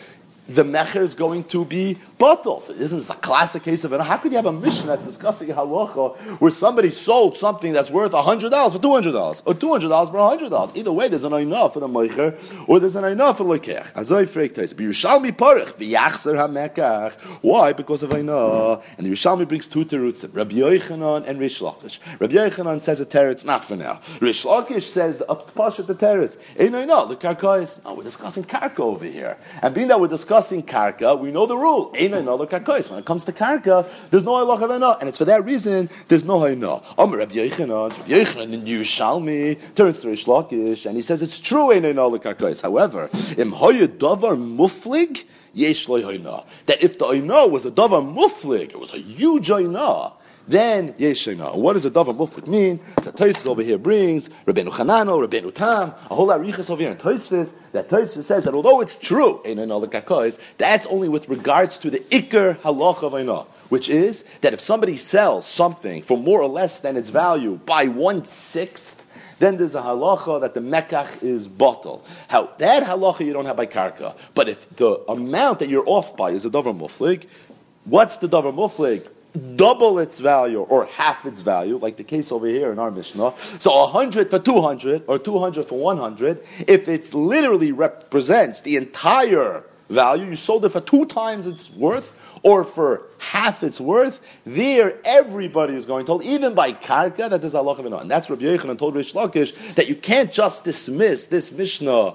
the 0.51 0.65
mecher 0.65 1.01
is 1.01 1.15
going 1.15 1.45
to 1.45 1.65
be 1.65 1.97
bottles. 2.19 2.67
So 2.67 2.75
isn't 2.75 3.09
a 3.09 3.19
classic 3.21 3.63
case 3.63 3.85
of? 3.85 3.93
How 3.93 4.17
could 4.17 4.33
you 4.33 4.37
have 4.37 4.47
a 4.47 4.53
mission 4.53 4.89
that's 4.89 5.07
discussing 5.07 5.49
halacha 5.49 6.17
where 6.41 6.51
somebody 6.51 6.91
sold 6.91 7.37
something 7.37 7.73
that's 7.73 7.91
worth 7.91 8.13
hundred 8.13 8.51
dollars 8.51 8.75
for 8.75 8.83
two 8.83 8.93
hundred 8.93 9.13
dollars, 9.13 9.43
or 9.47 9.55
two 9.55 9.71
hundred 9.71 9.91
dollars 9.91 10.11
for 10.11 10.19
hundred 10.19 10.51
dollars? 10.51 10.73
Either 10.75 10.93
way, 10.93 11.09
there's 11.09 11.23
an 11.23 11.33
enough 11.35 11.75
for 11.75 11.81
the 11.81 11.89
mecher, 11.89 12.37
or 12.69 12.81
there's 12.81 12.97
an 12.97 13.05
enough 13.05 13.39
for 13.39 13.45
lekech. 13.45 13.93
Azay 13.95 14.27
freiktais. 14.27 14.71
But 14.71 14.85
Yerushalmi 14.87 15.33
parich 15.33 15.75
v'yachzer 15.77 16.35
hamekach. 16.35 17.15
Why? 17.43 17.73
Because 17.73 18.03
of 18.03 18.11
Ainah. 18.11 18.83
And 18.99 19.07
the 19.07 19.13
Yerushalmi 19.13 19.47
brings 19.47 19.69
two 19.69 19.85
terutzim: 19.85 20.35
Rabbi 20.35 20.57
Yochanan 20.57 21.29
and 21.29 21.39
Rish 21.39 21.61
Lakish. 21.61 22.01
Rabbi 22.19 22.35
Yochanan 22.35 22.81
says 22.81 23.01
a 23.01 23.07
teretz 23.07 23.45
not 23.45 23.65
for 23.65 23.77
now. 23.77 24.01
Rish 24.21 24.45
Lakish 24.45 24.83
says 24.83 25.19
the 25.19 25.31
up 25.31 25.47
to 25.47 25.83
the 25.83 25.95
teretz. 25.95 26.39
Ain't 26.59 26.75
Ainah 26.75 27.09
the 27.09 27.17
karkais. 27.17 27.85
No, 27.85 27.95
we're 27.95 28.03
discussing 28.03 28.43
karka 28.43 28.81
over 28.81 29.05
here, 29.05 29.37
and 29.63 29.73
being 29.75 29.87
that 29.89 30.01
we're 30.01 30.09
discussing 30.09 30.40
karka, 30.41 31.19
we 31.19 31.31
know 31.31 31.47
the 31.47 31.57
rule. 31.57 31.91
When 31.91 32.13
it 32.13 33.05
comes 33.05 33.25
to 33.25 33.33
karka, 33.33 33.89
there's 34.11 34.25
no 34.25 34.33
halacha 34.33 34.63
of 34.63 35.01
and 35.01 35.09
it's 35.09 35.19
for 35.19 35.25
that 35.27 35.45
reason 35.45 35.89
there's 36.09 36.25
no 36.25 36.41
Ainah. 36.41 36.83
Amr 36.99 37.19
Rabbi 37.19 37.35
Yochanan, 37.35 37.97
Rabbi 37.97 38.11
Yochanan 38.11 38.53
in 38.53 38.63
Yerushalmi 38.65 39.75
turns 39.75 40.01
to 40.01 40.09
Rish 40.09 40.25
Lakish, 40.25 40.87
and 40.87 40.97
he 40.97 41.03
says 41.03 41.23
it's 41.23 41.39
true. 41.39 41.71
However, 41.71 41.83
im 43.39 43.53
davar 43.53 44.37
muflig. 44.37 45.25
Yesh 45.53 45.87
That 45.87 46.79
if 46.81 46.99
the 46.99 47.07
oina 47.07 47.51
was 47.51 47.67
a 47.67 47.73
davar 47.73 48.03
muflig, 48.03 48.71
it 48.71 48.79
was 48.79 48.95
a 48.95 48.99
huge 48.99 49.49
oina, 49.49 50.13
then 50.49 50.93
yeshena. 50.95 51.57
What 51.57 51.75
does 51.75 51.85
the 51.85 51.91
davar 51.91 52.17
muflik 52.17 52.47
mean? 52.47 52.81
So 53.03 53.13
Tosis 53.13 53.47
over 53.47 53.63
here 53.63 53.79
brings 53.79 54.29
Rabbeinu 54.47 54.69
Chanano, 54.69 55.27
Rabbeinu 55.27 55.55
Tam, 55.55 55.95
a 56.11 56.15
whole 56.15 56.27
lot 56.27 56.41
of 56.41 56.71
over 56.71 56.83
here 56.83 56.91
in 56.91 56.97
Tosis 56.97 57.53
that 57.73 57.89
Tosis 57.89 58.25
says 58.25 58.45
that 58.45 58.55
although 58.55 58.81
it's 58.81 58.97
true, 58.97 59.41
that's 60.59 60.87
only 60.87 61.09
with 61.09 61.29
regards 61.29 61.79
to 61.79 61.91
the 61.91 62.01
ikr 62.01 62.59
halacha 62.61 63.29
of 63.29 63.49
which 63.69 63.89
is 63.89 64.25
that 64.41 64.53
if 64.53 64.61
somebody 64.61 64.97
sells 64.97 65.47
something 65.47 66.03
for 66.03 66.19
more 66.19 66.43
or 66.43 66.49
less 66.49 66.81
than 66.81 66.97
its 66.97 67.11
value 67.11 67.61
by 67.67 67.87
one 67.87 68.25
sixth, 68.25 69.07
then 69.39 69.57
there's 69.57 69.75
a 69.75 69.83
halacha 69.83 70.41
that 70.41 70.55
the 70.55 70.61
mekach 70.61 71.23
is 71.23 71.49
bottle. 71.49 72.05
How 72.29 72.51
that 72.59 72.83
halacha 72.83 73.25
you 73.25 73.33
don't 73.33 73.47
have 73.47 73.57
by 73.57 73.67
karka, 73.67 74.17
but 74.35 74.49
if 74.49 74.69
the 74.77 74.99
amount 75.09 75.61
that 75.61 75.69
you're 75.69 75.89
off 75.89 76.17
by 76.17 76.31
is 76.31 76.45
a 76.45 76.51
davar 76.51 76.77
muflig, 76.77 77.27
what's 77.85 78.17
the 78.19 78.29
davar 78.29 78.53
muflig? 78.53 79.09
Double 79.57 79.99
its 79.99 80.19
value 80.19 80.61
or 80.63 80.87
half 80.87 81.27
its 81.27 81.41
value, 81.41 81.77
like 81.77 81.97
the 81.97 82.05
case 82.05 82.33
over 82.33 82.47
here 82.47 82.73
in 82.73 82.79
our 82.79 82.91
Mishnah. 82.91 83.35
So 83.59 83.71
100 83.87 84.31
for 84.31 84.39
200 84.39 85.05
or 85.07 85.19
200 85.19 85.67
for 85.67 85.79
100, 85.79 86.43
if 86.67 86.89
it 86.89 87.15
literally 87.15 87.73
represents 87.73 88.61
the 88.61 88.77
entire 88.77 89.65
value, 89.89 90.27
you 90.27 90.37
sold 90.37 90.65
it 90.65 90.71
for 90.71 90.81
two 90.81 91.05
times 91.07 91.47
its 91.47 91.71
worth 91.71 92.13
or 92.43 92.65
for 92.65 93.03
half 93.19 93.63
its 93.63 93.81
worth, 93.81 94.21
there 94.47 94.99
everybody 95.05 95.75
is 95.75 95.85
going 95.85 96.07
to, 96.07 96.23
even 96.23 96.55
by 96.55 96.73
karka, 96.73 97.29
that 97.29 97.45
is 97.45 97.55
Allah 97.55 97.75
And 97.99 98.11
that's 98.11 98.31
Rabbi 98.31 98.45
Yochanan 98.45 98.79
told 98.79 98.95
Rish 98.95 99.13
Lakish 99.13 99.55
that 99.75 99.89
you 99.89 99.95
can't 99.95 100.33
just 100.33 100.65
dismiss 100.65 101.27
this 101.27 101.53
Mishnah 101.53 102.15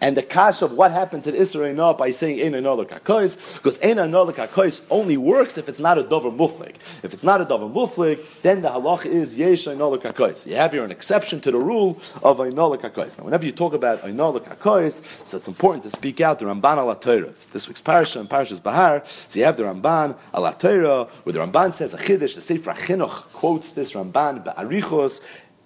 and 0.00 0.16
the 0.16 0.22
kash 0.22 0.62
of 0.62 0.72
what 0.72 0.92
happened 0.92 1.24
to 1.24 1.32
the 1.32 1.38
Israel 1.38 1.94
by 1.94 2.10
saying 2.10 2.40
Ein 2.40 2.54
Another 2.54 2.84
Kakois, 2.84 3.56
because 3.56 3.78
Ein 3.82 3.98
Another 3.98 4.32
Kakois 4.32 4.80
only 4.90 5.16
works 5.16 5.58
if 5.58 5.68
it's 5.68 5.78
not 5.78 5.98
a 5.98 6.02
Dover 6.02 6.30
Muflik. 6.30 6.76
If 7.02 7.12
it's 7.12 7.24
not 7.24 7.40
a 7.40 7.44
Dover 7.44 7.66
Muflik, 7.66 8.24
then 8.42 8.62
the 8.62 8.68
halach 8.68 9.06
is 9.06 9.34
Yesh 9.34 9.66
Another 9.66 9.98
Kakois. 9.98 10.46
You 10.46 10.56
have 10.56 10.72
here 10.72 10.84
an 10.84 10.90
exception 10.90 11.40
to 11.42 11.50
the 11.50 11.58
rule 11.58 12.00
of 12.22 12.40
Another 12.40 12.76
Kakois. 12.76 13.16
Now, 13.18 13.24
whenever 13.24 13.44
you 13.44 13.52
talk 13.52 13.72
about 13.72 14.02
Another 14.04 14.40
Kakois, 14.40 15.02
so 15.26 15.36
it's 15.36 15.48
important 15.48 15.84
to 15.84 15.90
speak 15.90 16.20
out 16.20 16.38
the 16.38 16.46
Ramban 16.46 16.78
al 16.78 16.94
This 17.52 17.68
week's 17.68 17.82
parasha 17.82 18.20
and 18.20 18.28
Parashas 18.28 18.62
Bahar, 18.62 19.02
so 19.06 19.38
you 19.38 19.44
have 19.44 19.56
the 19.56 19.64
Ramban 19.64 20.16
al 20.32 20.42
where 20.42 21.32
the 21.32 21.38
Ramban 21.38 21.74
says 21.74 21.94
a 21.94 21.98
Chiddush, 21.98 22.34
the 22.34 22.42
Sefer 22.42 22.72
Chinuch 22.72 23.32
quotes 23.32 23.72
this 23.72 23.92
Ramban 23.92 24.44
Ba'arichos, 24.44 25.20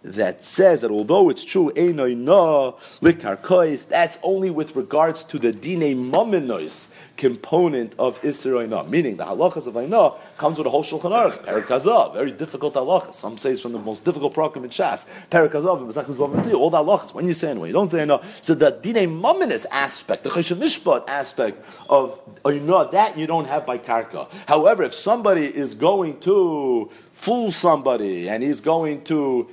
that 0.05 0.45
says 0.45 0.83
that 0.83 0.91
although 0.91 1.31
it's 1.31 1.45
true, 1.45 1.73
likarkois, 1.75 3.89
that's 3.89 4.19
only 4.23 4.51
with 4.51 4.77
regards 4.77 5.25
to 5.25 5.39
the 5.39 5.53
dine 5.53 6.11
mominois 6.11 6.93
component 7.17 7.95
of 7.99 8.21
Isra 8.23 8.89
meaning 8.89 9.17
the 9.17 9.25
halachas 9.25 9.67
of 9.67 9.77
Aina 9.77 10.13
comes 10.37 10.59
with 10.59 10.67
a 10.67 10.71
whole 10.71 10.83
Shulchan 10.83 11.13
Aruch, 11.13 11.45
Perikazav, 11.45 12.15
very 12.15 12.33
difficult 12.33 12.75
halachas. 12.75 13.15
Some 13.15 13.39
say 13.39 13.53
it's 13.53 13.61
from 13.61 13.73
the 13.73 13.79
most 13.79 14.05
difficult 14.05 14.35
program 14.35 14.65
in 14.65 14.71
Shas. 14.71 15.07
Perikazav, 15.31 16.55
all 16.55 16.71
the 16.71 16.79
halachas, 16.79 17.15
when 17.15 17.29
you 17.29 17.35
say 17.35 17.55
when 17.55 17.69
you 17.69 17.73
don't 17.73 17.89
say 17.89 18.03
Aina. 18.03 18.21
So 18.43 18.55
the 18.55 18.71
dine 18.71 19.15
mominous 19.15 19.65
aspect, 19.67 20.25
the 20.25 20.31
Cheshav 20.31 20.57
Mishpat 20.57 21.09
aspect 21.09 21.65
of 21.89 22.21
Aina, 22.47 22.91
that 22.91 23.17
you 23.17 23.27
don't 23.27 23.47
have 23.47 23.65
by 23.65 23.79
Karka. 23.79 24.29
However, 24.47 24.83
if 24.83 24.95
somebody 24.95 25.47
is 25.47 25.75
going 25.75 26.19
to 26.21 26.91
fool 27.13 27.53
somebody 27.53 28.29
and 28.29 28.43
he's 28.43 28.61
going 28.61 29.05
to 29.05 29.49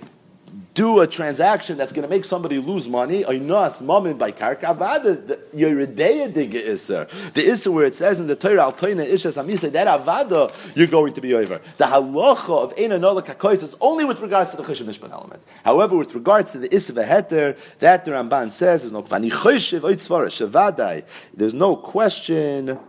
do 0.73 1.01
a 1.01 1.07
transaction 1.07 1.77
that's 1.77 1.91
going 1.91 2.03
to 2.03 2.07
make 2.07 2.23
somebody 2.23 2.57
lose 2.57 2.87
money, 2.87 3.23
by. 3.23 4.31
The 4.31 5.37
iser 7.51 7.71
where 7.71 7.85
it 7.85 7.95
says 7.95 8.19
in 8.19 8.27
the 8.27 8.35
Torah 8.35 8.73
that 9.71 9.87
avada 9.87 10.75
you're 10.75 10.87
going 10.87 11.13
to 11.13 11.21
be 11.21 11.33
over. 11.33 11.59
The 11.77 11.85
halacha 11.85 12.63
of 12.63 12.73
ein 12.77 12.91
anola 12.91 13.21
kakois 13.25 13.63
is 13.63 13.75
only 13.81 14.05
with 14.05 14.21
regards 14.21 14.51
to 14.51 14.57
the 14.57 14.63
chesed 14.63 14.85
mishpan 14.85 15.11
element. 15.11 15.43
However, 15.65 15.97
with 15.97 16.13
regards 16.13 16.53
to 16.53 16.59
the 16.59 16.73
iser 16.73 16.93
veheter, 16.93 17.57
that 17.79 18.05
the 18.05 18.11
Ramban 18.11 18.51
says 18.51 18.83
is 18.85 18.91
no. 18.91 19.01
There's 21.33 21.53
no 21.53 21.75
question. 21.75 22.79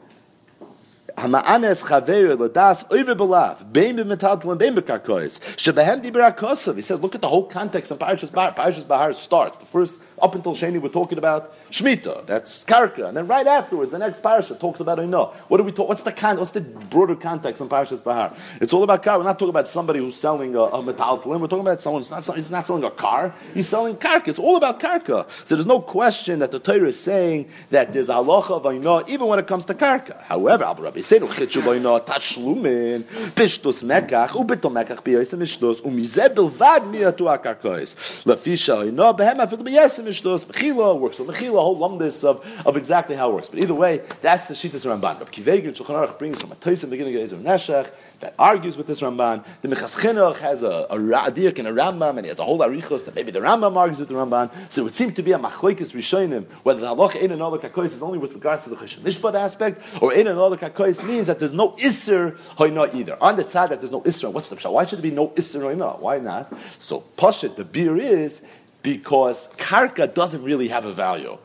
Belav 3.15 3.73
bein 3.73 3.97
b'metaltel 3.97 4.51
and 4.51 4.59
bein 4.59 4.75
b'karkois 4.75 5.39
shebehem 5.57 6.03
dibra 6.03 6.37
kosav. 6.37 6.77
He 6.77 6.83
says, 6.83 7.01
look 7.01 7.15
at 7.15 7.21
the 7.21 7.29
whole 7.29 7.45
context 7.45 7.91
of 7.91 7.99
Parashas 7.99 8.33
Bahar. 8.33 8.53
Parashas 8.53 8.87
Bahar 8.87 9.13
starts 9.13 9.59
the 9.59 9.67
first 9.67 9.99
up 10.23 10.35
until 10.35 10.55
Sheni, 10.55 10.81
we're 10.81 10.89
talking 10.89 11.18
about 11.18 11.55
Shemitah. 11.70 12.27
That's 12.27 12.64
Karka. 12.64 13.09
And 13.09 13.16
then 13.16 13.27
right 13.27 13.47
afterwards, 13.47 13.91
the 13.91 13.99
next 13.99 14.23
parasha 14.23 14.55
talks 14.55 14.81
about 14.81 14.99
Oino. 14.99 15.35
What 15.49 15.59
do 15.59 15.64
we 15.64 15.73
talk? 15.73 15.89
What's 15.89 16.05
the 16.05 16.12
con- 16.12 16.39
What's 16.39 16.53
the 16.53 16.61
broader 16.61 17.16
context 17.16 17.61
in 17.61 17.68
Parashas 17.68 18.03
Bahar? 18.03 18.33
It's 18.61 18.73
all 18.73 18.85
about 18.85 19.03
car. 19.03 19.18
We're 19.18 19.25
not 19.25 19.39
talking 19.39 19.51
about 19.51 19.68
somebody 19.68 19.99
who's 19.99 20.16
selling 20.16 20.55
a, 20.55 20.61
a 20.61 20.83
metal 20.83 21.20
We're 21.25 21.39
talking 21.41 21.61
about 21.61 21.81
someone 21.81 22.03
who's 22.03 22.11
not, 22.11 22.25
he's 22.37 22.51
not 22.51 22.66
selling 22.66 22.85
a 22.85 22.91
car. 22.91 23.35
He's 23.53 23.68
selling 23.68 23.97
Karka. 23.97 24.29
It's 24.29 24.39
all 24.39 24.57
about 24.57 24.79
Karka. 24.79 25.29
So 25.47 25.57
there's 25.57 25.66
no 25.66 25.81
question 25.81 26.39
that 26.39 26.53
the 26.53 26.61
Torah 26.61 26.89
is 26.89 27.01
saying 27.01 27.49
that 27.70 27.93
there's 27.93 28.09
halacha 28.09 28.51
of 28.51 28.62
Oino 28.62 29.09
even 29.09 29.27
when 29.27 29.39
it 29.39 29.47
comes 29.47 29.64
to 29.66 29.75
Karka. 29.75 30.23
However, 30.23 30.64
Abu 30.64 30.85
Rabbi 30.85 31.01
said, 31.01 31.23
Tashlumin, 31.23 33.03
Pishtus 33.35 33.83
Mekach, 33.83 34.29
Ubito 34.29 34.70
Mekach, 34.70 35.03
Biyos 35.03 35.35
Mishtus, 35.37 35.81
Umizeh 35.81 36.29
Bilvad 36.35 36.83
Miyatu 36.93 37.27
Akarkois. 37.27 37.95
Lafisha 38.25 38.77
Oino, 38.85 39.16
Behem 39.16 39.39
Afil 39.39 39.59
Biyesim 39.59 40.12
Mishtos, 40.13 40.45
Mechila 40.45 40.99
works 40.99 41.19
with 41.19 41.29
Mechila, 41.29 41.61
whole 41.61 41.79
lumdis 41.79 42.23
of, 42.23 42.45
of 42.67 42.77
exactly 42.77 43.17
how 43.17 43.31
it 43.31 43.35
works. 43.35 43.49
But 43.49 43.61
either 43.61 43.75
way, 43.75 44.03
that's 44.21 44.49
the 44.49 44.55
Shittas 44.55 44.87
Ramban. 44.87 45.19
Rabbi 45.19 45.31
Kivegin 45.31 45.75
Shulchan 45.75 46.07
Aruch 46.07 46.19
brings 46.19 46.41
from 46.41 46.53
a 46.53 46.57
Toys 46.57 46.85
in 46.85 46.91
the 46.91 46.97
beginning 46.97 47.17
of 47.17 47.23
Ezer 47.23 47.91
that 48.21 48.35
argues 48.39 48.77
with 48.77 48.87
this 48.87 49.01
Ramban. 49.01 49.45
The 49.63 49.69
Minchas 49.69 49.99
Chinuch 49.99 50.37
has 50.37 50.63
a, 50.63 50.87
a 50.91 50.97
Radiak 50.97 51.59
and 51.59 51.69
a 51.69 51.73
Rambam, 51.73 52.17
and 52.17 52.21
he 52.21 52.29
has 52.29 52.39
a 52.39 52.45
whole 52.45 52.59
Arichos 52.59 53.05
that 53.07 53.15
maybe 53.15 53.31
the 53.31 53.41
Rambam 53.41 53.77
argues 53.77 53.99
with 53.99 54.09
the 54.09 54.15
Ramban. 54.15 54.51
So 54.71 54.83
it 54.83 54.85
would 54.85 54.95
seem 54.95 55.13
to 55.15 55.23
be 55.23 55.33
a 55.33 55.39
Machlekes 55.39 55.93
Rishonim, 55.93 56.45
whether 56.63 56.81
the 56.81 56.87
Halach 56.87 57.21
Ein 57.21 57.33
and 57.33 57.43
Other 57.43 57.59
Kakois 57.59 57.87
is 57.87 58.03
only 58.03 58.19
with 58.19 58.35
regards 58.35 58.65
to 58.65 58.71
the 58.71 58.77
Cheshem 58.77 59.01
Mishpat 59.01 59.35
aspect, 59.35 59.83
or 60.03 60.13
in 60.13 60.27
and 60.27 60.39
Other 60.39 60.57
Kakois 60.57 61.03
means 61.03 61.27
that 61.27 61.39
there's 61.39 61.55
no 61.55 61.71
Isser 61.73 62.37
Hoina 62.57 62.95
either. 62.95 63.17
On 63.21 63.37
the 63.37 63.47
side 63.47 63.71
that 63.71 63.81
there's 63.81 63.91
no 63.91 64.03
Isser, 64.03 64.33
what's 64.33 64.49
the 64.49 64.57
Pshat? 64.57 64.73
Why 64.73 64.87
should 64.87 64.99
there 64.99 65.11
be 65.11 65.15
no 65.15 65.29
Isser 65.31 65.61
Hoina? 65.61 65.99
Why 65.99 66.19
not? 66.19 66.53
So 66.79 67.05
Pashit, 67.17 67.57
the 67.57 67.65
beer 67.65 67.97
is 67.97 68.47
because 68.83 69.49
karka 69.57 70.12
doesn't 70.12 70.43
really 70.43 70.68
have 70.68 70.85
a 70.85 70.93
value. 70.93 71.39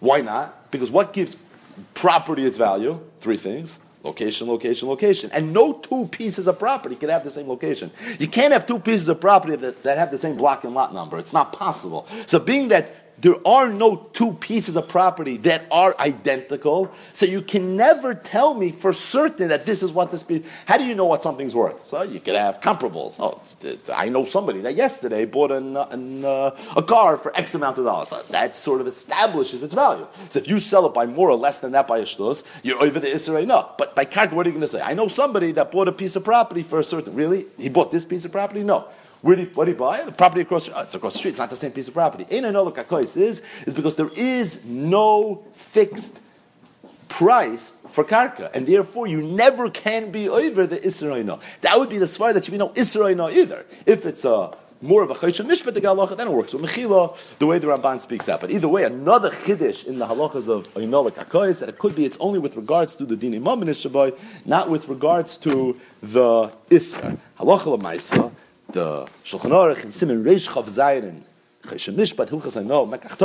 Why 0.00 0.20
not? 0.20 0.70
Because 0.70 0.90
what 0.90 1.12
gives 1.12 1.36
property 1.94 2.44
its 2.44 2.56
value? 2.56 3.00
Three 3.20 3.36
things. 3.36 3.78
Location, 4.04 4.46
location, 4.46 4.88
location. 4.88 5.30
And 5.32 5.52
no 5.52 5.72
two 5.72 6.06
pieces 6.06 6.46
of 6.46 6.58
property 6.58 6.94
can 6.94 7.08
have 7.08 7.24
the 7.24 7.30
same 7.30 7.48
location. 7.48 7.90
You 8.18 8.28
can't 8.28 8.52
have 8.52 8.64
two 8.64 8.78
pieces 8.78 9.08
of 9.08 9.20
property 9.20 9.56
that, 9.56 9.82
that 9.82 9.98
have 9.98 10.10
the 10.10 10.18
same 10.18 10.36
block 10.36 10.64
and 10.64 10.72
lot 10.72 10.94
number. 10.94 11.18
It's 11.18 11.32
not 11.32 11.52
possible. 11.52 12.06
So 12.26 12.38
being 12.38 12.68
that 12.68 12.97
there 13.20 13.36
are 13.46 13.68
no 13.68 14.08
two 14.12 14.32
pieces 14.34 14.76
of 14.76 14.88
property 14.88 15.36
that 15.38 15.66
are 15.70 15.94
identical, 15.98 16.90
so 17.12 17.26
you 17.26 17.42
can 17.42 17.76
never 17.76 18.14
tell 18.14 18.54
me 18.54 18.70
for 18.70 18.92
certain 18.92 19.48
that 19.48 19.66
this 19.66 19.82
is 19.82 19.92
what 19.92 20.10
this 20.10 20.22
piece. 20.22 20.44
How 20.66 20.78
do 20.78 20.84
you 20.84 20.94
know 20.94 21.06
what 21.06 21.22
something's 21.22 21.54
worth? 21.54 21.84
So 21.86 22.02
you 22.02 22.20
can 22.20 22.34
have 22.34 22.60
comparables. 22.60 23.16
Oh, 23.18 23.40
I 23.94 24.08
know 24.08 24.24
somebody 24.24 24.60
that 24.60 24.76
yesterday 24.76 25.24
bought 25.24 25.50
an, 25.50 25.76
an, 25.76 26.24
uh, 26.24 26.56
a 26.76 26.82
car 26.82 27.16
for 27.16 27.36
X 27.36 27.54
amount 27.54 27.78
of 27.78 27.84
dollars. 27.84 28.12
That 28.30 28.56
sort 28.56 28.80
of 28.80 28.86
establishes 28.86 29.62
its 29.62 29.74
value. 29.74 30.06
So 30.28 30.38
if 30.38 30.48
you 30.48 30.60
sell 30.60 30.86
it 30.86 30.94
by 30.94 31.06
more 31.06 31.28
or 31.28 31.36
less 31.36 31.60
than 31.60 31.72
that 31.72 31.88
by 31.88 31.98
a 31.98 32.04
shtos, 32.04 32.44
you're 32.62 32.82
over 32.82 33.00
the 33.00 33.08
Israel. 33.08 33.44
No, 33.46 33.70
but 33.78 33.94
by 33.94 34.04
karka, 34.04 34.32
what 34.32 34.46
are 34.46 34.50
you 34.50 34.54
going 34.54 34.60
to 34.60 34.68
say? 34.68 34.80
I 34.80 34.94
know 34.94 35.08
somebody 35.08 35.52
that 35.52 35.72
bought 35.72 35.88
a 35.88 35.92
piece 35.92 36.14
of 36.16 36.24
property 36.24 36.62
for 36.62 36.78
a 36.78 36.84
certain. 36.84 37.14
Really, 37.14 37.46
he 37.58 37.68
bought 37.68 37.90
this 37.90 38.04
piece 38.04 38.24
of 38.24 38.32
property? 38.32 38.62
No. 38.62 38.86
Where 39.22 39.36
what 39.36 39.64
did 39.64 39.72
he 39.72 39.78
buy? 39.78 40.04
The 40.04 40.12
property 40.12 40.42
across, 40.42 40.68
oh, 40.68 40.80
it's 40.80 40.94
across 40.94 41.14
the 41.14 41.18
street. 41.18 41.30
It's 41.30 41.38
not 41.38 41.50
the 41.50 41.56
same 41.56 41.72
piece 41.72 41.88
of 41.88 41.94
property. 41.94 42.26
Ein 42.30 42.44
another 42.44 42.70
kakois 42.70 43.16
is, 43.16 43.42
is 43.66 43.74
because 43.74 43.96
there 43.96 44.10
is 44.14 44.64
no 44.64 45.44
fixed 45.54 46.20
price 47.08 47.72
for 47.90 48.04
karka, 48.04 48.50
and 48.54 48.66
therefore 48.66 49.06
you 49.06 49.22
never 49.22 49.70
can 49.70 50.10
be 50.10 50.28
over 50.28 50.66
the 50.66 50.78
Israelina. 50.78 51.40
That 51.62 51.78
would 51.78 51.88
be 51.88 51.98
the 51.98 52.04
svar 52.04 52.32
that 52.34 52.44
should 52.44 52.52
be 52.52 52.58
no 52.58 52.68
Israelina 52.70 53.34
either. 53.34 53.64
If 53.86 54.06
it's 54.06 54.24
a 54.24 54.56
more 54.80 55.02
of 55.02 55.10
a 55.10 55.14
chayshon 55.14 55.46
mishpat 55.46 55.74
the 55.74 55.80
galacha, 55.80 56.16
then 56.16 56.28
it 56.28 56.32
works 56.32 56.52
with 56.52 56.62
mechila 56.62 57.38
the 57.38 57.46
way 57.46 57.58
the 57.58 57.66
Ramban 57.66 58.00
speaks 58.00 58.28
out. 58.28 58.40
But 58.40 58.52
either 58.52 58.68
way, 58.68 58.84
another 58.84 59.30
chiddush 59.30 59.86
in 59.86 59.98
the 59.98 60.06
halachas 60.06 60.48
of 60.48 60.72
Oinolik 60.74 61.14
Akois 61.14 61.58
that 61.58 61.68
it 61.68 61.78
could 61.78 61.96
be 61.96 62.04
it's 62.04 62.16
only 62.20 62.38
with 62.38 62.54
regards 62.54 62.94
to 62.96 63.04
the 63.04 63.16
dini 63.16 63.40
mamin 63.40 64.16
not 64.46 64.70
with 64.70 64.88
regards 64.88 65.36
to 65.38 65.78
the 66.00 66.52
isra 66.70 67.18
halacha 67.40 67.76
lemaisa 67.76 68.32
the 68.70 69.08
Shulchan 69.24 69.50
Aruch 69.50 69.84
and 69.84 69.94
Simon 69.94 70.22
Reish 70.24 70.48
Chav 70.48 70.66
Zayin 70.66 71.22
Cheshem 71.62 71.94
Mishpat, 71.94 72.28
Hilchas 72.28 72.56
Aino, 72.56 72.86
Mekach 72.86 73.18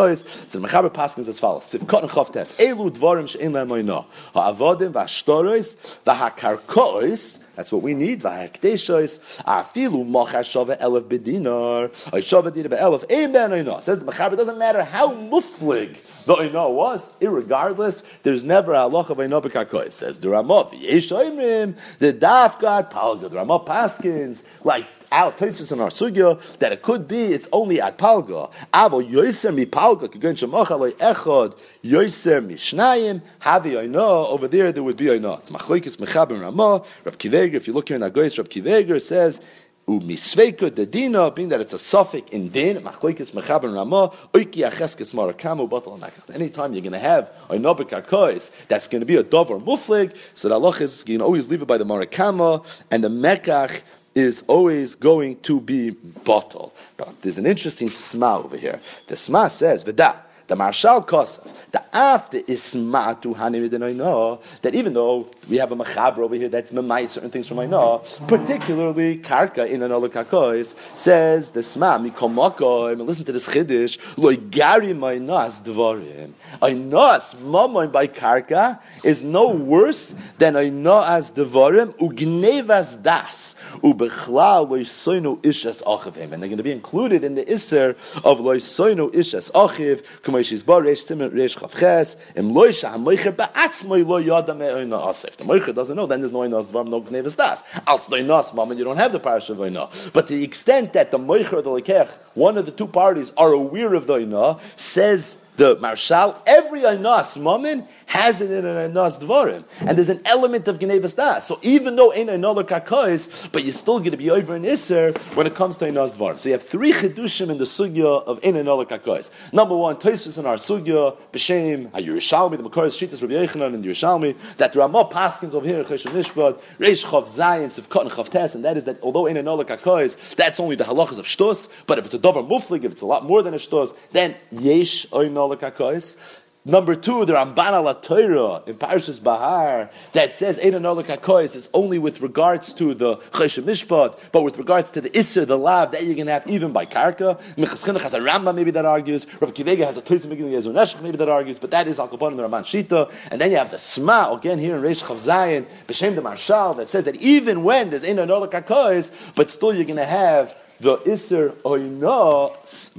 so 0.47 0.59
the 0.59 0.67
Mechaber 0.67 0.89
Paskins 0.89 1.27
as 1.27 1.39
follows. 1.39 1.63
Sivkot 1.63 2.01
and 2.01 2.09
Chavtes, 2.09 2.53
Elu 2.55 2.91
Dvorim 2.91 3.29
She'en 3.29 3.51
Le'em 3.51 3.69
Oino, 3.69 4.05
Ha'avodim 4.33 4.91
V'ashtorois, 4.91 5.99
V'hakarkois, 6.03 7.39
that's 7.55 7.71
what 7.71 7.81
we 7.81 7.93
need. 7.93 8.21
V'hakdeshois, 8.21 9.43
Afilu 9.43 10.05
Mocha 10.05 10.43
Shove 10.43 10.69
Elef 10.69 11.03
Bedinar, 11.03 12.25
Shove 12.25 12.53
Dina 12.53 12.69
Be'elef. 12.69 13.83
Says 13.83 13.99
the 13.99 14.11
Mechaber, 14.11 14.35
doesn't 14.35 14.57
matter 14.57 14.83
how 14.83 15.13
muflig 15.13 15.97
the 16.25 16.35
Oino 16.35 16.73
was, 16.73 17.13
irregardless, 17.19 18.21
there's 18.23 18.43
never 18.43 18.73
a 18.73 18.77
halacha 18.77 19.11
of 19.11 19.17
Oino 19.19 19.41
B'karkois. 19.43 19.91
Says 19.91 20.19
the 20.19 20.29
Ramah, 20.29 20.65
V'yesh 20.71 21.11
Oimrim, 21.11 21.77
the 21.99 22.11
Daf 22.11 22.59
God, 22.59 22.89
Palga, 22.89 23.29
the 23.29 23.37
Ramah 23.37 23.59
Paskins, 23.59 24.43
like 24.63 24.87
out 25.13 25.37
Tosus 25.37 25.71
in 25.71 25.79
our 25.79 25.89
sugya 25.89 26.57
that 26.57 26.71
it 26.71 26.81
could 26.81 27.07
be 27.07 27.25
it's 27.25 27.47
only 27.51 27.79
at 27.79 27.97
palga. 27.97 28.51
Avo 28.73 29.07
yoiser 29.07 29.53
mi 29.53 29.65
palga 29.65 30.07
kigun 30.07 30.33
shemacha 30.33 30.77
loy 30.77 30.91
echad 30.91 31.55
yoiser 31.83 32.45
mishnayim 32.45 33.21
havi 33.41 33.73
oino 33.73 34.27
over 34.27 34.47
there 34.47 34.71
there 34.71 34.83
would 34.83 34.97
be 34.97 35.05
oino. 35.05 35.37
It's 35.39 35.51
machlokes 35.51 35.97
mechabim 35.97 36.41
ramah. 36.41 36.83
Rab 37.05 37.17
Kiveger, 37.17 37.53
if 37.53 37.67
you 37.67 37.73
look 37.73 37.89
here 37.89 37.95
in 37.95 38.01
Agois, 38.01 38.37
Rab 38.37 38.49
Kiveger 38.49 38.99
says 38.99 39.39
umisveika 39.87 40.71
dedina, 40.71 41.33
being 41.35 41.49
that 41.49 41.61
it's 41.61 41.73
a 41.73 41.79
suffix 41.79 42.31
in 42.31 42.49
din, 42.49 42.77
machlokes 42.77 43.31
mechabim 43.31 43.75
ramah, 43.75 44.11
oiki 44.33 44.67
acheskes 44.67 45.13
marakamu 45.13 45.69
batal 45.69 45.99
nakach. 45.99 46.33
Anytime 46.33 46.73
you're 46.73 46.81
going 46.81 46.93
to 46.93 46.99
have 46.99 47.31
oinobik 47.49 47.89
arkois, 47.89 48.51
that's 48.67 48.87
going 48.87 49.01
to 49.01 49.05
be 49.05 49.17
a 49.17 49.23
dover 49.23 49.59
muflig, 49.59 50.15
so 50.33 50.49
the 50.49 50.55
Allah 50.55 50.71
is 50.79 51.03
you 51.05 51.19
can 51.19 51.21
always 51.21 51.47
leave 51.49 51.61
it 51.61 51.67
by 51.67 51.77
the 51.77 51.85
marakama 51.85 52.65
and 52.89 53.03
the 53.03 53.09
mekach 53.09 53.83
is 54.15 54.43
always 54.47 54.95
going 54.95 55.39
to 55.41 55.59
be 55.59 55.91
bottle. 55.91 56.73
But 56.97 57.21
there's 57.21 57.37
an 57.37 57.45
interesting 57.45 57.89
sma 57.89 58.37
over 58.37 58.57
here. 58.57 58.79
The 59.07 59.17
sma 59.17 59.47
says, 59.47 59.83
Veda, 59.83 60.17
the 60.47 60.55
Marshal 60.55 61.01
Kosa, 61.03 61.47
the 61.71 61.83
after 61.95 62.39
isma 62.39 63.19
to 63.21 63.93
know 63.93 64.39
that 64.61 64.75
even 64.75 64.93
though 64.93 65.27
we 65.49 65.57
have 65.57 65.71
a 65.71 65.75
machaber 65.75 66.19
over 66.19 66.35
here 66.35 66.49
that's 66.49 66.71
memai 66.71 67.09
certain 67.09 67.29
things 67.29 67.47
from 67.47 67.69
know, 67.69 68.03
particularly 68.27 69.17
karka 69.17 69.67
in 69.69 69.81
an 69.81 69.91
kakois 69.91 70.75
says 70.97 71.51
the 71.51 71.63
sma 71.63 71.97
mikomoko. 71.97 72.91
And 72.91 73.01
listen 73.01 73.25
to 73.25 73.31
this 73.31 73.47
chiddush 73.47 73.97
loy 74.17 74.35
gari 74.35 74.93
nas 75.21 75.61
dvarim. 75.61 76.33
Ainas 76.61 77.35
mamoin 77.35 77.91
by 77.91 78.07
karka 78.07 78.79
is 79.03 79.23
no 79.23 79.49
worse 79.49 80.13
than 80.37 80.53
ainas 80.53 81.31
dvarim 81.31 81.93
ugnevas 81.97 83.01
das 83.01 83.55
ubechlal 83.81 84.69
loy 84.69 84.81
soinu 84.81 85.41
ishes 85.41 85.81
achivim, 85.83 86.33
and 86.33 86.41
they're 86.41 86.49
going 86.49 86.57
to 86.57 86.63
be 86.63 86.71
included 86.71 87.23
in 87.23 87.35
the 87.35 87.51
iser 87.51 87.95
of 88.23 88.39
loy 88.39 88.57
soinu 88.57 89.11
ishes 89.13 89.51
achiv 89.51 90.03
kumaishis 90.43 90.65
bar 90.65 90.81
resh 90.81 91.09
resh 91.09 91.55
Chavches, 91.55 92.15
Im 92.35 92.51
Loisha 92.53 92.93
HaMoicher 92.93 93.31
Ba'atzmoi 93.31 94.05
Lo 94.05 94.99
Asif. 95.07 95.35
The 95.37 95.43
Moicher 95.43 95.73
doesn't 95.73 95.95
know, 95.95 96.05
then 96.05 96.19
there's 96.19 96.31
no 96.31 96.39
Oina 96.39 96.63
Asvam, 96.63 96.87
no 96.89 97.01
Gnevis 97.01 97.35
Das. 97.35 97.63
Als 97.87 98.07
Oina 98.07 98.43
Asvam, 98.43 98.77
you 98.77 98.83
don't 98.83 98.97
have 98.97 99.11
the 99.11 99.19
parish 99.19 99.49
of 99.49 99.57
Oina. 99.57 99.89
But 100.13 100.27
to 100.27 100.35
the 100.35 100.43
extent 100.43 100.93
that 100.93 101.11
the 101.11 101.19
Moicher 101.19 101.63
the 101.63 101.69
Lekech, 101.69 102.09
one 102.33 102.57
of 102.57 102.65
the 102.65 102.71
two 102.71 102.87
parties, 102.87 103.31
are 103.37 103.51
aware 103.51 103.93
of 103.93 104.07
the 104.07 104.13
Oina, 104.13 104.59
says 104.75 105.43
the 105.57 105.75
Marshal, 105.77 106.41
every 106.47 106.81
Oina 106.81 107.19
Asmamin 107.19 107.87
has 108.05 108.41
it 108.41 108.51
in 108.51 108.65
an 108.65 108.77
Anas 108.77 109.17
Dvarim. 109.17 109.63
And 109.81 109.97
there's 109.97 110.09
an 110.09 110.21
element 110.25 110.67
of 110.67 110.79
Gnevas 110.79 111.15
Das. 111.15 111.47
So 111.47 111.59
even 111.61 111.95
though 111.95 112.13
ain't 112.13 112.29
another 112.29 112.63
Karkais, 112.63 113.51
but 113.51 113.63
you're 113.63 113.73
still 113.73 113.99
going 113.99 114.11
to 114.11 114.17
be 114.17 114.29
over 114.29 114.55
in 114.55 114.63
Isser 114.63 115.17
when 115.35 115.47
it 115.47 115.55
comes 115.55 115.77
to 115.77 115.87
Anas 115.87 116.13
Dvarim. 116.13 116.39
So 116.39 116.49
you 116.49 116.53
have 116.53 116.63
three 116.63 116.91
Chidushim 116.91 117.49
in 117.49 117.57
the 117.57 117.65
Sugya 117.65 118.23
of 118.23 118.39
ain't 118.43 118.57
another 118.57 118.85
Karkais. 118.85 119.31
Number 119.51 119.75
one, 119.75 119.95
Toysvis 119.95 120.37
in 120.37 120.45
our 120.45 120.55
Sugya, 120.55 121.17
B'Shem, 121.31 121.89
HaYerushalmi, 121.91 122.57
the 122.57 122.63
Makar 122.63 122.87
Shitas 122.87 123.21
Rabbi 123.21 123.33
Yochanan 123.33 123.73
and 123.73 123.83
Yerushalmi, 123.83 124.35
that 124.57 124.73
there 124.73 124.81
are 124.81 124.89
more 124.89 125.09
Paskins 125.09 125.53
over 125.53 125.67
here 125.67 125.79
in 125.79 125.85
Cheshem 125.85 126.11
Mishpat, 126.11 126.59
Reish 126.79 127.05
Chav 127.05 127.25
Zayin, 127.25 127.67
Sivkot 127.67 128.01
and 128.01 128.11
Chav 128.11 128.55
and 128.55 128.65
that 128.65 128.77
is 128.77 128.83
that 128.83 129.01
although 129.01 129.27
ain't 129.27 129.37
another 129.37 129.63
Karkais, 129.63 130.35
that's 130.35 130.59
only 130.59 130.75
the 130.75 130.83
halachas 130.83 131.19
of 131.19 131.25
Shtus, 131.25 131.69
but 131.87 131.97
if 131.97 132.05
it's 132.05 132.13
a 132.13 132.19
Dover 132.19 132.43
Muflig, 132.43 132.83
if 132.83 132.91
it's 132.91 133.01
a 133.01 133.05
lot 133.05 133.25
more 133.25 133.41
than 133.41 133.53
a 133.53 133.57
Shtus, 133.57 133.95
then 134.11 134.35
Yesh 134.51 135.05
Oinolak 135.07 135.59
Karkais. 135.59 136.41
Number 136.65 136.95
two, 136.95 137.25
the 137.25 137.33
Ramban 137.33 137.57
al 137.57 137.93
Torah 137.95 138.63
in 138.65 138.77
Parshas 138.77 139.21
Bahar 139.21 139.89
that 140.13 140.33
says 140.33 140.57
Ein 140.59 140.75
is 140.75 141.69
only 141.73 141.99
with 141.99 142.21
regards 142.21 142.71
to 142.75 142.93
the 142.93 143.17
Cheshem 143.31 143.65
Mishpat, 143.65 144.17
but 144.31 144.43
with 144.43 144.57
regards 144.57 144.89
to 144.91 145.01
the 145.01 145.09
Isser, 145.09 145.45
the 145.45 145.57
Lav 145.57 145.91
that 145.91 146.05
you're 146.05 146.15
going 146.15 146.27
to 146.27 146.31
have 146.31 146.47
even 146.47 146.71
by 146.71 146.85
Karka. 146.85 147.37
Minchas 147.57 147.85
Chinuch 147.85 148.01
has 148.01 148.13
a 148.13 148.21
Rambam 148.21 148.55
maybe 148.55 148.71
that 148.71 148.85
argues. 148.85 149.27
Rabbi 149.41 149.51
Kivega 149.51 149.85
has 149.85 149.97
a 149.97 150.01
Megillah 150.01 151.01
maybe 151.01 151.17
that 151.17 151.27
argues, 151.27 151.59
but 151.59 151.69
that 151.71 151.85
is 151.85 151.99
Al 151.99 152.07
Kapon 152.07 152.31
in 152.31 152.37
the 152.37 152.47
Ramban 152.47 152.63
Shita. 152.63 153.11
And 153.29 153.41
then 153.41 153.51
you 153.51 153.57
have 153.57 153.69
the 153.69 153.77
Sma 153.77 154.33
again 154.33 154.57
here 154.57 154.77
in 154.77 154.81
Reish 154.81 155.03
Chav 155.03 155.17
Zayin, 155.17 155.65
B'Shem 155.85 156.15
the 156.15 156.21
Marshal 156.21 156.75
that 156.75 156.89
says 156.89 157.03
that 157.03 157.17
even 157.17 157.63
when 157.63 157.89
there's 157.89 158.05
Ein 158.05 158.15
Anolik 158.15 158.51
Hakois, 158.51 159.11
but 159.35 159.49
still 159.49 159.73
you're 159.73 159.83
going 159.83 159.97
to 159.97 160.05
have 160.05 160.55
the 160.83 160.97
Isser 160.97 161.51
Oinas 161.63 162.91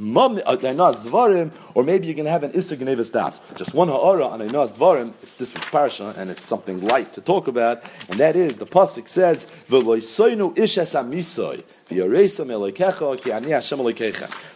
uh, 0.47 0.57
Dvarim, 0.57 1.53
or 1.75 1.85
maybe 1.85 2.07
you 2.07 2.15
can 2.15 2.25
have 2.25 2.43
an 2.43 2.53
Isser 2.53 2.77
Gnevis 2.79 3.13
Das. 3.13 3.41
Just 3.55 3.75
one 3.75 3.89
Ha'ara 3.89 4.27
on 4.27 4.41
Oinas 4.41 4.73
Dvarim, 4.73 5.13
it's 5.23 5.35
this 5.35 5.53
week's 5.53 5.69
parsha, 5.69 6.17
and 6.17 6.31
it's 6.31 6.43
something 6.45 6.81
light 6.81 7.13
to 7.13 7.21
talk 7.21 7.47
about, 7.47 7.83
and 8.09 8.19
that 8.19 8.37
is, 8.37 8.57
the 8.57 8.65
Pasuk 8.67 9.07
says, 9.07 9.45
V'loisoinu 9.69 10.57
Ishes 10.57 10.95
Amisoy. 10.99 11.63
So 11.87 11.95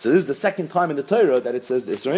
this 0.08 0.18
is 0.18 0.26
the 0.26 0.34
second 0.34 0.68
time 0.68 0.88
in 0.88 0.96
the 0.96 1.02
Torah 1.02 1.40
that 1.40 1.54
it 1.54 1.62
says 1.62 1.84
this 1.84 2.06
or 2.06 2.12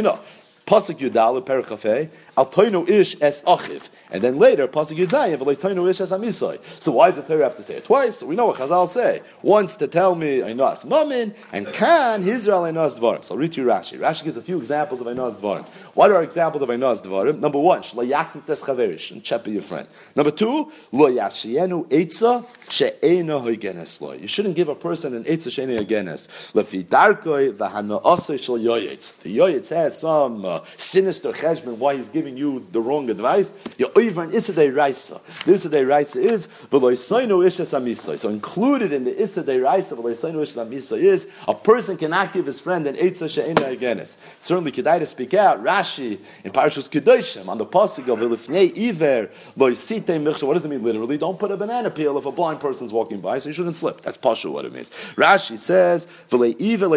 Pasuk 0.70 0.98
Yudal, 0.98 1.44
Perichafei, 1.44 2.08
Al 2.36 2.46
Toinu 2.46 2.88
Ish 2.88 3.16
Es 3.20 3.42
Achiv. 3.42 3.88
And 4.10 4.22
then 4.22 4.38
later, 4.38 4.66
Pasuk 4.66 4.96
Yudzayin, 4.96 5.38
Al 5.38 5.56
Toinu 5.56 5.88
Ish 5.88 6.00
Es 6.00 6.10
Amisai. 6.10 6.62
So 6.82 6.92
why 6.92 7.10
does 7.10 7.16
the 7.16 7.22
Torah 7.22 7.44
have 7.44 7.56
to 7.56 7.62
say 7.62 7.76
it 7.76 7.84
twice? 7.84 8.18
So 8.18 8.26
we 8.26 8.36
know 8.36 8.46
what 8.46 8.56
Chazal 8.56 8.88
say. 8.88 9.22
Once 9.42 9.76
to 9.76 9.86
tell 9.86 10.14
me 10.14 10.42
I 10.42 10.52
know 10.52 10.68
as 10.68 10.84
Mamin, 10.84 11.34
and 11.52 11.66
Kan, 11.66 12.22
Israel 12.26 12.64
I 12.64 12.70
know 12.70 12.84
as 12.84 12.94
Dvarim. 12.94 13.24
So 13.24 13.34
I'll 13.34 13.38
read 13.38 13.52
to 13.52 13.62
you 13.62 13.66
Rashi. 13.66 13.98
Rashi 13.98 14.24
gives 14.24 14.36
a 14.36 14.42
few 14.42 14.58
examples 14.58 15.00
of 15.00 15.08
I 15.08 15.12
know 15.12 15.26
as 15.26 15.34
Dvarim. 15.34 15.66
What 15.94 16.10
are 16.10 16.22
examples 16.22 16.62
of 16.62 16.70
I 16.70 16.76
know 16.76 16.90
as 16.90 17.00
Dvarim? 17.00 17.40
Number 17.40 17.58
one, 17.58 17.82
Shlayakim 17.82 18.46
Tes 18.46 18.62
Chaverish, 18.62 19.10
and 19.12 19.22
Chepe 19.22 19.52
your 19.52 19.62
friend. 19.62 19.88
Number 20.16 20.30
two, 20.30 20.72
Lo 20.92 21.08
Yashienu 21.10 21.88
Eitza 21.88 22.46
She'ena 22.68 23.34
Hoigenes 23.34 24.00
Lo. 24.00 24.12
You 24.12 24.26
shouldn't 24.26 24.56
give 24.56 24.68
a 24.68 24.74
person 24.74 25.14
an 25.14 25.24
Eitza 25.24 25.50
She'ena 25.50 25.80
Hoigenes. 25.80 26.52
Lefi 26.52 26.84
Darkoi 26.84 27.52
V'hana 27.52 28.02
Osoi 28.02 28.40
Shal 28.42 28.58
Yoyetz. 28.58 29.16
The 29.22 29.36
Yoyetz 29.36 29.68
has 29.68 29.98
some 29.98 30.44
uh, 30.44 30.60
sinister 30.76 31.32
cheshbon 31.32 31.76
why 31.76 31.96
he's 31.96 32.08
giving 32.08 32.29
you 32.36 32.66
the 32.72 32.80
wrong 32.80 33.10
advice. 33.10 33.52
You're 33.78 33.90
over 33.96 34.26
Isadei 34.26 34.74
Raisa. 34.74 35.20
The 35.44 35.52
Isadei 35.52 35.88
Raisa 35.88 36.20
is 36.20 36.46
V'loisoinu 36.70 37.44
Ishas 37.44 37.78
Amisai. 37.78 38.18
So 38.18 38.28
included 38.28 38.92
in 38.92 39.04
the 39.04 39.12
Isadei 39.12 39.62
Raisa 39.62 39.96
V'loisoinu 39.96 40.42
Ishas 40.42 40.66
Amisai 40.66 40.98
is 40.98 41.28
a 41.46 41.54
person 41.54 41.96
cannot 41.96 42.32
give 42.32 42.46
his 42.46 42.60
friend 42.60 42.86
an 42.86 42.96
Eitza 42.96 43.28
She'ena 43.28 43.62
Agenis. 43.62 44.16
Certainly 44.40 44.72
Kedai 44.72 44.98
to 44.98 45.06
speak 45.06 45.34
out. 45.34 45.62
Rashi 45.62 46.18
in 46.44 46.52
Parashas 46.52 46.88
Kedoshim 46.88 47.48
on 47.48 47.58
the 47.58 47.66
pasuk 47.66 48.08
of 48.08 48.18
Elifnei 48.18 48.76
Iver 48.88 49.30
Loisite 49.56 50.04
Michsha. 50.04 50.44
What 50.44 50.54
does 50.54 50.64
it 50.64 50.68
mean 50.68 50.82
literally? 50.82 51.18
Don't 51.18 51.38
put 51.38 51.50
a 51.50 51.56
banana 51.56 51.90
peel 51.90 52.16
if 52.18 52.26
a 52.26 52.32
blind 52.32 52.60
person's 52.60 52.92
walking 52.92 53.20
by, 53.20 53.38
so 53.38 53.48
you 53.48 53.52
shouldn't 53.52 53.76
slip. 53.76 54.00
That's 54.02 54.16
Pasha 54.16 54.50
what 54.50 54.64
it 54.64 54.72
means. 54.72 54.90
Rashi 55.16 55.58
says 55.58 56.06
V'lei 56.30 56.54
Iver 56.60 56.90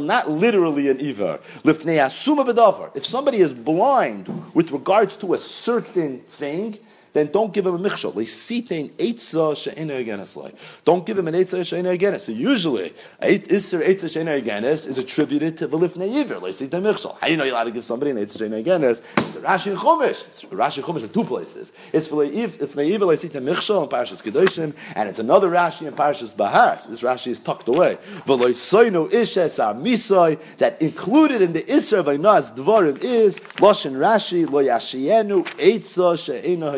not 0.00 0.30
literally 0.30 0.88
an 0.88 1.00
Iver. 1.00 1.40
If 1.64 3.06
somebody 3.06 3.38
is 3.38 3.52
blind 3.52 4.37
with 4.54 4.70
regards 4.70 5.16
to 5.18 5.34
a 5.34 5.38
certain 5.38 6.20
thing, 6.20 6.78
then 7.12 7.28
don't 7.28 7.52
give 7.52 7.66
him 7.66 7.74
a 7.74 7.78
michshol. 7.78 8.08
Er 8.08 8.14
don't 10.84 11.06
give 11.06 11.18
him 11.18 11.28
an 11.28 11.34
eitzah 11.34 11.66
she'ena 11.66 11.90
aganis. 11.90 12.14
Er 12.14 12.18
so 12.18 12.32
usually, 12.32 12.94
iser 13.22 13.80
eitzah 13.80 14.12
she'ena 14.12 14.32
aganis 14.32 14.86
er 14.86 14.90
is 14.90 14.98
attributed 14.98 15.56
to 15.58 15.66
the 15.66 15.78
lifnei 15.78 16.12
yiver. 16.12 16.40
Leisita 16.40 16.80
michshol. 16.80 17.16
How 17.18 17.26
do 17.26 17.32
you 17.32 17.36
know 17.36 17.44
you're 17.44 17.54
allowed 17.54 17.64
to 17.64 17.70
give 17.70 17.84
somebody 17.84 18.10
an 18.10 18.18
eitzah 18.18 18.38
she'ena 18.38 18.56
aganis? 18.56 19.02
It's 19.18 19.36
Rashi 19.36 19.70
and 19.70 19.78
Chumash. 19.78 20.26
It's 20.28 20.44
Rashi 20.44 20.78
and 20.78 20.86
Chumash 20.86 21.02
in 21.02 21.08
two 21.10 21.24
places. 21.24 21.72
It's 21.92 22.08
for 22.08 22.24
if 22.24 22.58
lifnei 22.58 22.90
yiver 22.90 23.00
leisita 23.00 23.42
michshol 23.42 23.84
in 23.84 23.88
Parashas 23.88 24.22
Kedoshim, 24.22 24.74
and 24.94 25.08
it's 25.08 25.18
another 25.18 25.50
Rashi 25.50 25.86
in 25.86 25.94
Parashas 25.94 26.36
Bahar. 26.36 26.78
This 26.88 27.02
Rashi 27.02 27.28
is 27.28 27.40
tucked 27.40 27.68
away. 27.68 27.98
V'loisoinu 28.26 29.10
ishes 29.10 29.58
misoi 29.80 30.38
that 30.58 30.80
included 30.80 31.42
in 31.42 31.52
the 31.52 31.72
iser 31.72 31.98
of 31.98 32.06
Ainaz 32.06 32.54
Dvarim 32.54 33.02
is 33.02 33.38
loshin 33.56 33.92
Rashi 33.92 34.50
lo 34.50 34.62
yashienu 34.62 35.46
eitzah 35.56 36.18
she'ena 36.18 36.72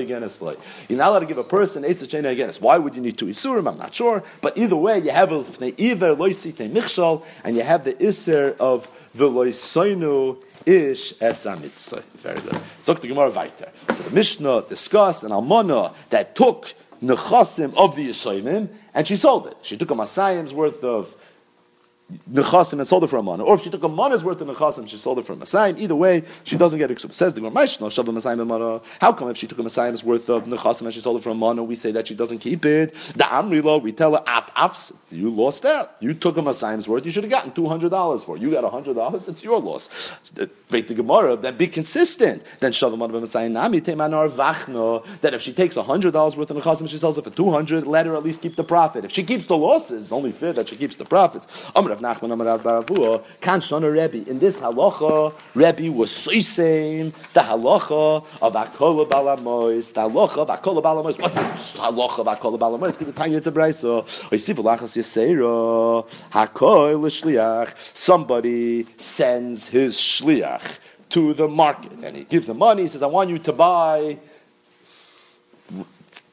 You're 0.89 0.99
not 0.99 1.09
allowed 1.11 1.21
to 1.21 1.27
give 1.27 1.39
a 1.39 1.45
person 1.45 1.83
Eitz 1.83 2.07
Shena 2.07 2.31
against. 2.31 2.61
Why 2.61 2.79
would 2.79 2.95
you 2.95 3.01
need 3.01 3.19
two 3.19 3.27
Isurim? 3.27 3.69
I'm 3.69 3.79
not 3.79 3.95
sure. 3.95 4.23
But 4.41 4.59
either 4.59 4.77
way, 4.77 4.99
you 4.99 5.11
have 5.11 5.31
Iver 5.33 6.17
Loisite 6.17 6.71
Michshal, 6.71 7.25
and 7.45 7.57
you 7.57 7.63
have 7.63 7.85
the 7.85 7.97
Iser 8.03 8.57
of 8.59 8.89
Veloisoinu 9.17 10.43
Ish 10.67 11.15
Esamitzah. 11.15 12.03
Very 12.23 12.41
good. 12.41 12.61
So 12.83 12.95
the 12.95 13.09
Gemara 13.09 13.31
Vayter. 13.31 13.71
So 13.95 14.03
the 14.03 14.11
Mishnah 14.11 14.63
discussed 14.69 15.23
an 15.23 15.31
Almana 15.31 15.95
that 16.11 16.35
took 16.35 16.75
Nechasim 17.03 17.75
of 17.77 17.97
the 17.97 18.11
Yisoimim, 18.11 18.69
and 18.93 19.07
she 19.07 19.17
sold 19.17 19.47
it. 19.47 19.57
She 19.63 19.77
took 19.77 19.91
a 19.91 19.95
Masayim's 19.95 20.53
worth 20.53 20.85
of 20.85 21.17
nechasim 22.31 22.79
and 22.79 22.89
sold 22.89 23.05
it 23.05 23.09
for 23.09 23.19
a 23.19 23.23
mana, 23.23 23.45
or 23.45 23.55
if 23.55 23.63
she 23.63 23.71
took 23.71 23.83
a 23.83 23.89
mana's 23.89 24.25
worth 24.25 24.41
of 24.41 24.49
nechasim, 24.49 24.89
she 24.89 24.97
sold 24.97 25.19
it 25.19 25.27
for 25.27 25.33
a 25.33 25.37
masayim. 25.37 25.79
Either 25.79 25.97
way, 25.97 26.23
she 26.45 26.57
doesn't 26.57 26.79
get 26.79 26.91
it. 26.91 27.01
Says 27.13 27.35
the 27.35 27.41
Gemara. 27.41 28.81
How 29.01 29.13
come 29.13 29.31
if 29.31 29.37
she 29.37 29.47
took 29.47 29.59
a 29.59 29.63
masayim's 29.63 30.05
worth 30.05 30.29
of 30.29 30.45
nechasim 30.45 30.83
and 30.83 30.95
she 30.95 31.01
sold 31.01 31.19
it 31.19 31.23
for 31.23 31.31
a 31.31 31.35
mana, 31.35 31.63
we 31.63 31.75
say 31.75 31.93
that 31.93 32.09
she 32.09 32.15
doesn't 32.15 32.39
keep 32.39 32.65
it? 32.65 32.95
The 32.95 33.25
amrila, 33.25 33.83
we 33.83 33.93
tell 33.93 34.13
her 34.15 34.23
at 34.27 34.55
afs, 34.55 34.93
you 35.11 35.31
lost 35.31 35.65
out. 35.65 35.97
You 36.01 36.15
took 36.15 36.37
a 36.37 36.43
masayim's 36.43 36.89
worth, 36.89 37.05
you 37.05 37.11
should 37.11 37.25
have 37.25 37.31
gotten 37.31 37.53
two 37.53 37.67
hundred 37.67 37.91
dollars 37.91 38.23
for. 38.23 38.37
it. 38.37 38.43
You 38.43 38.51
got 38.51 38.65
hundred 38.71 38.95
dollars, 38.95 39.29
it's 39.29 39.43
your 39.43 39.61
loss. 39.61 39.89
Wait 40.71 40.89
the 40.89 40.95
Gemara, 40.95 41.37
that 41.37 41.59
be 41.59 41.69
consistent. 41.69 42.43
Then 42.61 42.73
shavah 42.73 42.97
mana 42.99 43.13
masayim 43.15 43.53
nami 43.53 43.81
temanar 43.81 44.29
vachno. 44.31 45.05
That 45.21 45.35
if 45.35 45.43
she 45.43 45.53
takes 45.53 45.77
hundred 45.77 46.13
dollars 46.13 46.37
worth 46.37 46.51
of 46.51 46.57
nechasim 46.57 46.81
and 46.83 46.91
she 46.91 46.99
sells 46.99 47.19
it 47.19 47.25
for 47.25 47.31
two 47.31 47.51
hundred, 47.51 47.87
let 47.87 48.07
her 48.07 48.17
at 48.17 48.23
least 48.23 48.43
keep 48.43 48.57
the 48.57 48.65
profit. 48.65 49.05
If 49.05 49.13
she 49.13 49.23
keeps 49.23 49.47
the 49.47 49.57
losses, 49.57 50.05
it's 50.05 50.13
only 50.13 50.33
fair 50.33 50.53
that 50.53 50.69
she 50.69 50.77
keeps 50.77 50.97
the 50.97 51.05
profits. 51.05 51.47
Nachman, 52.01 52.33
Amr 52.33 52.49
of 52.49 52.63
Baravua, 52.63 53.93
Rebbe. 53.93 54.29
In 54.29 54.39
this 54.39 54.61
halacha, 54.61 55.33
Rebbe 55.55 55.93
was 55.93 56.11
so 56.11 56.31
same 56.41 57.13
the 57.33 57.41
halacha 57.41 58.25
of 58.43 58.53
Akola 58.55 59.09
Balamois. 59.09 59.93
The 59.93 60.01
halacha 60.01 60.39
of 60.39 60.49
Akola 60.49 60.83
Balamois. 60.83 61.21
What's 61.21 61.39
this 61.39 61.77
halacha 61.77 62.21
of 62.21 62.27
Akola 62.27 62.59
Balamois? 62.59 62.99
Give 62.99 63.07
the 63.07 63.13
Tanya 63.13 63.37
it's 63.37 63.47
a 63.47 63.53
brayso. 63.53 64.05
Oisiv 64.31 64.57
Lachas 64.57 64.97
Yisera. 64.97 66.07
Hakol 66.33 67.01
Shliach. 67.07 67.97
Somebody 67.97 68.87
sends 68.97 69.69
his 69.69 69.97
shliach 69.97 70.79
to 71.11 71.35
the 71.35 71.49
market 71.49 71.93
and 72.03 72.17
he 72.17 72.25
gives 72.25 72.49
him 72.49 72.59
money. 72.59 72.83
He 72.83 72.89
says, 72.89 73.03
"I 73.03 73.07
want 73.07 73.31
you 73.31 73.39
to 73.39 73.53
buy." 73.53 74.19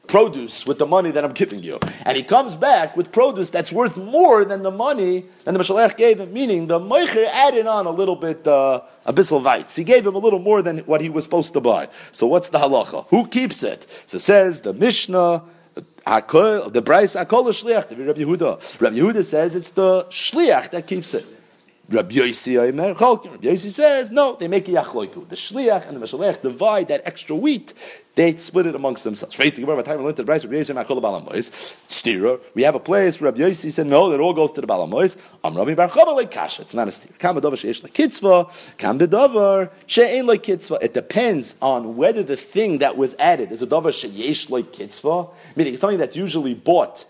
Produce 0.08 0.66
with 0.66 0.78
the 0.78 0.86
money 0.86 1.10
that 1.10 1.24
I'm 1.24 1.32
giving 1.32 1.62
you. 1.62 1.78
And 2.02 2.16
he 2.16 2.22
comes 2.22 2.56
back 2.56 2.96
with 2.96 3.12
produce 3.12 3.50
that's 3.50 3.70
worth 3.70 3.96
more 3.96 4.44
than 4.44 4.62
the 4.62 4.70
money 4.70 5.24
than 5.44 5.54
the 5.54 5.60
Mashalech 5.60 5.96
gave 5.96 6.18
him, 6.18 6.32
meaning 6.32 6.66
the 6.66 6.80
Meicher 6.80 7.26
added 7.26 7.66
on 7.66 7.86
a 7.86 7.90
little 7.90 8.16
bit, 8.16 8.46
uh, 8.46 8.80
a 9.06 9.12
bissel 9.12 9.38
vites. 9.40 9.76
He 9.76 9.84
gave 9.84 10.06
him 10.06 10.14
a 10.14 10.18
little 10.18 10.38
more 10.38 10.62
than 10.62 10.78
what 10.80 11.00
he 11.00 11.08
was 11.08 11.24
supposed 11.24 11.52
to 11.52 11.60
buy. 11.60 11.88
So 12.10 12.26
what's 12.26 12.48
the 12.48 12.58
halacha? 12.58 13.06
Who 13.08 13.28
keeps 13.28 13.62
it? 13.62 13.86
So 14.06 14.16
it 14.16 14.20
says 14.20 14.62
the 14.62 14.72
Mishnah, 14.72 15.42
the 15.74 16.82
Bryce 16.84 17.14
Akol 17.14 17.48
Shliach, 17.48 17.90
Rabbi 17.90 18.20
Yehuda. 18.20 18.80
Rabbi 18.80 18.96
Yehuda 18.96 19.24
says 19.24 19.54
it's 19.54 19.70
the 19.70 20.04
Shliach 20.06 20.70
that 20.70 20.86
keeps 20.86 21.14
it. 21.14 21.37
Rabbi 21.90 22.16
Yossi 22.16 22.58
Omer. 22.58 22.88
Rabbi 22.88 23.46
Yossi 23.46 23.70
says, 23.70 24.10
no, 24.10 24.36
they 24.36 24.46
make 24.46 24.68
a 24.68 24.72
yachloiku. 24.72 25.26
The 25.26 25.36
shliach 25.36 25.88
and 25.88 25.96
the 25.96 26.00
mashalech 26.06 26.42
divide 26.42 26.88
that 26.88 27.00
extra 27.06 27.34
wheat. 27.34 27.72
They 28.14 28.36
split 28.36 28.66
it 28.66 28.74
amongst 28.74 29.04
themselves. 29.04 29.34
Stira. 29.38 29.56
We 32.54 32.62
have 32.64 32.74
a 32.74 32.80
place 32.80 33.18
where 33.20 33.32
Rabbi 33.32 33.42
Yossi 33.42 33.72
said, 33.72 33.86
no, 33.86 34.10
that 34.10 34.20
all 34.20 34.34
goes 34.34 34.52
to 34.52 34.60
the 34.60 34.66
balamois. 34.66 35.16
Am 35.42 35.56
Rabbi 35.56 35.74
Bar 35.74 35.88
kasha. 36.26 36.60
It's 36.60 36.74
not 36.74 36.88
a 36.88 36.92
steer. 36.92 37.12
Kam 37.18 37.40
davar 37.40 37.52
sheish 37.52 37.82
like 37.82 37.94
kitzva. 37.94 38.76
Kam 38.76 38.98
davar 38.98 39.70
she'ein 39.86 40.26
like 40.26 40.42
kitzva. 40.42 40.82
It 40.82 40.92
depends 40.92 41.54
on 41.62 41.96
whether 41.96 42.22
the 42.22 42.36
thing 42.36 42.78
that 42.78 42.98
was 42.98 43.14
added 43.18 43.50
is 43.50 43.62
a 43.62 43.66
davar 43.66 43.92
sheyesh 43.92 44.50
like 44.50 44.72
kitzva, 44.72 45.30
meaning 45.56 45.78
something 45.78 45.98
that's 45.98 46.16
usually 46.16 46.52
bought 46.52 47.06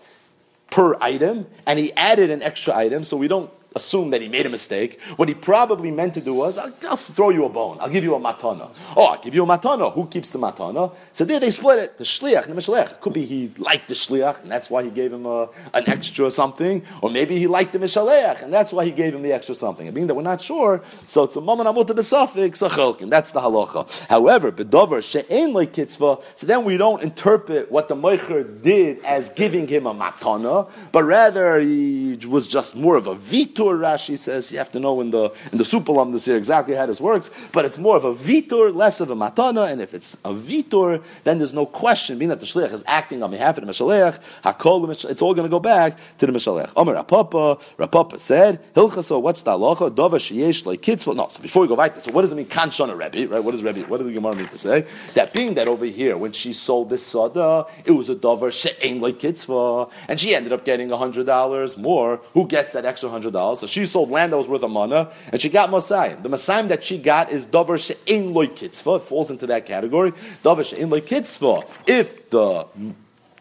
per 0.70 0.96
item, 1.00 1.46
and 1.66 1.78
he 1.78 1.92
added 1.94 2.28
an 2.30 2.42
extra 2.42 2.76
item, 2.76 3.02
so 3.02 3.16
we 3.16 3.26
don't 3.26 3.50
assume 3.74 4.10
that 4.10 4.20
he 4.20 4.28
made 4.28 4.46
a 4.46 4.48
mistake. 4.48 5.00
What 5.16 5.28
he 5.28 5.34
probably 5.34 5.90
meant 5.90 6.14
to 6.14 6.20
do 6.20 6.34
was, 6.34 6.58
I'll, 6.58 6.72
I'll, 6.88 6.96
throw 6.96 7.30
you 7.30 7.44
a 7.44 7.48
bone. 7.48 7.78
I'll 7.80 7.88
give 7.88 8.04
you 8.04 8.14
a 8.14 8.20
matana. 8.20 8.70
Oh, 8.96 9.04
I'll 9.06 9.20
give 9.20 9.34
you 9.34 9.44
a 9.44 9.46
matana. 9.46 9.92
Who 9.92 10.06
keeps 10.06 10.30
the 10.30 10.38
matana? 10.38 10.92
So 11.12 11.24
there 11.24 11.40
they 11.40 11.50
split 11.50 11.78
it. 11.78 11.98
The 11.98 12.04
shliach 12.04 12.46
and 12.46 12.56
the 12.56 12.60
mishalech. 12.60 13.00
Could 13.00 13.12
be 13.12 13.24
he 13.24 13.52
liked 13.58 13.88
the 13.88 13.94
shliach, 13.94 14.42
and 14.42 14.50
that's 14.50 14.70
why 14.70 14.82
he 14.82 14.90
gave 14.90 15.12
him 15.12 15.26
a, 15.26 15.48
an 15.74 15.88
extra 15.88 16.30
something. 16.30 16.82
Or 17.02 17.10
maybe 17.10 17.38
he 17.38 17.46
liked 17.46 17.72
the 17.72 17.78
mishalech, 17.78 18.42
and 18.42 18.52
that's 18.52 18.72
why 18.72 18.84
he 18.84 18.90
gave 18.90 19.14
him 19.14 19.22
the 19.22 19.32
extra 19.32 19.54
something. 19.54 19.86
I 19.86 19.90
mean 19.90 20.06
that 20.06 20.14
we're 20.14 20.22
not 20.22 20.40
sure, 20.40 20.82
so 21.06 21.24
it's 21.24 21.36
a 21.36 21.40
moment 21.40 21.68
amut 21.68 21.86
besafik 21.86 23.02
and 23.02 23.12
That's 23.12 23.32
the 23.32 23.40
halacha. 23.40 24.06
However, 24.08 24.50
bedover 24.50 25.02
she'en 25.02 25.52
like 25.52 25.72
kitzvah. 25.72 26.18
So 26.34 26.46
then 26.46 26.64
we 26.64 26.76
don't 26.76 27.02
interpret 27.02 27.70
what 27.70 27.88
the 27.88 27.94
meicher 27.94 28.62
did 28.62 29.04
as 29.04 29.30
giving 29.30 29.68
him 29.68 29.86
a 29.86 29.94
matana, 29.94 30.68
but 30.92 31.04
rather 31.04 31.60
he 31.60 32.18
was 32.26 32.46
just 32.46 32.74
more 32.74 32.96
of 32.96 33.06
a 33.06 33.14
vitor 33.14 33.57
vitur. 33.58 33.78
Rashi 33.78 34.18
says 34.18 34.50
you 34.52 34.58
have 34.58 34.72
to 34.72 34.80
know 34.80 35.00
in 35.00 35.10
the 35.10 35.32
in 35.52 35.58
the 35.58 35.64
supalam 35.64 36.12
this 36.12 36.26
year 36.26 36.36
exactly 36.36 36.74
how 36.74 36.86
this 36.86 37.00
works, 37.00 37.30
but 37.52 37.64
it's 37.64 37.78
more 37.78 37.96
of 37.96 38.04
a 38.04 38.14
vitur, 38.14 38.74
less 38.74 39.00
of 39.00 39.10
a 39.10 39.16
matana. 39.16 39.70
And 39.70 39.80
if 39.80 39.94
it's 39.94 40.14
a 40.24 40.32
vitur, 40.32 41.02
then 41.24 41.38
there's 41.38 41.54
no 41.54 41.66
question, 41.66 42.18
being 42.18 42.28
that 42.28 42.40
the 42.40 42.46
shliach 42.46 42.72
is 42.72 42.84
acting 42.86 43.22
on 43.22 43.30
behalf 43.30 43.58
of 43.58 43.66
the 43.66 43.72
mishaleach, 43.72 44.20
hakol, 44.44 44.88
it's 45.10 45.22
all 45.22 45.34
going 45.34 45.46
to 45.46 45.50
go 45.50 45.60
back 45.60 45.98
to 46.18 46.26
the 46.26 46.32
mishaleach. 46.32 46.72
Omer 46.76 46.94
Rav 46.94 47.06
Papa, 47.08 47.58
Rapapa 47.78 48.18
said, 48.18 48.60
Hilchaso, 48.74 49.20
what's 49.20 49.42
the 49.42 49.52
halacha? 49.52 49.90
Dova 49.90 50.16
sheyesh 50.16 50.66
like 50.66 50.82
kitzvah. 50.82 51.14
No, 51.14 51.28
so 51.28 51.42
before 51.42 51.62
we 51.62 51.68
go 51.68 51.76
back 51.76 51.94
to 51.94 52.00
so 52.00 52.12
what 52.12 52.22
does 52.22 52.32
it 52.32 52.36
mean? 52.36 52.46
Kanshana 52.46 52.96
Rebbe, 52.96 53.32
right? 53.32 53.42
What 53.42 53.52
does 53.52 53.62
Rebbe? 53.62 53.80
What 53.88 53.98
does 53.98 54.06
the 54.06 54.12
Gemara 54.12 54.36
mean 54.36 54.48
to 54.48 54.58
say? 54.58 54.86
That 55.14 55.32
being 55.32 55.54
that 55.54 55.68
over 55.68 55.84
here 55.84 56.16
when 56.16 56.32
she 56.32 56.52
sold 56.52 56.90
this 56.90 57.04
sada, 57.04 57.66
it 57.84 57.92
was 57.92 58.08
a 58.08 58.14
dover 58.14 58.50
she'ain 58.50 59.00
like 59.00 59.18
and 59.24 60.20
she 60.20 60.34
ended 60.34 60.52
up 60.52 60.64
getting 60.64 60.88
hundred 60.90 61.26
dollars 61.26 61.76
more. 61.76 62.20
Who 62.34 62.46
gets 62.46 62.72
that 62.72 62.84
extra 62.84 63.08
hundred 63.08 63.32
dollars? 63.32 63.47
So 63.54 63.66
she 63.66 63.86
sold 63.86 64.10
land 64.10 64.32
that 64.32 64.36
was 64.36 64.48
worth 64.48 64.62
a 64.62 64.68
mana, 64.68 65.10
and 65.32 65.40
she 65.40 65.48
got 65.48 65.70
Masayim. 65.70 66.22
The 66.22 66.28
Masayim 66.28 66.68
that 66.68 66.82
she 66.82 66.98
got 66.98 67.30
is 67.30 67.46
Dover 67.46 67.78
She'in 67.78 68.34
Loy 68.34 68.46
Kitzvah. 68.46 68.96
It 68.96 69.02
falls 69.02 69.30
into 69.30 69.46
that 69.46 69.66
category. 69.66 70.12
Dover 70.42 70.64
She'in 70.64 70.90
Loy 70.90 71.00
Kitzvah. 71.00 71.64
If 71.86 72.30
the 72.30 72.66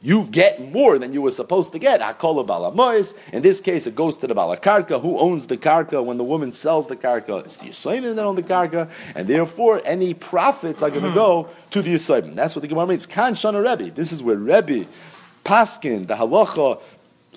you 0.01 0.25
get 0.25 0.71
more 0.71 0.99
than 0.99 1.11
you 1.11 1.21
were 1.21 1.31
supposed 1.31 1.71
to 1.73 1.79
get. 1.79 2.01
Akola 2.01 2.45
balamois. 2.45 3.15
In 3.33 3.41
this 3.41 3.59
case, 3.59 3.87
it 3.87 3.95
goes 3.95 4.17
to 4.17 4.27
the 4.27 4.35
balakarka. 4.35 5.01
Who 5.01 5.17
owns 5.17 5.47
the 5.47 5.57
karka 5.57 6.03
when 6.03 6.17
the 6.17 6.23
woman 6.23 6.51
sells 6.51 6.87
the 6.87 6.95
karka? 6.95 7.43
It's 7.45 7.57
the 7.57 7.69
Yisraelim 7.69 8.15
that 8.15 8.25
own 8.25 8.35
the 8.35 8.43
karka, 8.43 8.89
and 9.15 9.27
therefore 9.27 9.81
any 9.85 10.13
profits 10.13 10.81
are 10.81 10.89
going 10.89 11.03
to 11.03 11.09
hmm. 11.09 11.15
go 11.15 11.49
to 11.71 11.81
the 11.81 11.95
Yisraelim. 11.95 12.35
That's 12.35 12.55
what 12.55 12.61
the 12.61 12.67
Gemara 12.67 12.87
means. 12.87 13.05
Kan 13.05 13.33
Shana 13.33 13.63
Rebbe. 13.63 13.91
This 13.91 14.11
is 14.11 14.21
where 14.21 14.37
Rebbe 14.37 14.85
Paskin, 15.43 16.07
the 16.07 16.15
halacha 16.15 16.79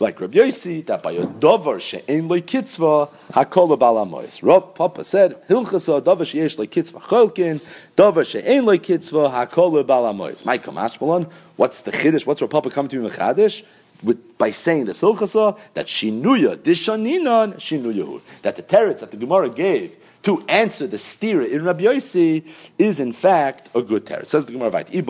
like 0.01 0.19
Rabbi 0.19 0.39
Yossi, 0.39 0.85
that 0.87 1.03
by 1.03 1.13
a 1.13 1.27
dover 1.27 1.79
she'en 1.79 2.27
loy 2.27 2.41
kitzva, 2.41 3.11
hakol 3.33 3.79
balamois. 3.79 4.43
Rav 4.43 4.75
Papa 4.75 5.05
said, 5.05 5.47
hilchasa 5.47 6.03
dover 6.03 6.25
she'esh 6.25 6.57
loy 6.57 6.67
kitzva 6.67 7.01
cholkin, 7.03 7.61
dover 7.97 8.25
she'en 8.25 8.65
loy 8.65 8.79
kitzva, 8.79 9.31
hakol 9.31 9.85
balamois. 9.85 10.45
Michael 10.47 10.73
Mashmalon, 10.73 11.31
what's 11.57 11.83
the 11.83 11.93
chiddush? 11.93 12.25
What's 12.27 12.41
Rav 12.41 12.49
Papa 12.49 12.71
coming 12.71 12.89
to 12.89 12.99
me 12.99 13.11
chiddush? 13.11 13.63
With, 14.03 14.39
by 14.39 14.51
saying 14.51 14.87
this 14.87 15.03
hilchasa, 15.03 15.59
that 15.75 15.87
shinuya, 15.87 16.57
dishaninan, 16.57 17.57
shinuyahu. 17.57 18.23
That 18.41 18.57
the 18.57 18.63
teretz 18.63 19.01
that 19.01 19.11
the 19.11 19.19
Gemara 19.19 19.51
gave 19.51 19.97
to 20.23 20.45
answer 20.49 20.87
the 20.87 20.97
stira 20.99 21.51
in 21.51 21.65
Rabbi 21.65 21.85
Yossi 21.85 22.47
is 22.79 23.01
in 23.01 23.13
fact 23.13 23.71
a 23.75 23.83
good 23.83 24.05
teretz. 24.05 24.27
Says 24.27 24.47
the 24.47 24.53
Gemara, 24.53 24.71
Vite, 24.71 24.91
If 24.93 25.05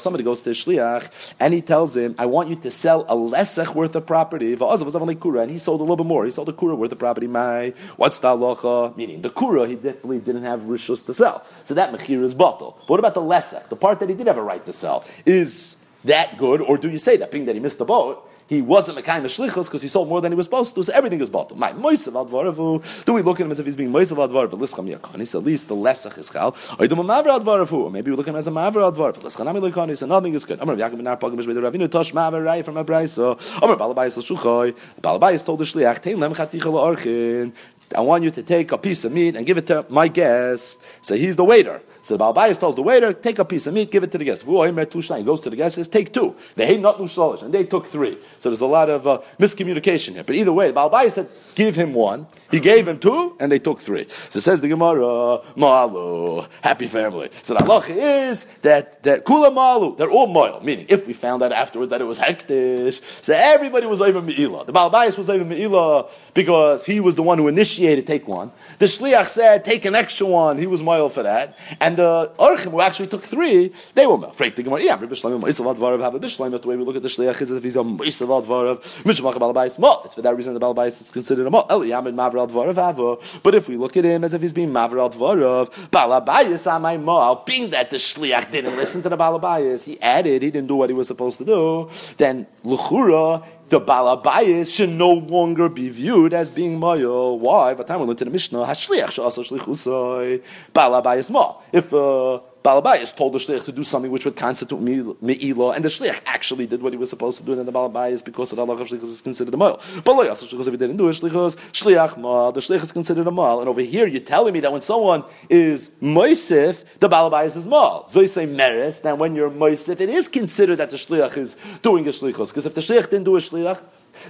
somebody 0.00 0.24
goes 0.24 0.40
to 0.42 0.50
shliach 0.50 1.34
and 1.40 1.52
he 1.52 1.60
tells 1.60 1.96
him, 1.96 2.14
"I 2.18 2.26
want 2.26 2.48
you 2.48 2.56
to 2.56 2.70
sell 2.70 3.04
a 3.08 3.16
lesech 3.16 3.74
worth 3.74 3.96
of 3.96 4.06
property," 4.06 4.52
and 4.52 5.50
he 5.50 5.58
sold 5.58 5.80
a 5.80 5.84
little 5.84 5.96
bit 5.96 6.06
more. 6.06 6.24
He 6.24 6.30
sold 6.30 6.48
a 6.48 6.52
kura 6.52 6.74
worth 6.74 6.92
of 6.92 6.98
property. 6.98 7.26
My, 7.26 7.72
what's 7.96 8.18
the 8.20 8.28
halacha? 8.28 8.96
Meaning 8.96 9.22
the 9.22 9.30
kura, 9.30 9.66
he 9.66 9.74
definitely 9.74 10.20
didn't 10.20 10.44
have 10.44 10.60
rishus 10.60 11.04
to 11.06 11.14
sell, 11.14 11.44
so 11.64 11.74
that 11.74 11.92
mechir 11.92 12.22
is 12.22 12.34
bottle. 12.34 12.76
But 12.80 12.90
what 12.90 13.00
about 13.00 13.14
the 13.14 13.22
lesech, 13.22 13.68
the 13.68 13.76
part 13.76 14.00
that 14.00 14.08
he 14.08 14.14
did 14.14 14.26
have 14.26 14.38
a 14.38 14.42
right 14.42 14.64
to 14.64 14.72
sell? 14.72 15.04
Is 15.24 15.76
that 16.04 16.38
good, 16.38 16.60
or 16.60 16.78
do 16.78 16.88
you 16.88 16.98
say 16.98 17.16
that 17.16 17.30
being 17.32 17.46
that 17.46 17.54
he 17.54 17.60
missed 17.60 17.78
the 17.78 17.84
boat? 17.84 18.22
He 18.48 18.62
wasn't 18.62 18.98
Mekayim 18.98 19.24
Shlichus 19.24 19.66
because 19.66 19.82
he 19.82 19.88
sold 19.88 20.08
more 20.08 20.20
than 20.20 20.32
he 20.32 20.36
was 20.36 20.46
supposed 20.46 20.74
to, 20.74 20.84
so 20.84 20.92
everything 20.92 21.20
is 21.20 21.28
bottled. 21.28 21.58
My 21.58 21.72
Moisav 21.72 22.12
Advaravu, 22.12 23.04
do 23.04 23.12
we 23.12 23.22
look 23.22 23.40
at 23.40 23.46
him 23.46 23.52
as 23.52 23.58
if 23.58 23.66
he's 23.66 23.76
being 23.76 23.90
Moisav 23.90 24.16
Advaravu, 24.16 24.58
Lischam 24.58 24.94
Yakonis, 24.94 25.34
at 25.34 25.44
least 25.44 25.68
the 25.68 25.74
Lesach 25.74 26.16
is 26.18 26.30
Chal, 26.30 26.56
or 26.78 26.86
do 26.86 26.94
Mavra 26.94 27.40
Advaravu, 27.40 27.72
or 27.72 27.90
maybe 27.90 28.10
we 28.10 28.16
look 28.16 28.28
at 28.28 28.30
him 28.30 28.36
as 28.36 28.46
a 28.46 28.50
Mavra 28.50 28.92
Advaravu, 28.92 29.18
Lischanami 29.22 29.70
Likonis, 29.70 30.02
and 30.02 30.10
nothing 30.10 30.34
is 30.34 30.44
good. 30.44 30.60
Amr 30.60 30.76
Yaakov 30.76 30.96
Ben 30.96 31.16
Arpagim 31.16 31.38
is 31.40 31.46
the 31.46 31.54
Ravinu 31.54 31.90
Tosh 31.90 32.12
Mavra 32.12 32.44
Rai 32.44 32.62
from 32.62 32.76
a 32.76 32.84
Braiso, 32.84 33.36
Amr 33.62 33.76
Balabayis 33.76 34.18
Shuchoi, 34.22 34.76
Balabayis 35.00 35.44
told 35.44 35.58
the 35.60 35.64
Shliach, 35.64 36.00
Tein 36.00 36.20
Lem 36.20 36.34
Chaticha 36.34 36.62
Orchin, 36.62 37.52
I 37.94 38.00
want 38.00 38.24
you 38.24 38.30
to 38.32 38.42
take 38.42 38.72
a 38.72 38.78
piece 38.78 39.04
of 39.04 39.12
meat 39.12 39.36
and 39.36 39.46
give 39.46 39.58
it 39.58 39.66
to 39.68 39.86
my 39.88 40.08
guest. 40.08 40.82
So 41.02 41.14
he's 41.14 41.36
the 41.36 41.44
waiter. 41.44 41.80
So 42.02 42.16
the 42.16 42.24
Balbayas 42.24 42.58
tells 42.58 42.76
the 42.76 42.82
waiter, 42.82 43.12
take 43.12 43.38
a 43.38 43.44
piece 43.44 43.66
of 43.66 43.74
meat, 43.74 43.90
give 43.90 44.04
it 44.04 44.12
to 44.12 44.18
the 44.18 44.24
guest. 44.24 44.42
He 44.42 45.22
goes 45.24 45.40
to 45.40 45.50
the 45.50 45.56
guest, 45.56 45.76
and 45.76 45.84
says, 45.84 45.88
take 45.88 46.12
two. 46.12 46.36
They 46.54 46.66
hate 46.66 46.80
not 46.80 46.98
nushalish, 46.98 47.42
and 47.42 47.52
they 47.52 47.64
took 47.64 47.86
three. 47.86 48.16
So 48.38 48.48
there's 48.48 48.60
a 48.60 48.66
lot 48.66 48.88
of 48.88 49.06
uh, 49.06 49.22
miscommunication 49.38 50.12
here. 50.12 50.24
But 50.24 50.36
either 50.36 50.52
way, 50.52 50.68
the 50.68 50.74
Balbayas 50.74 51.10
said, 51.12 51.28
give 51.54 51.74
him 51.74 51.94
one. 51.94 52.28
He 52.48 52.60
gave 52.60 52.86
him 52.86 53.00
two, 53.00 53.36
and 53.40 53.50
they 53.50 53.58
took 53.58 53.80
three. 53.80 54.06
So 54.30 54.38
says 54.38 54.60
the 54.60 54.68
Gemara, 54.68 55.40
malu, 55.56 56.46
happy 56.60 56.86
family. 56.86 57.30
So 57.42 57.54
the 57.54 57.60
halacha 57.64 57.96
is 58.30 58.44
that 58.62 59.02
that 59.02 59.24
kula 59.24 59.52
malu, 59.52 59.96
they're 59.96 60.10
all 60.10 60.28
moil. 60.28 60.60
Meaning, 60.62 60.86
if 60.88 61.08
we 61.08 61.12
found 61.12 61.42
out 61.42 61.50
afterwards 61.50 61.90
that 61.90 62.00
it 62.00 62.04
was 62.04 62.20
hektish, 62.20 63.24
so 63.24 63.34
everybody 63.34 63.86
was 63.86 64.00
over 64.00 64.22
me'ilah. 64.22 64.64
The 64.64 64.72
Balbayas 64.72 65.18
was 65.18 65.28
over 65.28 65.44
me'ilah 65.44 66.08
because 66.34 66.86
he 66.86 67.00
was 67.00 67.16
the 67.16 67.24
one 67.24 67.38
who 67.38 67.48
initiated 67.48 67.75
initiated, 67.76 68.06
take 68.06 68.26
one. 68.26 68.50
The 68.78 68.86
shliach 68.86 69.28
said, 69.28 69.64
take 69.64 69.84
an 69.84 69.94
extra 69.94 70.26
one. 70.26 70.58
He 70.58 70.66
was 70.66 70.82
moil 70.82 71.08
for 71.08 71.22
that. 71.22 71.56
And 71.80 71.96
the 71.96 72.32
orchim 72.38 72.70
who 72.70 72.80
actually 72.80 73.08
took 73.08 73.22
three, 73.22 73.72
they 73.94 74.06
were 74.06 74.24
afraid 74.26 74.56
to 74.56 74.62
Gemara. 74.62 74.82
Yeah, 74.82 74.92
Rabbi 74.92 75.14
Shlomo 75.14 75.40
Moisav 75.40 75.76
Dvarav 75.76 76.00
have 76.00 76.14
a 76.14 76.20
Bishloim. 76.20 76.60
The 76.60 76.68
way 76.68 76.76
we 76.76 76.84
look 76.84 76.96
at 76.96 77.02
the 77.02 77.08
shliach 77.08 77.40
is 77.42 77.48
that 77.50 77.56
if 77.56 77.64
he's 77.64 77.76
a 77.76 77.80
Moisav 77.80 78.46
Dvarav, 78.46 78.82
Mishmach 79.04 79.34
Balabais 79.34 79.78
Mo. 79.78 80.02
It's 80.04 80.14
for 80.14 80.22
that 80.22 80.36
reason 80.36 80.54
the 80.54 80.60
Balabais 80.60 81.00
is 81.00 81.10
considered 81.10 81.46
a 81.46 81.50
Mo. 81.50 81.64
Eliyamid 81.64 82.14
Mavral 82.14 82.48
Dvarav 82.48 82.74
Hava. 82.74 83.40
But 83.42 83.54
if 83.54 83.68
we 83.68 83.76
look 83.76 83.96
at 83.96 84.04
him 84.04 84.24
as 84.24 84.34
if 84.34 84.42
he's 84.42 84.52
being 84.52 84.70
Mavral 84.70 85.12
Dvarav, 85.12 85.70
Balabais 85.90 86.66
Amai 86.66 87.02
Mo. 87.02 87.42
Being 87.44 87.70
that 87.70 87.90
the 87.90 87.96
shliach 87.96 88.50
didn't 88.50 88.76
listen 88.76 89.02
to 89.02 89.08
the 89.08 89.16
Balabais, 89.16 89.84
he 89.84 90.00
added, 90.00 90.42
he 90.42 90.50
didn't 90.50 90.68
do 90.68 90.76
what 90.76 90.90
he 90.90 90.94
was 90.94 91.06
supposed 91.06 91.38
to 91.38 91.44
do. 91.44 91.90
Then 92.16 92.46
Luchura 92.64 93.44
the 93.68 93.80
balabayis 93.80 94.74
should 94.74 94.90
no 94.90 95.12
longer 95.12 95.68
be 95.68 95.88
viewed 95.88 96.32
as 96.32 96.50
being 96.50 96.78
mayo. 96.78 97.34
Why? 97.34 97.74
By 97.74 97.82
the 97.82 97.84
time 97.84 98.00
we 98.00 98.06
learned 98.06 98.18
to 98.18 98.24
the 98.24 98.30
Mishnah, 98.30 98.64
hashliach 98.64 99.10
she'asa 99.10 99.40
shlichusay 99.42 100.42
balabayis 100.74 101.30
ma. 101.30 101.56
If 101.72 101.92
uh, 101.92 102.40
Balabayas 102.66 103.14
told 103.14 103.32
the 103.32 103.38
shliach 103.38 103.64
to 103.64 103.70
do 103.70 103.84
something 103.84 104.10
which 104.10 104.24
would 104.24 104.34
constitute 104.34 104.80
me'ila, 104.80 105.70
and 105.70 105.84
the 105.84 105.88
shliach 105.88 106.20
actually 106.26 106.66
did 106.66 106.82
what 106.82 106.92
he 106.92 106.98
was 106.98 107.08
supposed 107.08 107.38
to 107.38 107.44
do, 107.44 107.52
and 107.52 107.68
the 107.68 107.72
Balabayas, 107.72 108.24
because 108.24 108.50
of 108.50 108.56
the 108.56 108.62
Allah 108.62 108.74
of 108.74 108.88
shlichus, 108.88 109.04
is 109.04 109.20
considered 109.20 109.54
a 109.54 109.56
mal. 109.56 109.80
But 110.04 110.28
also 110.28 110.46
if 110.46 110.66
he 110.66 110.76
didn't 110.76 110.96
do 110.96 111.08
it, 111.08 111.12
shlichus, 111.12 111.54
shliach 111.70 112.18
mal, 112.18 112.50
the 112.50 112.58
shliach 112.58 112.82
is 112.82 112.90
considered 112.90 113.24
a 113.28 113.30
mal. 113.30 113.60
And 113.60 113.68
over 113.68 113.82
here, 113.82 114.08
you're 114.08 114.20
telling 114.20 114.52
me 114.52 114.58
that 114.60 114.72
when 114.72 114.82
someone 114.82 115.22
is 115.48 115.90
moisif, 116.02 116.82
the 116.98 117.08
Balabayas 117.08 117.56
is 117.56 117.66
mal. 117.66 118.08
Say 118.08 118.46
meris, 118.46 119.00
then 119.00 119.16
when 119.18 119.36
you're 119.36 119.48
moisif, 119.48 120.00
it 120.00 120.08
is 120.08 120.26
considered 120.26 120.78
that 120.78 120.90
the 120.90 120.96
shliach 120.96 121.36
is 121.36 121.56
doing 121.82 122.04
a 122.08 122.10
shlichus, 122.10 122.48
because 122.48 122.66
if 122.66 122.74
the 122.74 122.80
shliach 122.80 123.10
didn't 123.10 123.24
do 123.24 123.36
a 123.36 123.40
shliach, 123.40 123.80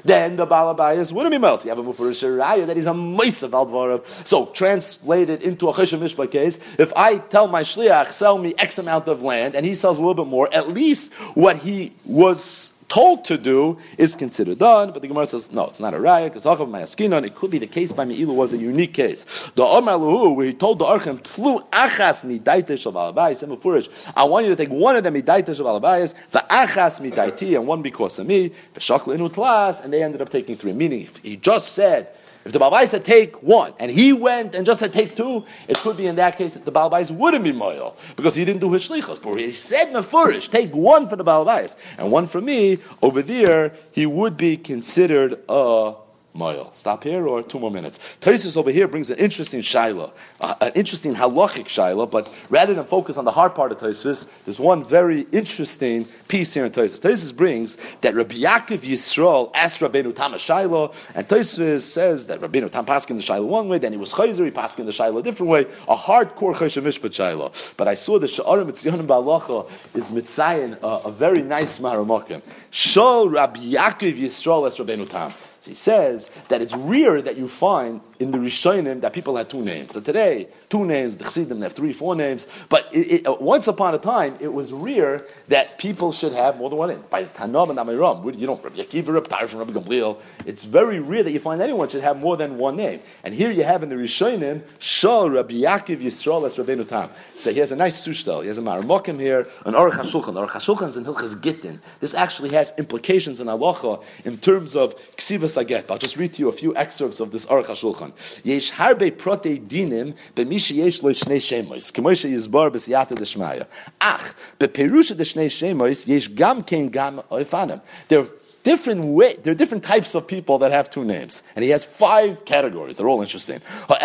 then 0.04 0.36
the 0.36 0.46
Balabayas 0.46 1.12
wouldn't 1.12 1.32
be 1.32 1.38
Mels. 1.38 1.64
You 1.64 1.70
have 1.70 1.78
a 1.78 1.82
Mufurish 1.82 2.22
Raya 2.22 2.66
that 2.66 2.76
he's 2.76 2.86
a 2.86 2.90
Moisav 2.90 3.50
Aldvarav. 3.50 4.06
So, 4.26 4.46
translated 4.46 5.42
into 5.42 5.68
a 5.68 5.72
Cheshem 5.72 6.00
Mishpah 6.00 6.30
case, 6.30 6.58
if 6.78 6.92
I 6.94 7.18
tell 7.18 7.48
my 7.48 7.62
Shliach, 7.62 8.08
sell 8.08 8.38
me 8.38 8.54
X 8.58 8.78
amount 8.78 9.08
of 9.08 9.22
land, 9.22 9.56
and 9.56 9.64
he 9.64 9.74
sells 9.74 9.98
a 9.98 10.00
little 10.00 10.14
bit 10.14 10.30
more, 10.30 10.52
at 10.52 10.68
least 10.68 11.12
what 11.34 11.58
he 11.58 11.92
was 12.04 12.72
told 12.88 13.24
to 13.24 13.36
do 13.36 13.78
is 13.98 14.14
considered 14.16 14.58
done, 14.58 14.92
but 14.92 15.02
the 15.02 15.08
Gemara 15.08 15.26
says 15.26 15.50
no, 15.52 15.66
it's 15.66 15.80
not 15.80 15.94
a 15.94 15.98
raya 15.98 16.24
because 16.24 16.44
Achav 16.44 16.68
Mayaskinon. 16.68 17.24
It 17.24 17.34
could 17.34 17.50
be 17.50 17.58
the 17.58 17.66
case 17.66 17.92
by 17.92 18.04
Meilu 18.04 18.34
was 18.34 18.52
a 18.52 18.56
unique 18.56 18.94
case. 18.94 19.24
The 19.54 19.64
Omar 19.64 19.94
Luhu, 19.94 20.34
where 20.34 20.46
he 20.46 20.54
told 20.54 20.78
the 20.78 20.84
Archem, 20.84 21.20
Tlu 21.20 21.68
achas 21.70 22.22
midaite 22.24 22.78
shel 22.78 22.92
balabayis, 22.92 23.42
and 23.42 23.52
Mufurish, 23.52 23.88
I 24.14 24.24
want 24.24 24.46
you 24.46 24.54
to 24.54 24.56
take 24.56 24.70
one 24.70 24.96
of 24.96 25.04
them 25.04 25.14
midaite 25.14 25.54
shel 25.56 25.66
balabayis, 25.66 26.14
the 26.30 26.44
achas 26.50 27.00
midaiti, 27.00 27.56
and 27.56 27.66
one 27.66 27.82
because 27.82 28.18
of 28.18 28.26
me, 28.26 28.52
the 28.74 28.80
shakla 28.80 29.16
inu 29.16 29.32
tlas, 29.32 29.82
and 29.82 29.92
they 29.92 30.02
ended 30.02 30.20
up 30.20 30.28
taking 30.28 30.56
three. 30.56 30.72
Meaning, 30.72 31.08
he 31.22 31.36
just 31.36 31.72
said 31.72 32.08
if 32.46 32.52
the 32.52 32.60
Balbais 32.60 32.86
said 32.86 33.04
take 33.04 33.42
one, 33.42 33.74
and 33.80 33.90
he 33.90 34.12
went 34.12 34.54
and 34.54 34.64
just 34.64 34.78
said 34.78 34.92
take 34.92 35.16
two, 35.16 35.44
it 35.66 35.76
could 35.78 35.96
be 35.96 36.06
in 36.06 36.14
that 36.14 36.38
case 36.38 36.54
that 36.54 36.64
the 36.64 36.70
Balbais 36.70 37.10
wouldn't 37.10 37.42
be 37.42 37.52
moyal 37.52 37.96
because 38.14 38.36
he 38.36 38.44
didn't 38.44 38.60
do 38.60 38.72
his 38.72 38.88
shlichos. 38.88 39.20
But 39.20 39.34
he 39.34 39.50
said 39.50 39.88
mefurish, 39.88 40.48
take 40.48 40.72
one 40.72 41.08
for 41.08 41.16
the 41.16 41.24
Balbais 41.24 41.76
and 41.98 42.12
one 42.12 42.28
for 42.28 42.40
me. 42.40 42.78
Over 43.02 43.20
there, 43.20 43.72
he 43.90 44.06
would 44.06 44.36
be 44.36 44.56
considered 44.56 45.40
a 45.48 45.94
mile. 46.36 46.72
Stop 46.74 47.04
here 47.04 47.26
or 47.26 47.42
two 47.42 47.58
more 47.58 47.70
minutes. 47.70 47.98
Tosis 48.20 48.56
over 48.56 48.70
here 48.70 48.86
brings 48.86 49.10
an 49.10 49.18
interesting 49.18 49.60
shaila, 49.60 50.10
uh, 50.40 50.54
an 50.60 50.72
interesting 50.74 51.14
halachic 51.14 51.66
shaila, 51.66 52.10
but 52.10 52.32
rather 52.50 52.74
than 52.74 52.84
focus 52.84 53.16
on 53.16 53.24
the 53.24 53.32
hard 53.32 53.54
part 53.54 53.72
of 53.72 53.78
Tosis, 53.78 54.30
there's 54.44 54.60
one 54.60 54.84
very 54.84 55.26
interesting 55.32 56.06
piece 56.28 56.54
here 56.54 56.64
in 56.64 56.72
Tosis. 56.72 57.00
Tosis 57.00 57.34
brings 57.34 57.76
that 58.00 58.14
Rabbi 58.14 58.36
Yaakov 58.36 58.80
Yisrael 58.80 59.50
asked 59.54 59.80
Rabbeinu 59.80 60.14
Tam 60.14 60.34
a 60.34 60.36
shaila, 60.36 60.94
and 61.14 61.26
Tosis 61.28 61.80
says 61.80 62.26
that 62.26 62.40
Rabbeinu 62.40 62.70
Tam 62.70 62.84
passed 62.84 63.10
in 63.10 63.16
the 63.16 63.22
shaila 63.22 63.46
one 63.46 63.68
way, 63.68 63.78
then 63.78 63.92
he 63.92 63.98
was 63.98 64.12
chayzer, 64.12 64.44
he 64.44 64.50
passed 64.50 64.78
in 64.78 64.86
the 64.86 64.92
shaila 64.92 65.20
a 65.20 65.22
different 65.22 65.50
way, 65.50 65.66
a 65.88 65.96
hardcore 65.96 66.54
chayshah 66.54 66.82
mishpat 66.82 67.10
shaila. 67.10 67.74
But 67.76 67.88
I 67.88 67.94
saw 67.94 68.18
the 68.18 68.26
Sha'arim 68.26 68.70
Mitzyonim 68.70 69.06
Ba'alacha 69.06 69.68
is 69.94 70.04
mitzayin, 70.06 70.78
uh, 70.82 71.00
a 71.04 71.10
very 71.10 71.42
nice 71.42 71.78
maharamokim. 71.78 72.42
Shol 72.70 73.32
Rabbi 73.32 73.60
Yaakov 73.60 74.18
Yisrael 74.18 74.66
as 74.66 74.76
Rabbeinu 74.78 75.08
Tam. 75.08 75.32
So 75.66 75.70
he 75.70 75.74
says 75.74 76.30
that 76.48 76.62
it's 76.62 76.76
rare 76.76 77.20
that 77.20 77.36
you 77.36 77.48
find 77.48 78.00
in 78.18 78.30
the 78.30 78.38
Rishonim 78.38 79.00
that 79.00 79.12
people 79.12 79.36
had 79.36 79.50
two 79.50 79.62
names. 79.62 79.94
So 79.94 80.00
today, 80.00 80.48
two 80.68 80.84
names, 80.84 81.16
the 81.16 81.24
Chassidim 81.24 81.60
have 81.62 81.72
three, 81.72 81.92
four 81.92 82.14
names. 82.14 82.46
But 82.68 82.88
it, 82.92 82.98
it, 82.98 83.26
uh, 83.26 83.34
once 83.40 83.68
upon 83.68 83.94
a 83.94 83.98
time, 83.98 84.36
it 84.40 84.52
was 84.52 84.72
rare 84.72 85.26
that 85.48 85.78
people 85.78 86.12
should 86.12 86.32
have 86.32 86.58
more 86.58 86.70
than 86.70 86.78
one 86.78 86.88
name. 86.90 87.04
By 87.10 87.24
Tanam 87.24 87.70
and 87.70 87.78
Amiram, 87.78 88.38
you 88.38 88.46
know, 88.46 88.56
from 88.56 88.72
Yakiv, 88.74 89.08
Reb 89.08 89.48
from 89.48 89.58
Rabbi 89.60 89.72
Gamliel, 89.72 90.20
it's 90.44 90.64
very 90.64 91.00
rare 91.00 91.22
that 91.22 91.30
you 91.30 91.40
find 91.40 91.60
anyone 91.60 91.88
should 91.88 92.02
have 92.02 92.18
more 92.18 92.36
than 92.36 92.58
one 92.58 92.76
name. 92.76 93.00
And 93.24 93.34
here 93.34 93.50
you 93.50 93.64
have 93.64 93.82
in 93.82 93.88
the 93.88 93.96
Rishonim, 93.96 94.62
Shal 94.78 95.30
Rabbi 95.30 95.54
Yaakov 95.54 96.02
Yisrael 96.02 96.46
as 96.46 96.56
Rabbeinu 96.56 96.88
Tam. 96.88 97.10
So 97.36 97.52
he 97.52 97.60
has 97.60 97.72
a 97.72 97.76
nice 97.76 98.06
sushtel. 98.06 98.42
He 98.42 98.48
has 98.48 98.58
a 98.58 98.62
Maramokim 98.62 99.20
here, 99.20 99.48
an 99.64 99.74
Aruch 99.74 99.92
HaShulchan. 99.92 100.34
Aruch 100.34 100.50
HaShulchan 100.50 100.88
is 100.88 100.96
in 100.96 101.04
Hilchas 101.04 101.40
Gittin. 101.40 101.80
This 102.00 102.14
actually 102.14 102.50
has 102.50 102.72
implications 102.78 103.40
in 103.40 103.46
halacha 103.46 104.02
in 104.24 104.38
terms 104.38 104.74
of 104.76 104.96
Ksivas 105.16 105.62
Aget. 105.62 105.90
I'll 105.90 105.98
just 105.98 106.16
read 106.16 106.34
to 106.34 106.40
you 106.40 106.48
a 106.48 106.52
few 106.52 106.74
excerpts 106.76 107.20
of 107.20 107.30
this 107.30 107.44
Aruch 107.46 107.66
HaShulchan. 107.66 108.05
Shulchan. 108.06 108.44
Yesh 108.44 108.72
harbe 108.72 109.10
prote 109.10 109.58
dinim 109.66 110.14
b'mishi 110.34 110.76
yesh 110.76 111.02
lo 111.02 111.10
shnei 111.10 111.38
shemos, 111.38 111.92
k'mo 111.92 112.10
yizbar 112.10 112.70
b'siyata 112.70 113.16
d'shmaya. 113.16 113.66
Ach, 114.00 114.34
beperusha 114.58 115.14
d'shnei 115.14 115.48
shemos 115.48 116.06
yesh 116.06 116.28
gam 116.28 116.62
ken 116.62 116.88
gam 116.88 117.22
oifanim. 117.30 117.80
There 118.08 118.20
are 118.20 118.26
different 118.66 119.04
way, 119.04 119.36
there 119.44 119.52
are 119.52 119.60
different 119.62 119.84
types 119.84 120.16
of 120.16 120.26
people 120.26 120.58
that 120.58 120.72
have 120.72 120.90
two 120.90 121.04
names. 121.04 121.44
And 121.54 121.64
he 121.64 121.70
has 121.70 121.84
five 121.84 122.44
categories. 122.44 122.96
They're 122.96 123.08
all 123.08 123.22
interesting. 123.22 123.60
There 123.88 124.02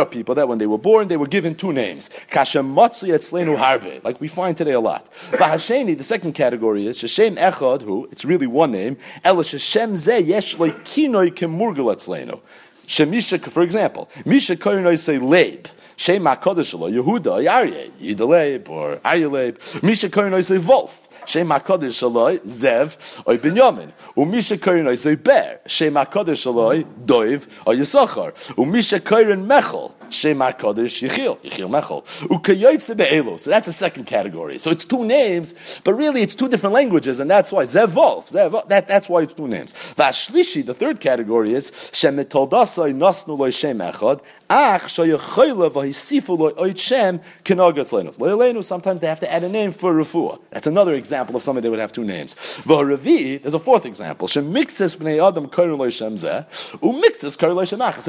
are 0.00 0.06
people 0.06 0.34
that 0.34 0.48
when 0.48 0.58
they 0.58 0.66
were 0.66 0.78
born, 0.78 1.08
they 1.08 1.18
were 1.18 1.26
given 1.26 1.54
two 1.54 1.74
names. 1.74 2.08
Like 2.34 2.54
we 4.18 4.28
find 4.28 4.56
today 4.56 4.72
a 4.72 4.80
lot. 4.80 5.12
The 5.12 5.98
second 6.00 6.32
category 6.32 6.86
is 6.86 6.96
Sheshem 6.96 7.36
Echad, 7.36 7.82
who, 7.82 8.08
it's 8.10 8.24
really 8.24 8.46
one 8.46 8.72
name. 8.72 8.96
For 8.96 9.42
example, 13.62 14.08
Misha 14.24 14.56
Korinoi 14.56 14.98
say 14.98 15.18
Leib. 15.18 15.68
Shem 16.00 16.24
HaKadosh 16.24 16.72
Yehuda, 16.96 17.44
Aryeh, 17.44 17.92
Yidaleib, 18.00 18.70
or 18.70 18.96
Aryeleib. 19.04 19.82
Misha 19.82 20.08
Korinoi 20.08 20.42
say 20.42 20.56
Wolf. 20.56 21.09
Shem 21.30 21.48
HaKadosh 21.48 21.94
Shaloi, 22.00 22.40
Zev, 22.40 23.22
or 23.24 23.34
Binyamin. 23.34 23.92
Umisha 24.16 24.58
Korin 24.58 24.86
Oisei 24.86 25.22
Ber, 25.22 25.60
Shem 25.64 25.94
HaKadosh 25.94 26.84
Doiv, 27.06 27.46
or 27.64 27.74
Yisachar. 27.74 28.32
Umisha 28.56 28.98
Korin 28.98 29.46
Mechel, 29.46 29.92
Shem 30.12 30.38
HaKadosh 30.38 31.08
Yechiel, 31.08 31.38
Yechiel 31.38 31.70
Mechel. 31.70 32.04
So 33.40 33.50
that's 33.50 33.68
a 33.68 33.72
second 33.72 34.04
category. 34.04 34.58
So 34.58 34.70
it's 34.70 34.84
two 34.84 35.04
names, 35.04 35.80
but 35.84 35.94
really 35.94 36.22
it's 36.22 36.34
two 36.34 36.48
different 36.48 36.74
languages, 36.74 37.18
and 37.20 37.30
that's 37.30 37.52
why. 37.52 37.64
Zev 37.64 37.94
Wolf, 37.94 38.30
Zev, 38.30 38.68
that, 38.68 38.88
that's 38.88 39.08
why 39.08 39.22
it's 39.22 39.32
two 39.32 39.48
names. 39.48 39.72
Vashlishi, 39.72 40.64
the 40.64 40.74
third 40.74 41.00
category 41.00 41.54
is, 41.54 41.90
Shem 41.92 42.16
Metoldasai 42.16 42.94
Nasnu 42.94 43.38
Loi 43.38 43.50
Shem 43.50 43.80
Ach. 43.80 44.18
Sometimes 48.64 49.00
they 49.00 49.06
have 49.06 49.20
to 49.20 49.32
add 49.32 49.44
a 49.44 49.48
name 49.48 49.70
for 49.72 49.94
Refuah. 49.94 50.40
That's 50.50 50.66
another 50.66 50.94
example 50.94 51.36
of 51.36 51.42
somebody 51.44 51.66
that 51.66 51.70
would 51.70 51.78
have 51.78 51.92
two 51.92 52.04
names. 52.04 52.34
There's 52.64 53.54
a 53.54 53.58
fourth 53.60 53.86
example. 53.86 54.28
And 54.34 54.52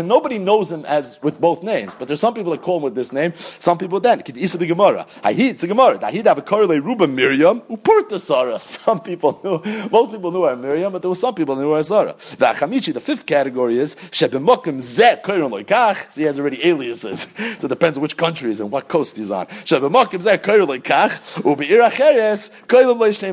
nobody 0.08 0.40
knows 0.40 0.72
him 0.72 0.86
as 0.86 1.20
with 1.22 1.40
both 1.40 1.62
names, 1.62 1.91
but 1.98 2.08
there's 2.08 2.20
some 2.20 2.34
people 2.34 2.52
that 2.52 2.62
call 2.62 2.78
him 2.78 2.84
with 2.84 2.96
this 2.96 3.12
name, 3.12 3.34
some 3.38 3.78
people 3.78 4.00
then. 4.00 4.22
Kid 4.24 4.38
isa 4.38 4.58
b'gemara. 4.58 5.08
Ahid, 5.24 5.52
it's 5.52 5.64
a 5.64 5.68
gemara. 5.68 5.98
Ahid 6.00 6.26
have 6.26 6.38
a 6.38 6.42
kariloi 6.42 6.84
ruba 6.84 7.08
Miriam, 7.08 7.62
upurta 7.62 8.20
Sarah. 8.20 8.60
Some 8.72 9.00
people 9.00 9.40
knew, 9.44 9.90
most 9.90 10.12
people 10.12 10.32
knew 10.32 10.44
her 10.44 10.56
Miriam, 10.56 10.92
but 10.92 11.02
there 11.02 11.10
were 11.10 11.16
some 11.16 11.36
people 11.36 11.56
who 11.56 11.62
knew 11.62 11.74
her 11.74 11.84
Sarah. 11.84 12.14
V'achamichi, 12.14 12.94
the 12.94 13.00
fifth 13.00 13.26
category 13.26 13.78
is, 13.78 13.96
shebemokim 13.96 14.78
zeh 14.78 15.22
kariloi 15.22 15.66
kach. 15.66 16.12
So 16.12 16.22
he 16.22 16.28
has 16.28 16.40
already 16.40 16.66
aliases. 16.66 17.28
So 17.62 17.66
it 17.66 17.70
depends 17.70 18.00
which 18.00 18.18
country 18.18 18.50
he's 18.50 18.60
in, 18.60 18.70
what 18.70 18.88
coast 18.88 19.18
he's 19.18 19.30
on. 19.30 19.46
Shebemokim 19.48 20.22
zeh 20.22 20.38
kariloi 20.38 20.82
kach, 20.82 21.42
ube'ir 21.42 21.88
acheres, 21.88 22.50
kariloi 22.68 23.22
so 23.22 23.32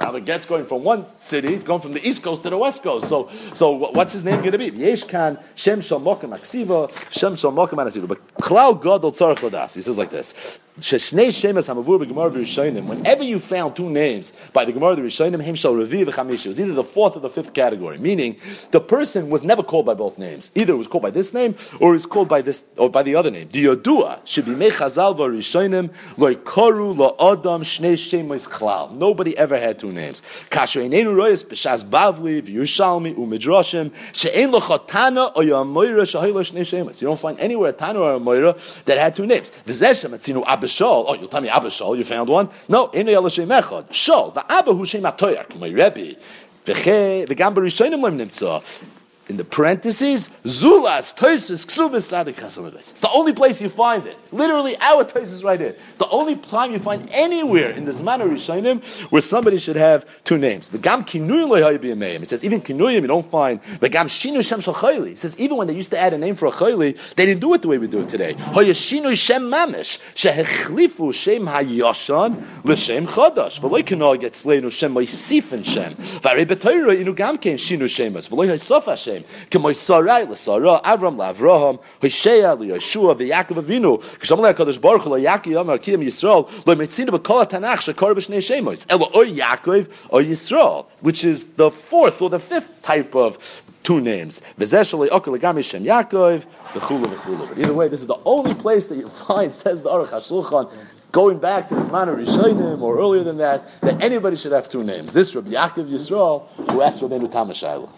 now 0.00 0.10
the 0.10 0.20
get's 0.20 0.46
going 0.46 0.66
from 0.66 0.84
one 0.84 1.06
city, 1.18 1.56
going 1.56 1.80
from 1.80 1.92
the 1.92 2.06
east 2.06 2.22
coast 2.22 2.42
to 2.44 2.50
the 2.50 2.58
west 2.58 2.82
coast. 2.82 3.08
So, 3.08 3.28
so 3.52 3.70
what's 3.70 4.12
his 4.12 4.24
name 4.24 4.40
going 4.40 4.52
to 4.52 4.58
be? 4.58 4.66
Yesh 4.66 5.04
kan 5.04 5.38
Shem 5.54 5.80
Shal 5.80 6.00
Mokim 6.00 6.36
Aksiva, 6.36 6.90
Shem 7.10 7.36
Shal 7.36 7.52
Mokim 7.52 7.74
Anasiva. 7.74 8.08
But 8.08 8.36
Klal 8.36 8.80
Gadol 8.80 9.12
Tzarech 9.12 9.38
Ladas. 9.38 9.74
He 9.74 9.82
says 9.82 9.98
like 9.98 10.10
this. 10.10 10.58
Whenever 10.76 11.30
you 13.22 13.38
found 13.38 13.76
two 13.76 13.88
names 13.88 14.32
by 14.52 14.64
the 14.64 14.72
Gemara 14.72 14.96
the 14.96 15.02
Rishonim, 15.02 15.40
Him 15.40 15.54
Shal 15.54 15.72
Revi 15.72 16.04
v'Chamishi, 16.04 16.46
it 16.46 16.48
was 16.48 16.58
either 16.58 16.72
the 16.72 16.82
fourth 16.82 17.14
or 17.14 17.20
the 17.20 17.30
fifth 17.30 17.52
category. 17.52 17.96
Meaning, 17.96 18.34
the 18.72 18.80
person 18.80 19.30
was 19.30 19.44
never 19.44 19.62
called 19.62 19.86
by 19.86 19.94
both 19.94 20.18
names. 20.18 20.50
Either 20.56 20.72
it 20.72 20.76
was 20.76 20.88
called 20.88 21.02
by 21.04 21.10
this 21.10 21.32
name 21.32 21.54
or 21.78 21.90
it 21.90 21.92
was 21.92 22.06
called 22.06 22.28
by 22.28 22.42
this 22.42 22.64
or 22.76 22.90
by 22.90 23.04
the 23.04 23.14
other 23.14 23.30
name. 23.30 23.48
The 23.50 23.62
should 24.24 24.46
be 24.46 24.50
Mechazal 24.50 25.14
v'Rishonim 25.16 25.90
loy 26.16 26.34
koru 26.34 26.96
lo 26.96 27.14
Adam 27.20 27.62
shnei 27.62 27.94
shemois 27.94 28.48
klal. 28.48 28.90
Nobody 28.90 29.38
ever 29.38 29.56
had 29.56 29.78
two 29.78 29.92
names. 29.92 30.22
Kasher 30.50 30.82
einenu 30.82 31.14
royes 31.14 31.44
b'shas 31.44 31.84
bavli 31.84 32.42
v'Yushalmi 32.42 33.14
u'midrashim 33.14 33.92
she'en 34.12 34.50
lo 34.50 34.58
chatana 34.58 35.30
or 35.36 35.44
yamoira 35.44 36.02
shahayla 36.02 36.42
shnei 36.42 36.62
shemois. 36.62 37.00
You 37.00 37.06
don't 37.06 37.20
find 37.20 37.38
anywhere 37.38 37.70
a 37.70 37.72
Tana 37.72 38.00
or 38.00 38.14
a 38.14 38.18
Moira 38.18 38.56
that 38.86 38.98
had 38.98 39.14
two 39.14 39.24
names. 39.24 39.52
Oh, 40.80 41.14
you'll 41.14 41.28
tell 41.28 41.40
me 41.40 41.48
Abishol, 41.48 41.96
you 41.96 42.04
found 42.04 42.28
one? 42.28 42.48
No, 42.68 42.88
Inu 42.88 43.10
Yel 43.10 43.28
Shem 43.28 43.48
Echad. 43.48 43.88
Shol, 43.88 44.34
v'Abba 44.34 44.76
hu 44.76 44.84
Shem 44.84 45.02
Atoyak, 45.02 45.58
my 45.58 45.68
Rebbe. 45.68 46.16
In 49.28 49.36
the 49.36 49.44
parentheses, 49.44 50.28
Zulas, 50.44 51.14
Toisus, 51.14 51.66
Ksubis, 51.66 52.02
Sadik, 52.02 52.38
It's 52.42 53.00
the 53.00 53.10
only 53.10 53.32
place 53.32 53.60
you 53.60 53.68
find 53.68 54.06
it. 54.06 54.18
Literally, 54.32 54.76
our 54.80 55.04
Toisus 55.04 55.42
right 55.42 55.58
here. 55.58 55.76
The 55.98 56.08
only 56.08 56.36
time 56.36 56.72
you 56.72 56.78
find 56.78 57.08
anywhere 57.12 57.70
in 57.70 57.84
the 57.84 57.92
Zman 57.92 58.20
Rishainim 58.20 58.82
where 59.10 59.22
somebody 59.22 59.56
should 59.58 59.76
have 59.76 60.06
two 60.24 60.36
names. 60.36 60.68
The 60.68 60.78
Gam 60.78 61.04
Kinuyim 61.04 62.22
It 62.22 62.28
says 62.28 62.44
even 62.44 62.60
Kinuyim 62.60 63.02
you 63.02 63.06
don't 63.06 63.28
find. 63.28 63.60
The 63.80 63.88
Gam 63.88 64.06
Shinu 64.06 64.46
Shem 64.46 64.60
Shachayli. 64.60 65.12
It 65.12 65.18
says 65.18 65.38
even 65.38 65.56
when 65.56 65.68
they 65.68 65.74
used 65.74 65.90
to 65.92 65.98
add 65.98 66.12
a 66.12 66.18
name 66.18 66.34
for 66.34 66.46
a 66.46 66.52
Chayli, 66.52 66.98
they 67.14 67.26
didn't 67.26 67.40
do 67.40 67.54
it 67.54 67.62
the 67.62 67.68
way 67.68 67.78
we 67.78 67.86
do 67.86 68.00
it 68.00 68.08
today. 68.08 68.34
Hoyashinu 68.34 69.16
Shem 69.16 69.50
Mamish. 69.50 69.98
Shehechlifu 70.14 71.14
Shem 71.14 71.46
Hayashan 71.46 72.64
L'Shem 72.64 73.06
Chadash. 73.06 73.60
V'loy 73.60 73.82
Kinol 73.82 74.20
get 74.20 74.34
slain 74.34 74.68
Shem 74.70 74.94
Moisifin 74.94 75.64
Shem. 75.64 75.94
V'arei 75.94 76.44
B'toyra 76.44 76.94
Inu 77.02 77.14
Gam 77.14 77.38
Ken 77.38 77.56
Shinu 77.56 77.84
Shemas. 77.84 78.28
V'loy 78.28 78.48
Haysof 78.48 78.84
Hashem. 78.84 79.13
Hashem. 79.14 79.48
K'moy 79.50 79.74
Sarai 79.74 80.24
l'Sara, 80.24 80.82
Avram 80.82 81.16
l'Avraham, 81.16 81.80
Hoshea 82.02 82.54
l'Yeshua 82.54 83.14
v'Yakov 83.14 83.62
Avinu. 83.62 83.98
K'shem 84.18 84.38
l'Hakadosh 84.38 84.80
Baruch 84.80 85.02
Hu 85.02 85.10
l'Yaki 85.10 85.50
Yomar 85.50 85.78
Kiyam 85.78 86.04
Yisrael 86.04 86.48
lo'metzina 86.66 87.10
b'kol 87.10 87.46
HaTanach 87.46 87.94
shekar 87.94 88.14
b'shnei 88.14 88.38
Shemois. 88.38 88.86
Elo 88.88 89.06
or 89.14 89.24
Yaakov 89.24 89.90
or 90.10 90.20
Yisrael, 90.20 90.86
which 91.00 91.24
is 91.24 91.44
the 91.54 91.70
fourth 91.70 92.20
or 92.22 92.30
the 92.30 92.40
fifth 92.40 92.82
type 92.82 93.14
of 93.14 93.62
two 93.82 94.00
names. 94.00 94.40
V'zeh 94.58 95.08
okel 95.08 95.38
legami 95.38 95.64
Shem 95.64 95.84
Yaakov, 95.84 96.44
v'chulu 96.72 97.04
v'chulu. 97.04 97.48
But 97.48 97.58
either 97.58 97.74
way, 97.74 97.88
this 97.88 98.00
is 98.00 98.06
the 98.06 98.18
only 98.24 98.54
place 98.54 98.86
that 98.88 98.96
you 98.96 99.08
find, 99.08 99.52
says 99.64 99.82
the 99.82 99.90
Aruch 99.90 100.08
HaShulchan, 100.08 100.70
going 101.14 101.38
back 101.38 101.68
to 101.68 101.76
Zman 101.76 102.08
Rishonim 102.08 102.82
or 102.82 102.98
earlier 102.98 103.22
than 103.22 103.38
that, 103.38 103.80
that 103.82 104.02
anybody 104.02 104.36
should 104.36 104.50
have 104.50 104.68
two 104.68 104.82
names. 104.82 105.12
This 105.12 105.32
Rabbi 105.32 105.50
Yaakov 105.50 105.88
Yisrael, 105.88 106.48
who 106.72 106.82
asked 106.82 107.02
Rabbeinu 107.02 107.30
Tamashayla. 107.30 107.88